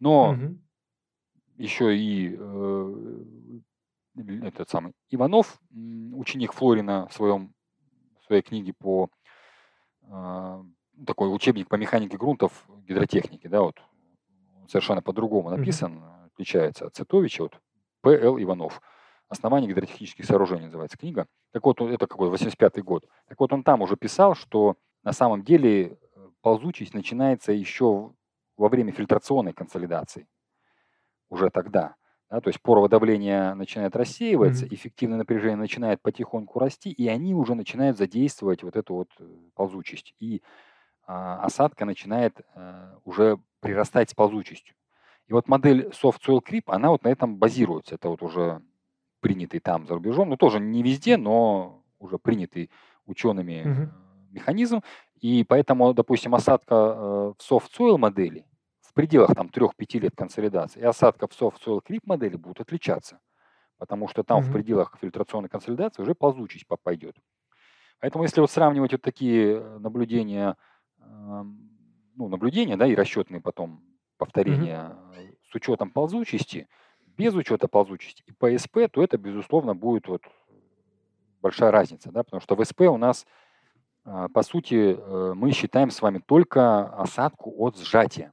Но 0.00 0.34
mm-hmm. 0.34 0.56
еще 1.56 1.96
и 1.96 2.36
э, 2.38 3.60
этот 4.42 4.68
самый 4.68 4.94
Иванов, 5.10 5.60
ученик 6.14 6.52
Флорина 6.52 7.06
в, 7.08 7.12
своем, 7.12 7.52
в 8.20 8.26
своей 8.26 8.42
книге 8.42 8.72
по 8.72 9.10
э, 10.02 10.64
такой 11.06 11.34
учебник 11.34 11.68
по 11.68 11.76
механике 11.76 12.16
грунтов 12.16 12.66
гидротехники, 12.86 13.46
да, 13.46 13.62
вот 13.62 13.80
совершенно 14.68 15.02
по-другому 15.02 15.50
написан, 15.50 15.98
mm-hmm. 15.98 16.26
отличается 16.26 16.86
от 16.86 16.96
Цитовича, 16.96 17.44
вот 17.44 17.60
П.Л. 18.02 18.40
Иванов. 18.40 18.80
«Основание 19.28 19.68
гидротехнических 19.68 20.26
сооружений» 20.26 20.66
называется 20.66 20.98
книга. 20.98 21.26
Так 21.52 21.64
вот, 21.64 21.80
это 21.80 22.06
какой 22.06 22.28
85-й 22.28 22.82
год. 22.82 23.06
Так 23.28 23.40
вот, 23.40 23.52
он 23.52 23.62
там 23.62 23.80
уже 23.80 23.96
писал, 23.96 24.34
что 24.34 24.76
на 25.02 25.12
самом 25.12 25.42
деле 25.42 25.92
э, 25.92 26.28
ползучесть 26.40 26.94
начинается 26.94 27.52
еще 27.52 28.12
во 28.56 28.68
время 28.68 28.92
фильтрационной 28.92 29.52
консолидации. 29.52 30.26
Уже 31.28 31.50
тогда. 31.50 31.96
Да, 32.30 32.40
то 32.40 32.48
есть 32.48 32.62
поровое 32.62 32.88
давление 32.88 33.52
начинает 33.54 33.94
рассеиваться, 33.94 34.64
mm-hmm. 34.64 34.74
эффективное 34.74 35.18
напряжение 35.18 35.56
начинает 35.56 36.00
потихоньку 36.00 36.58
расти, 36.58 36.90
и 36.90 37.06
они 37.08 37.34
уже 37.34 37.54
начинают 37.54 37.98
задействовать 37.98 38.62
вот 38.62 38.76
эту 38.76 38.94
вот 38.94 39.08
э, 39.18 39.24
ползучесть. 39.54 40.14
И 40.18 40.42
а, 41.06 41.40
осадка 41.42 41.84
начинает 41.84 42.40
а, 42.54 42.96
уже 43.04 43.38
прирастать 43.60 44.10
с 44.10 44.14
ползучестью. 44.14 44.74
И 45.26 45.32
вот 45.32 45.48
модель 45.48 45.88
Soft 45.88 46.20
Soil 46.26 46.40
Creep, 46.42 46.62
она 46.66 46.90
вот 46.90 47.04
на 47.04 47.08
этом 47.08 47.36
базируется. 47.36 47.96
Это 47.96 48.08
вот 48.08 48.22
уже 48.22 48.62
принятый 49.20 49.60
там 49.60 49.86
за 49.86 49.94
рубежом, 49.94 50.30
ну 50.30 50.36
тоже 50.36 50.58
не 50.58 50.82
везде, 50.82 51.16
но 51.16 51.84
уже 51.98 52.18
принятый 52.18 52.70
учеными 53.06 53.62
uh-huh. 53.64 53.88
Механизм. 54.32 54.82
И 55.20 55.44
поэтому, 55.44 55.94
допустим, 55.94 56.34
осадка 56.34 56.74
в 56.74 57.36
Soft 57.38 57.70
Soil 57.78 57.98
модели 57.98 58.46
в 58.80 58.92
пределах 58.94 59.34
там 59.34 59.46
3-5 59.48 59.98
лет 60.00 60.16
консолидации 60.16 60.80
и 60.80 60.84
осадка 60.84 61.26
в 61.26 61.30
Soft 61.30 61.56
Soil 61.64 61.80
Creep 61.86 62.00
модели 62.04 62.36
будут 62.36 62.60
отличаться. 62.60 63.20
Потому 63.78 64.08
что 64.08 64.22
там 64.22 64.40
uh-huh. 64.40 64.44
в 64.44 64.52
пределах 64.52 64.96
фильтрационной 65.00 65.48
консолидации 65.48 66.02
уже 66.02 66.14
ползучесть 66.14 66.66
пойдет. 66.82 67.16
Поэтому 68.00 68.24
если 68.24 68.40
вот 68.40 68.50
сравнивать 68.50 68.92
вот 68.92 69.02
такие 69.02 69.60
наблюдения 69.78 70.56
ну, 72.16 72.28
наблюдения, 72.28 72.76
да, 72.76 72.86
и 72.86 72.94
расчетные 72.94 73.40
потом 73.40 73.82
повторения 74.18 74.96
mm-hmm. 74.96 75.36
с 75.50 75.54
учетом 75.54 75.90
ползучести, 75.90 76.68
без 77.16 77.34
учета 77.34 77.68
ползучести 77.68 78.22
и 78.26 78.32
по 78.32 78.56
СП, 78.56 78.78
то 78.90 79.02
это, 79.02 79.18
безусловно, 79.18 79.74
будет 79.74 80.08
вот 80.08 80.22
большая 81.40 81.70
разница, 81.70 82.12
да, 82.12 82.22
потому 82.22 82.40
что 82.40 82.54
в 82.54 82.64
СП 82.64 82.82
у 82.82 82.96
нас, 82.96 83.26
по 84.04 84.42
сути, 84.42 84.96
э, 84.98 85.32
мы 85.34 85.52
считаем 85.52 85.90
с 85.90 86.02
вами 86.02 86.18
только 86.18 86.86
осадку 86.94 87.52
от 87.58 87.78
сжатия. 87.78 88.32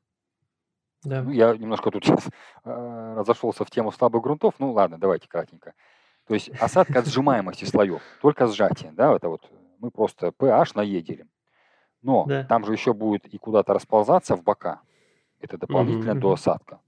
Да. 1.03 1.21
Ну, 1.21 1.31
я 1.31 1.55
немножко 1.55 1.91
тут 1.91 2.03
сейчас 2.03 2.27
а, 2.63 3.15
разошелся 3.15 3.63
в 3.63 3.69
тему 3.69 3.91
слабых 3.91 4.21
грунтов, 4.21 4.55
ну 4.59 4.73
ладно, 4.73 4.97
давайте 4.97 5.29
кратенько. 5.29 5.73
То 6.27 6.33
есть 6.33 6.49
осадка 6.59 6.99
от 6.99 7.07
сжимаемости 7.07 7.65
слоев, 7.65 8.01
только 8.21 8.47
сжатие, 8.47 8.91
да, 8.91 9.15
это 9.15 9.29
вот 9.29 9.49
мы 9.79 9.91
просто 9.91 10.27
pH 10.27 10.71
на 10.75 10.85
делим. 10.85 11.29
Но 12.01 12.25
да. 12.25 12.43
там 12.43 12.65
же 12.65 12.73
еще 12.73 12.93
будет 12.93 13.25
и 13.25 13.37
куда-то 13.37 13.73
расползаться 13.73 14.35
в 14.35 14.43
бока. 14.43 14.81
Это 15.39 15.57
дополнительно 15.57 16.13
угу, 16.13 16.21
до 16.21 16.31
осадка. 16.33 16.81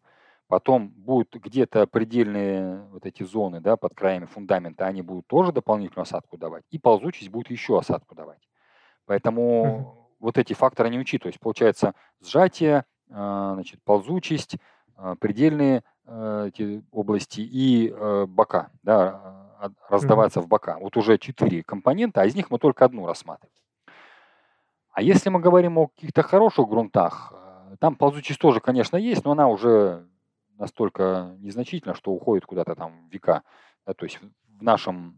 потом 0.48 0.90
будут 0.90 1.34
где-то 1.36 1.88
предельные 1.88 2.82
вот 2.92 3.06
эти 3.06 3.24
зоны, 3.24 3.62
да, 3.62 3.78
под 3.78 3.96
краями 3.96 4.26
фундамента, 4.26 4.86
они 4.86 5.02
будут 5.02 5.26
тоже 5.28 5.54
дополнительную 5.54 6.04
осадку 6.04 6.38
давать, 6.38 6.66
и 6.70 6.78
ползучесть 6.78 7.30
будет 7.30 7.50
еще 7.50 7.80
осадку 7.80 8.14
давать. 8.14 8.42
Поэтому 9.12 9.66
uh-huh. 9.66 10.16
вот 10.22 10.38
эти 10.38 10.54
факторы 10.54 10.90
не 10.90 10.98
учитываются. 10.98 11.42
Получается 11.42 11.96
сжатие, 12.22 12.86
а, 13.10 13.56
значит, 13.56 13.84
ползучесть, 13.84 14.56
а, 14.96 15.16
предельные 15.16 15.84
а, 16.06 16.48
эти 16.48 16.82
области 16.92 17.42
и 17.42 17.94
бока, 18.28 18.70
да, 18.84 19.50
раздаваться 19.90 20.40
uh-huh. 20.40 20.44
в 20.44 20.48
бока. 20.48 20.78
Вот 20.80 20.96
уже 20.96 21.18
четыре 21.18 21.62
компонента, 21.62 22.22
а 22.22 22.26
из 22.26 22.36
них 22.36 22.50
мы 22.52 22.58
только 22.58 22.86
одну 22.86 23.06
рассматриваем. 23.06 23.54
А 24.94 25.02
если 25.02 25.28
мы 25.28 25.42
говорим 25.42 25.78
о 25.78 25.88
каких-то 25.90 26.24
хороших 26.24 26.70
грунтах, 26.70 27.34
там 27.82 27.98
ползучесть 27.98 28.40
тоже, 28.40 28.62
конечно, 28.62 28.96
есть, 28.96 29.26
но 29.26 29.32
она 29.32 29.50
уже 29.50 30.08
настолько 30.58 31.36
незначительна, 31.40 31.96
что 31.96 32.12
уходит 32.12 32.46
куда-то 32.46 32.76
там 32.76 33.10
века. 33.10 33.44
Да, 33.86 33.94
то 33.94 34.06
есть 34.06 34.22
в 34.58 34.64
нашем 34.64 35.18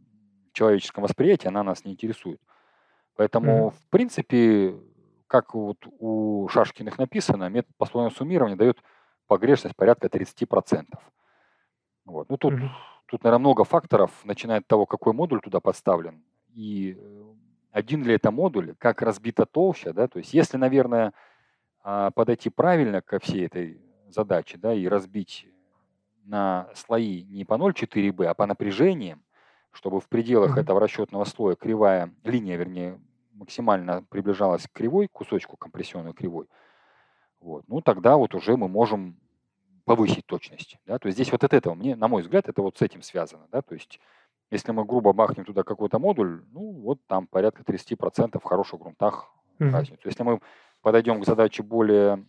человеческом 0.52 1.04
восприятии 1.04 1.48
она 1.48 1.62
нас 1.62 1.86
не 1.86 1.92
интересует. 1.92 2.42
Поэтому, 3.16 3.68
mm-hmm. 3.68 3.72
в 3.72 3.90
принципе, 3.90 4.76
как 5.28 5.54
вот 5.54 5.78
у 6.00 6.48
Шашкиных 6.50 6.98
написано, 6.98 7.50
метод 7.50 7.76
послойного 7.78 8.14
суммирования 8.14 8.56
дает 8.56 8.82
погрешность 9.28 9.76
порядка 9.76 10.08
30%. 10.08 10.86
Вот. 12.06 12.30
Ну, 12.30 12.38
тут, 12.38 12.54
mm-hmm. 12.54 12.70
тут, 13.08 13.24
наверное, 13.24 13.40
много 13.40 13.64
факторов, 13.64 14.12
начиная 14.24 14.60
от 14.60 14.68
того, 14.68 14.86
какой 14.86 15.14
модуль 15.14 15.42
туда 15.42 15.60
подставлен, 15.60 16.24
и 16.54 16.98
э, 17.00 17.24
один 17.72 18.04
ли 18.04 18.14
это 18.14 18.32
модуль, 18.32 18.76
как 18.78 19.02
разбита 19.02 19.46
толща, 19.46 19.94
да, 19.94 20.08
то 20.08 20.20
есть 20.20 20.34
если, 20.34 20.58
наверное, 20.58 21.14
а, 21.84 22.12
подойти 22.12 22.50
правильно 22.50 23.02
ко 23.02 23.20
всей 23.20 23.46
этой 23.46 23.82
задаче, 24.08 24.58
да, 24.58 24.74
и 24.74 24.88
разбить 24.88 25.48
на 26.24 26.70
слои 26.76 27.24
не 27.24 27.44
по 27.44 27.56
0,4b, 27.56 28.26
а 28.26 28.34
по 28.34 28.46
напряжениям, 28.46 29.24
чтобы 29.74 30.00
в 30.00 30.08
пределах 30.08 30.58
mm-hmm. 30.58 30.62
этого 30.62 30.80
расчетного 30.80 31.26
слоя 31.26 31.56
кривая, 31.56 32.14
линия, 32.24 32.56
вернее, 32.58 33.00
максимально 33.34 34.04
приближалась 34.10 34.68
к 34.68 34.72
кривой, 34.72 35.08
кусочку 35.08 35.58
компрессионной 35.58 36.14
кривой, 36.14 36.48
вот, 37.40 37.66
ну 37.68 37.82
тогда 37.82 38.16
вот 38.16 38.36
уже 38.36 38.56
мы 38.56 38.70
можем 38.70 39.20
повысить 39.86 40.26
точность. 40.26 40.78
Да? 40.86 40.98
То 40.98 41.08
есть 41.08 41.18
здесь 41.18 41.32
вот 41.32 41.44
от 41.44 41.54
этого, 41.54 41.74
мне, 41.74 41.96
на 41.96 42.08
мой 42.08 42.22
взгляд, 42.22 42.48
это 42.48 42.62
вот 42.62 42.78
с 42.78 42.82
этим 42.82 43.02
связано. 43.02 43.48
Да? 43.52 43.62
То 43.62 43.74
есть 43.74 44.00
если 44.50 44.72
мы 44.72 44.86
грубо 44.86 45.14
бахнем 45.14 45.46
туда 45.46 45.64
какой-то 45.64 46.00
модуль, 46.00 46.44
ну 46.52 46.72
вот 46.72 47.00
там 47.08 47.28
порядка 47.28 47.64
30% 47.64 48.40
в 48.40 48.44
хороших 48.44 48.80
грунтах 48.80 49.30
mm-hmm. 49.60 49.72
разницу. 49.72 50.02
Если 50.06 50.24
мы 50.24 50.40
подойдем 50.82 51.20
к 51.20 51.26
задаче 51.26 51.64
более 51.64 52.26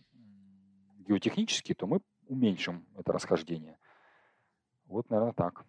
геотехнически, 1.07 1.73
то 1.73 1.87
мы 1.87 2.01
уменьшим 2.27 2.85
это 2.97 3.13
расхождение. 3.13 3.77
Вот, 4.87 5.09
наверное, 5.09 5.33
так. 5.33 5.63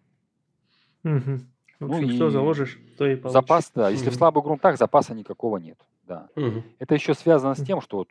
Угу. 1.03 1.39
В 1.79 1.87
ну 1.87 1.93
общем, 1.93 2.07
ну, 2.07 2.15
что 2.15 2.29
заложишь, 2.31 2.79
то 2.97 3.05
и 3.05 3.15
получишь. 3.15 3.33
Запас, 3.33 3.71
да. 3.73 3.89
Если 3.89 4.07
угу. 4.07 4.15
в 4.15 4.17
слабых 4.17 4.43
грунтах, 4.43 4.77
запаса 4.77 5.13
никакого 5.13 5.57
нет. 5.57 5.79
Да. 6.07 6.29
Угу. 6.35 6.63
Это 6.79 6.95
еще 6.95 7.13
связано 7.13 7.53
с 7.53 7.63
тем, 7.63 7.81
что 7.81 7.97
вот 7.97 8.09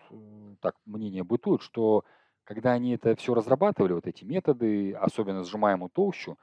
так 0.60 0.76
мнение 0.84 1.24
бытует, 1.24 1.62
что 1.62 2.04
когда 2.44 2.72
они 2.72 2.94
это 2.94 3.16
все 3.16 3.34
разрабатывали, 3.34 3.92
вот 3.92 4.06
эти 4.06 4.24
методы, 4.24 4.92
особенно 4.92 5.42
сжимаемую 5.42 5.90
толщу, 5.90 6.38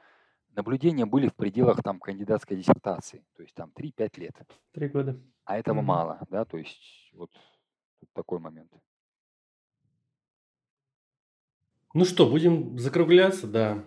наблюдения 0.55 1.05
были 1.05 1.30
в 1.30 1.34
пределах 1.34 1.82
там 1.82 1.99
кандидатской 1.99 2.57
диссертации, 2.57 3.24
то 3.36 3.43
есть 3.43 3.55
там 3.55 3.71
3-5 3.76 4.19
лет. 4.19 4.36
Три 4.74 4.89
года. 4.89 5.17
А 5.45 5.57
этого 5.57 5.78
угу. 5.78 5.86
мало, 5.86 6.19
да, 6.30 6.43
то 6.43 6.57
есть 6.57 7.11
вот 7.13 7.30
такой 8.13 8.39
момент. 8.39 8.71
Ну 11.93 12.05
что, 12.05 12.28
будем 12.28 12.78
закругляться, 12.80 13.47
да. 13.47 13.84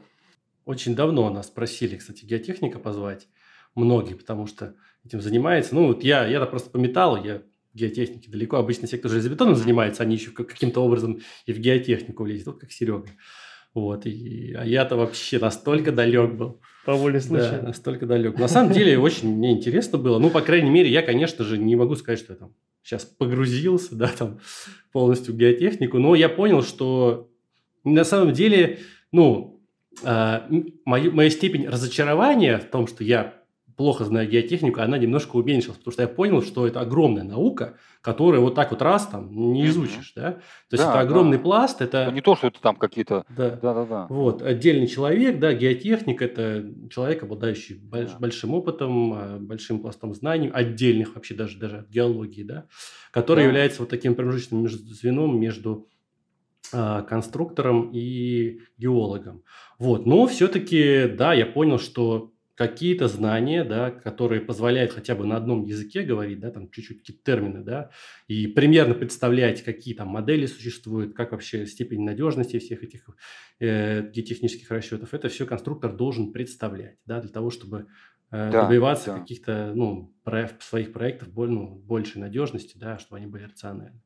Очень 0.67 0.97
давно 0.97 1.31
нас 1.31 1.47
просили, 1.47 1.97
кстати, 1.97 2.25
геотехника 2.25 2.81
позвать. 2.81 3.29
Многие, 3.77 4.15
потому 4.15 4.47
что 4.47 4.75
этим 5.05 5.21
занимается. 5.21 5.75
Ну, 5.75 5.87
вот 5.87 6.03
я, 6.03 6.27
я 6.27 6.45
просто 6.45 6.71
по 6.71 6.77
металлу, 6.77 7.25
я 7.25 7.43
геотехники 7.73 8.29
далеко. 8.29 8.57
Обычно 8.57 8.89
все, 8.89 8.99
кто 8.99 9.09
железобетоном 9.09 9.55
занимается, 9.55 10.03
они 10.03 10.17
еще 10.17 10.33
каким-то 10.33 10.81
образом 10.81 11.21
и 11.47 11.53
в 11.53 11.59
геотехнику 11.59 12.25
влезет. 12.25 12.49
Вот 12.49 12.59
как 12.59 12.73
Серега. 12.73 13.09
Вот, 13.75 14.07
и, 14.07 14.55
а 14.55 14.65
я-то 14.65 14.97
вообще 14.97 15.39
настолько 15.39 15.93
далек 15.93 16.33
был. 16.33 16.61
По 16.85 16.95
воле 16.95 17.21
случая. 17.21 17.59
Да, 17.61 17.69
настолько 17.69 18.07
далек. 18.07 18.39
На 18.39 18.49
самом 18.49 18.73
деле, 18.73 18.99
очень 18.99 19.37
мне 19.37 19.53
интересно 19.53 19.99
было. 19.99 20.19
Ну, 20.19 20.31
по 20.31 20.41
крайней 20.41 20.71
мере, 20.71 20.91
я, 20.91 21.03
конечно 21.03 21.45
же, 21.45 21.59
не 21.59 21.77
могу 21.77 21.95
сказать, 21.95 22.19
что 22.19 22.33
я 22.33 22.39
там 22.39 22.55
сейчас 22.83 23.05
погрузился, 23.05 23.95
да, 23.95 24.09
там 24.09 24.41
полностью 24.93 25.35
в 25.35 25.37
геотехнику, 25.37 25.99
но 25.99 26.15
я 26.15 26.29
понял, 26.29 26.63
что 26.63 27.31
на 27.85 28.05
самом 28.05 28.33
деле, 28.33 28.81
ну, 29.13 29.56
мою, 30.03 31.13
моя 31.13 31.31
степень 31.31 31.69
разочарования 31.69 32.59
в 32.59 32.65
том, 32.65 32.87
что 32.87 33.05
я 33.05 33.35
плохо 33.77 34.05
знаю 34.05 34.29
геотехнику, 34.29 34.81
она 34.81 34.99
немножко 34.99 35.37
уменьшилась, 35.37 35.79
потому 35.79 35.93
что 35.93 36.03
я 36.03 36.09
понял, 36.09 36.43
что 36.43 36.67
это 36.67 36.81
огромная 36.81 37.25
наука, 37.25 37.77
которую 38.01 38.43
вот 38.43 38.55
так 38.55 38.71
вот 38.71 38.81
раз 38.81 39.07
там 39.07 39.31
не 39.31 39.67
изучишь, 39.67 40.13
да? 40.17 40.33
То 40.33 40.41
есть 40.73 40.85
да, 40.85 40.91
это 40.91 41.01
огромный 41.01 41.37
да. 41.37 41.43
пласт, 41.43 41.83
это... 41.83 42.07
Ну, 42.07 42.13
не 42.13 42.23
то, 42.23 42.37
что 42.37 42.47
это 42.47 42.61
там 42.61 42.77
какие-то... 42.77 43.25
Да. 43.29 43.51
да, 43.51 43.75
да, 43.75 43.85
да. 43.85 44.07
Вот, 44.09 44.43
отдельный 44.43 44.87
человек, 44.87 45.39
да, 45.39 45.53
геотехник– 45.53 46.23
это 46.23 46.65
человек, 46.91 47.23
обладающий 47.23 47.77
больш... 47.77 48.13
да. 48.13 48.19
большим 48.19 48.55
опытом, 48.55 49.13
а, 49.13 49.39
большим 49.39 49.81
пластом 49.81 50.15
знаний, 50.15 50.51
отдельных 50.53 51.15
вообще 51.15 51.35
даже, 51.35 51.59
даже 51.59 51.79
от 51.79 51.91
геологии, 51.91 52.45
да, 52.45 52.67
который 53.11 53.41
да. 53.41 53.49
является 53.49 53.81
вот 53.81 53.91
таким 53.91 54.15
промежуточным 54.15 54.69
звеном 54.69 55.39
между 55.39 55.89
конструктором 56.71 57.91
и 57.93 58.61
геологом. 58.79 59.43
Вот, 59.79 60.07
но 60.07 60.27
все-таки, 60.27 61.09
да, 61.09 61.35
я 61.35 61.47
понял, 61.47 61.79
что 61.79 62.33
какие-то 62.57 63.07
знания, 63.07 63.65
да, 63.65 63.91
которые 63.91 64.41
позволяют 64.41 64.93
хотя 64.93 65.15
бы 65.15 65.27
на 65.27 65.37
одном 65.37 65.65
языке 65.65 66.03
говорить, 66.03 66.41
да, 66.41 66.51
там 66.51 66.71
чуть-чуть 66.71 67.01
какие-то 67.01 67.23
термины, 67.23 67.63
да, 67.63 67.91
и 68.29 68.47
примерно 68.47 68.95
представлять, 68.95 69.63
какие 69.63 69.95
там 69.95 70.09
модели 70.09 70.47
существуют, 70.47 71.15
как 71.15 71.33
вообще 71.33 71.67
степень 71.67 72.03
надежности 72.03 72.59
всех 72.59 72.83
этих 72.83 73.07
э, 73.61 74.11
технических 74.13 74.71
расчетов, 74.71 75.13
это 75.13 75.29
все 75.29 75.45
конструктор 75.47 75.95
должен 75.95 76.33
представлять, 76.33 76.97
да, 77.05 77.21
для 77.21 77.31
того, 77.31 77.51
чтобы 77.51 77.89
э, 78.31 78.51
да, 78.51 78.67
добиваться 78.67 79.13
да. 79.13 79.19
каких-то, 79.19 79.73
ну, 79.75 80.15
проект, 80.25 80.63
своих 80.63 80.95
проектов 80.95 81.29
боль, 81.29 81.51
ну, 81.51 81.75
большей 81.75 82.23
надежности, 82.23 82.79
да, 82.79 82.99
чтобы 82.99 83.19
они 83.19 83.27
были 83.27 83.45
рациональны. 83.45 84.01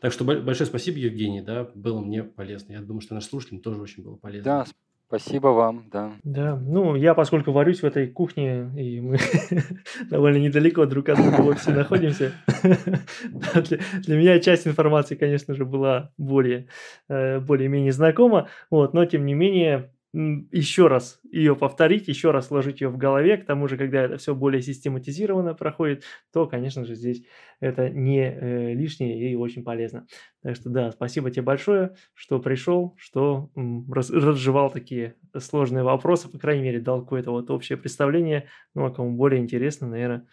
Так 0.00 0.12
что 0.12 0.24
большое 0.24 0.66
спасибо, 0.66 0.98
Евгений, 0.98 1.42
да, 1.42 1.70
было 1.74 2.00
мне 2.00 2.22
полезно. 2.22 2.72
Я 2.72 2.80
думаю, 2.80 3.00
что 3.00 3.14
наш 3.14 3.24
слушателям 3.24 3.60
тоже 3.60 3.80
очень 3.80 4.02
было 4.02 4.16
полезно. 4.16 4.44
Да, 4.44 4.66
Спасибо 5.14 5.48
вам, 5.48 5.84
да. 5.92 6.12
Да, 6.24 6.56
ну 6.56 6.94
я, 6.94 7.12
поскольку 7.12 7.52
варюсь 7.52 7.82
в 7.82 7.84
этой 7.84 8.06
кухне, 8.06 8.70
и 8.78 8.98
мы 8.98 9.18
довольно 10.10 10.38
недалеко 10.38 10.86
друг 10.86 11.10
от 11.10 11.18
друга 11.18 11.42
в 11.42 11.48
офисе 11.48 11.70
находимся, 11.74 12.32
для, 12.62 13.78
для 14.06 14.16
меня 14.16 14.40
часть 14.40 14.66
информации, 14.66 15.14
конечно 15.14 15.54
же, 15.54 15.66
была 15.66 16.12
более, 16.16 16.68
э, 17.10 17.40
более-менее 17.40 17.92
знакома, 17.92 18.48
вот, 18.70 18.94
но 18.94 19.04
тем 19.04 19.26
не 19.26 19.34
менее 19.34 19.92
еще 20.12 20.88
раз 20.88 21.20
ее 21.30 21.56
повторить, 21.56 22.06
еще 22.06 22.32
раз 22.32 22.48
сложить 22.48 22.82
ее 22.82 22.88
в 22.88 22.98
голове, 22.98 23.38
к 23.38 23.46
тому 23.46 23.66
же, 23.66 23.78
когда 23.78 24.02
это 24.02 24.18
все 24.18 24.34
более 24.34 24.60
систематизированно 24.60 25.54
проходит, 25.54 26.04
то, 26.32 26.46
конечно 26.46 26.84
же, 26.84 26.94
здесь 26.94 27.24
это 27.60 27.88
не 27.88 28.20
э, 28.20 28.74
лишнее 28.74 29.30
и 29.30 29.34
очень 29.34 29.64
полезно. 29.64 30.06
Так 30.42 30.56
что 30.56 30.68
да, 30.68 30.90
спасибо 30.92 31.30
тебе 31.30 31.42
большое, 31.42 31.94
что 32.14 32.40
пришел, 32.40 32.94
что 32.98 33.50
м, 33.56 33.90
раз, 33.90 34.10
разжевал 34.10 34.70
такие 34.70 35.16
сложные 35.38 35.82
вопросы, 35.84 36.28
по 36.30 36.38
крайней 36.38 36.62
мере, 36.62 36.80
дал 36.80 37.02
какое-то 37.02 37.30
вот 37.30 37.50
общее 37.50 37.78
представление, 37.78 38.48
ну, 38.74 38.84
а 38.84 38.90
кому 38.90 39.16
более 39.16 39.40
интересно, 39.40 39.88
наверное, 39.88 40.26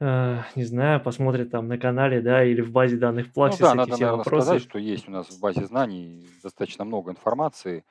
э, 0.00 0.38
не 0.56 0.64
знаю, 0.64 1.00
посмотрит 1.02 1.50
там 1.50 1.68
на 1.68 1.78
канале, 1.78 2.20
да, 2.20 2.44
или 2.44 2.60
в 2.60 2.72
базе 2.72 2.96
данных 2.96 3.28
Plaxis 3.34 3.52
ну, 3.52 3.56
да, 3.58 3.74
надо, 3.74 3.92
все 3.92 3.96
наверное, 3.96 4.18
вопросы. 4.18 4.46
сказать, 4.46 4.62
что 4.62 4.78
есть 4.78 5.08
у 5.08 5.10
нас 5.10 5.28
в 5.30 5.40
базе 5.40 5.66
знаний 5.66 6.28
достаточно 6.42 6.84
много 6.84 7.10
информации, 7.10 7.84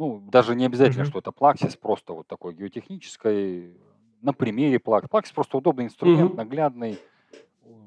ну, 0.00 0.18
даже 0.18 0.54
не 0.54 0.64
обязательно, 0.64 1.02
mm-hmm. 1.02 1.08
что 1.10 1.18
это 1.18 1.30
Plaxis, 1.30 1.78
просто 1.78 2.14
вот 2.14 2.26
такой 2.26 2.54
геотехнической, 2.54 3.76
на 4.22 4.32
примере 4.32 4.78
Plaxis. 4.78 5.10
Plaxis 5.10 5.34
просто 5.34 5.58
удобный 5.58 5.84
инструмент, 5.84 6.32
mm-hmm. 6.32 6.36
наглядный, 6.36 6.98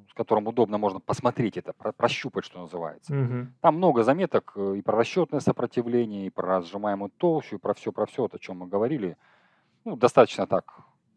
с 0.08 0.14
которым 0.14 0.48
удобно 0.48 0.78
можно 0.78 1.00
посмотреть 1.00 1.58
это, 1.58 1.74
прощупать, 1.74 2.46
что 2.46 2.62
называется. 2.62 3.16
Mm-hmm. 3.16 3.48
Там 3.62 3.78
много 3.78 4.04
заметок 4.04 4.54
э, 4.56 4.76
и 4.78 4.84
про 4.84 4.96
расчетное 4.96 5.40
сопротивление, 5.40 6.28
и 6.28 6.30
про 6.30 6.60
разжимаемую 6.60 7.10
толщу, 7.18 7.56
и 7.56 7.60
про 7.60 7.74
все, 7.74 7.92
про 7.92 8.06
все, 8.06 8.30
о 8.32 8.38
чем 8.38 8.60
мы 8.60 8.68
говорили. 8.68 9.18
Ну, 9.84 9.96
достаточно 9.96 10.46
так, 10.46 10.72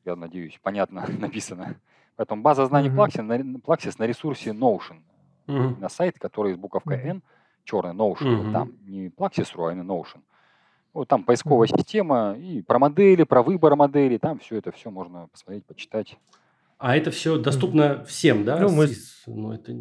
я 0.06 0.16
надеюсь, 0.16 0.58
понятно 0.62 1.04
написано. 1.18 1.76
Поэтому 2.16 2.40
база 2.40 2.64
знаний 2.64 2.88
mm-hmm. 2.88 3.60
Plaxis, 3.60 3.96
на, 3.98 4.06
ресурсе 4.06 4.52
Notion, 4.52 5.02
mm-hmm. 5.46 5.78
на 5.78 5.90
сайт, 5.90 6.18
который 6.18 6.54
с 6.54 6.56
буковкой. 6.56 7.02
N, 7.02 7.22
черный 7.64 7.92
Notion, 7.92 8.16
mm-hmm. 8.22 8.42
вот 8.44 8.52
там, 8.54 8.72
не 8.86 9.08
Plaxis.ru, 9.08 9.72
а 9.72 9.74
Notion. 9.74 10.22
Вот 10.96 11.08
там 11.08 11.24
поисковая 11.24 11.68
система, 11.68 12.36
и 12.38 12.62
про 12.62 12.78
модели, 12.78 13.24
про 13.24 13.42
выбор 13.42 13.76
моделей, 13.76 14.16
там 14.16 14.38
все 14.38 14.56
это 14.56 14.72
все 14.72 14.90
можно 14.90 15.28
посмотреть, 15.30 15.66
почитать. 15.66 16.16
А 16.78 16.96
это 16.96 17.10
все 17.10 17.36
доступно 17.36 18.02
всем, 18.04 18.46
да? 18.46 18.58
Ну, 18.60 18.70
мы... 18.70 18.88
ну, 19.26 19.52
это... 19.52 19.72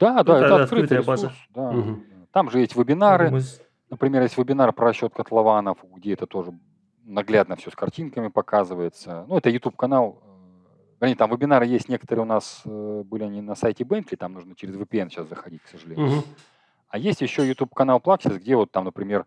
Да, 0.00 0.24
да, 0.24 0.36
это, 0.36 0.46
это 0.46 0.62
открытая 0.64 0.98
ресурс, 0.98 1.06
база. 1.22 1.32
Да. 1.50 1.70
Угу. 1.70 2.00
Там 2.32 2.50
же 2.50 2.58
есть 2.58 2.74
вебинары. 2.74 3.30
Мы... 3.30 3.42
например, 3.88 4.22
есть 4.22 4.36
вебинар 4.36 4.72
про 4.72 4.88
расчет 4.88 5.14
котлованов, 5.14 5.78
где 5.94 6.14
это 6.14 6.26
тоже 6.26 6.50
наглядно 7.04 7.54
все 7.54 7.70
с 7.70 7.76
картинками 7.76 8.26
показывается. 8.26 9.26
Ну, 9.28 9.38
это 9.38 9.50
YouTube-канал. 9.50 10.24
Вернее, 11.00 11.14
там 11.14 11.30
вебинары 11.30 11.66
есть, 11.66 11.88
некоторые 11.88 12.24
у 12.24 12.26
нас 12.26 12.62
э, 12.64 13.02
были 13.04 13.22
они 13.22 13.42
на 13.42 13.54
сайте 13.54 13.84
Бенкли, 13.84 14.16
там 14.16 14.32
нужно 14.32 14.56
через 14.56 14.74
VPN 14.74 15.08
сейчас 15.08 15.28
заходить, 15.28 15.62
к 15.62 15.68
сожалению. 15.68 16.18
Угу. 16.18 16.24
А 16.88 16.98
есть 16.98 17.20
еще 17.20 17.46
YouTube-канал 17.46 18.02
Plaxis, 18.04 18.40
где 18.40 18.56
вот 18.56 18.72
там, 18.72 18.86
например, 18.86 19.24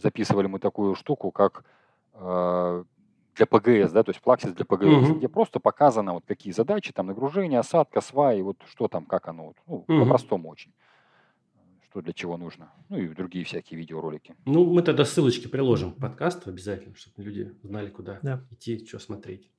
записывали 0.00 0.46
мы 0.46 0.58
такую 0.58 0.94
штуку, 0.94 1.30
как 1.30 1.64
э, 2.14 2.84
для 3.34 3.46
ПГС, 3.46 3.92
да, 3.92 4.02
то 4.02 4.10
есть 4.10 4.20
Plaxis 4.24 4.54
для 4.54 4.64
ПГС, 4.64 5.10
угу. 5.10 5.18
где 5.18 5.28
просто 5.28 5.60
показано 5.60 6.14
вот 6.14 6.24
какие 6.26 6.52
задачи, 6.52 6.92
там 6.92 7.06
нагружение, 7.06 7.58
осадка, 7.58 8.00
сваи, 8.00 8.42
вот 8.42 8.56
что 8.66 8.88
там, 8.88 9.04
как 9.04 9.28
оно, 9.28 9.46
вот, 9.46 9.56
ну, 9.66 9.74
угу. 9.76 10.04
по-простому 10.04 10.48
очень 10.48 10.72
что 11.90 12.02
для 12.02 12.12
чего 12.12 12.36
нужно. 12.36 12.72
Ну 12.88 12.98
и 12.98 13.08
другие 13.08 13.44
всякие 13.44 13.78
видеоролики. 13.80 14.36
Ну, 14.46 14.64
мы 14.64 14.82
тогда 14.82 15.04
ссылочки 15.04 15.48
приложим 15.48 15.92
к 15.92 15.98
подкасту 15.98 16.48
обязательно, 16.48 16.94
чтобы 16.94 17.22
люди 17.24 17.52
знали, 17.64 17.90
куда 17.90 18.20
да. 18.22 18.44
идти, 18.52 18.86
что 18.86 19.00
смотреть. 19.00 19.50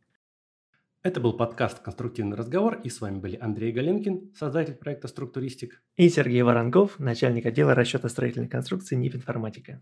Это 1.04 1.20
был 1.20 1.34
подкаст 1.34 1.80
«Конструктивный 1.80 2.38
разговор», 2.38 2.80
и 2.84 2.90
с 2.90 3.02
вами 3.02 3.18
были 3.18 3.36
Андрей 3.36 3.72
Галенкин, 3.72 4.34
создатель 4.36 4.76
проекта 4.76 5.08
«Структуристик». 5.08 5.82
И 5.96 6.08
Сергей 6.10 6.44
Воронков, 6.44 7.00
начальник 7.00 7.48
отдела 7.48 7.74
расчета 7.74 8.08
строительной 8.08 8.48
конструкции 8.48 8.96
НИП 8.96 9.16
«Информатика». 9.16 9.82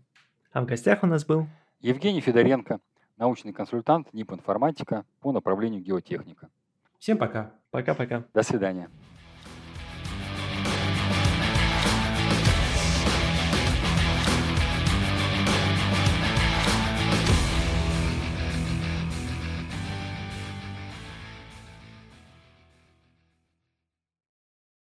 А 0.52 0.62
в 0.62 0.66
гостях 0.66 1.02
у 1.02 1.06
нас 1.06 1.24
был... 1.24 1.46
Евгений 1.80 2.20
Федоренко, 2.20 2.80
научный 3.16 3.52
консультант 3.52 4.12
НИП 4.12 4.32
«Информатика» 4.32 5.06
по 5.20 5.32
направлению 5.32 5.80
геотехника. 5.80 6.48
Всем 6.98 7.16
пока. 7.16 7.52
Пока-пока. 7.70 8.24
До 8.34 8.42
свидания. 8.42 8.90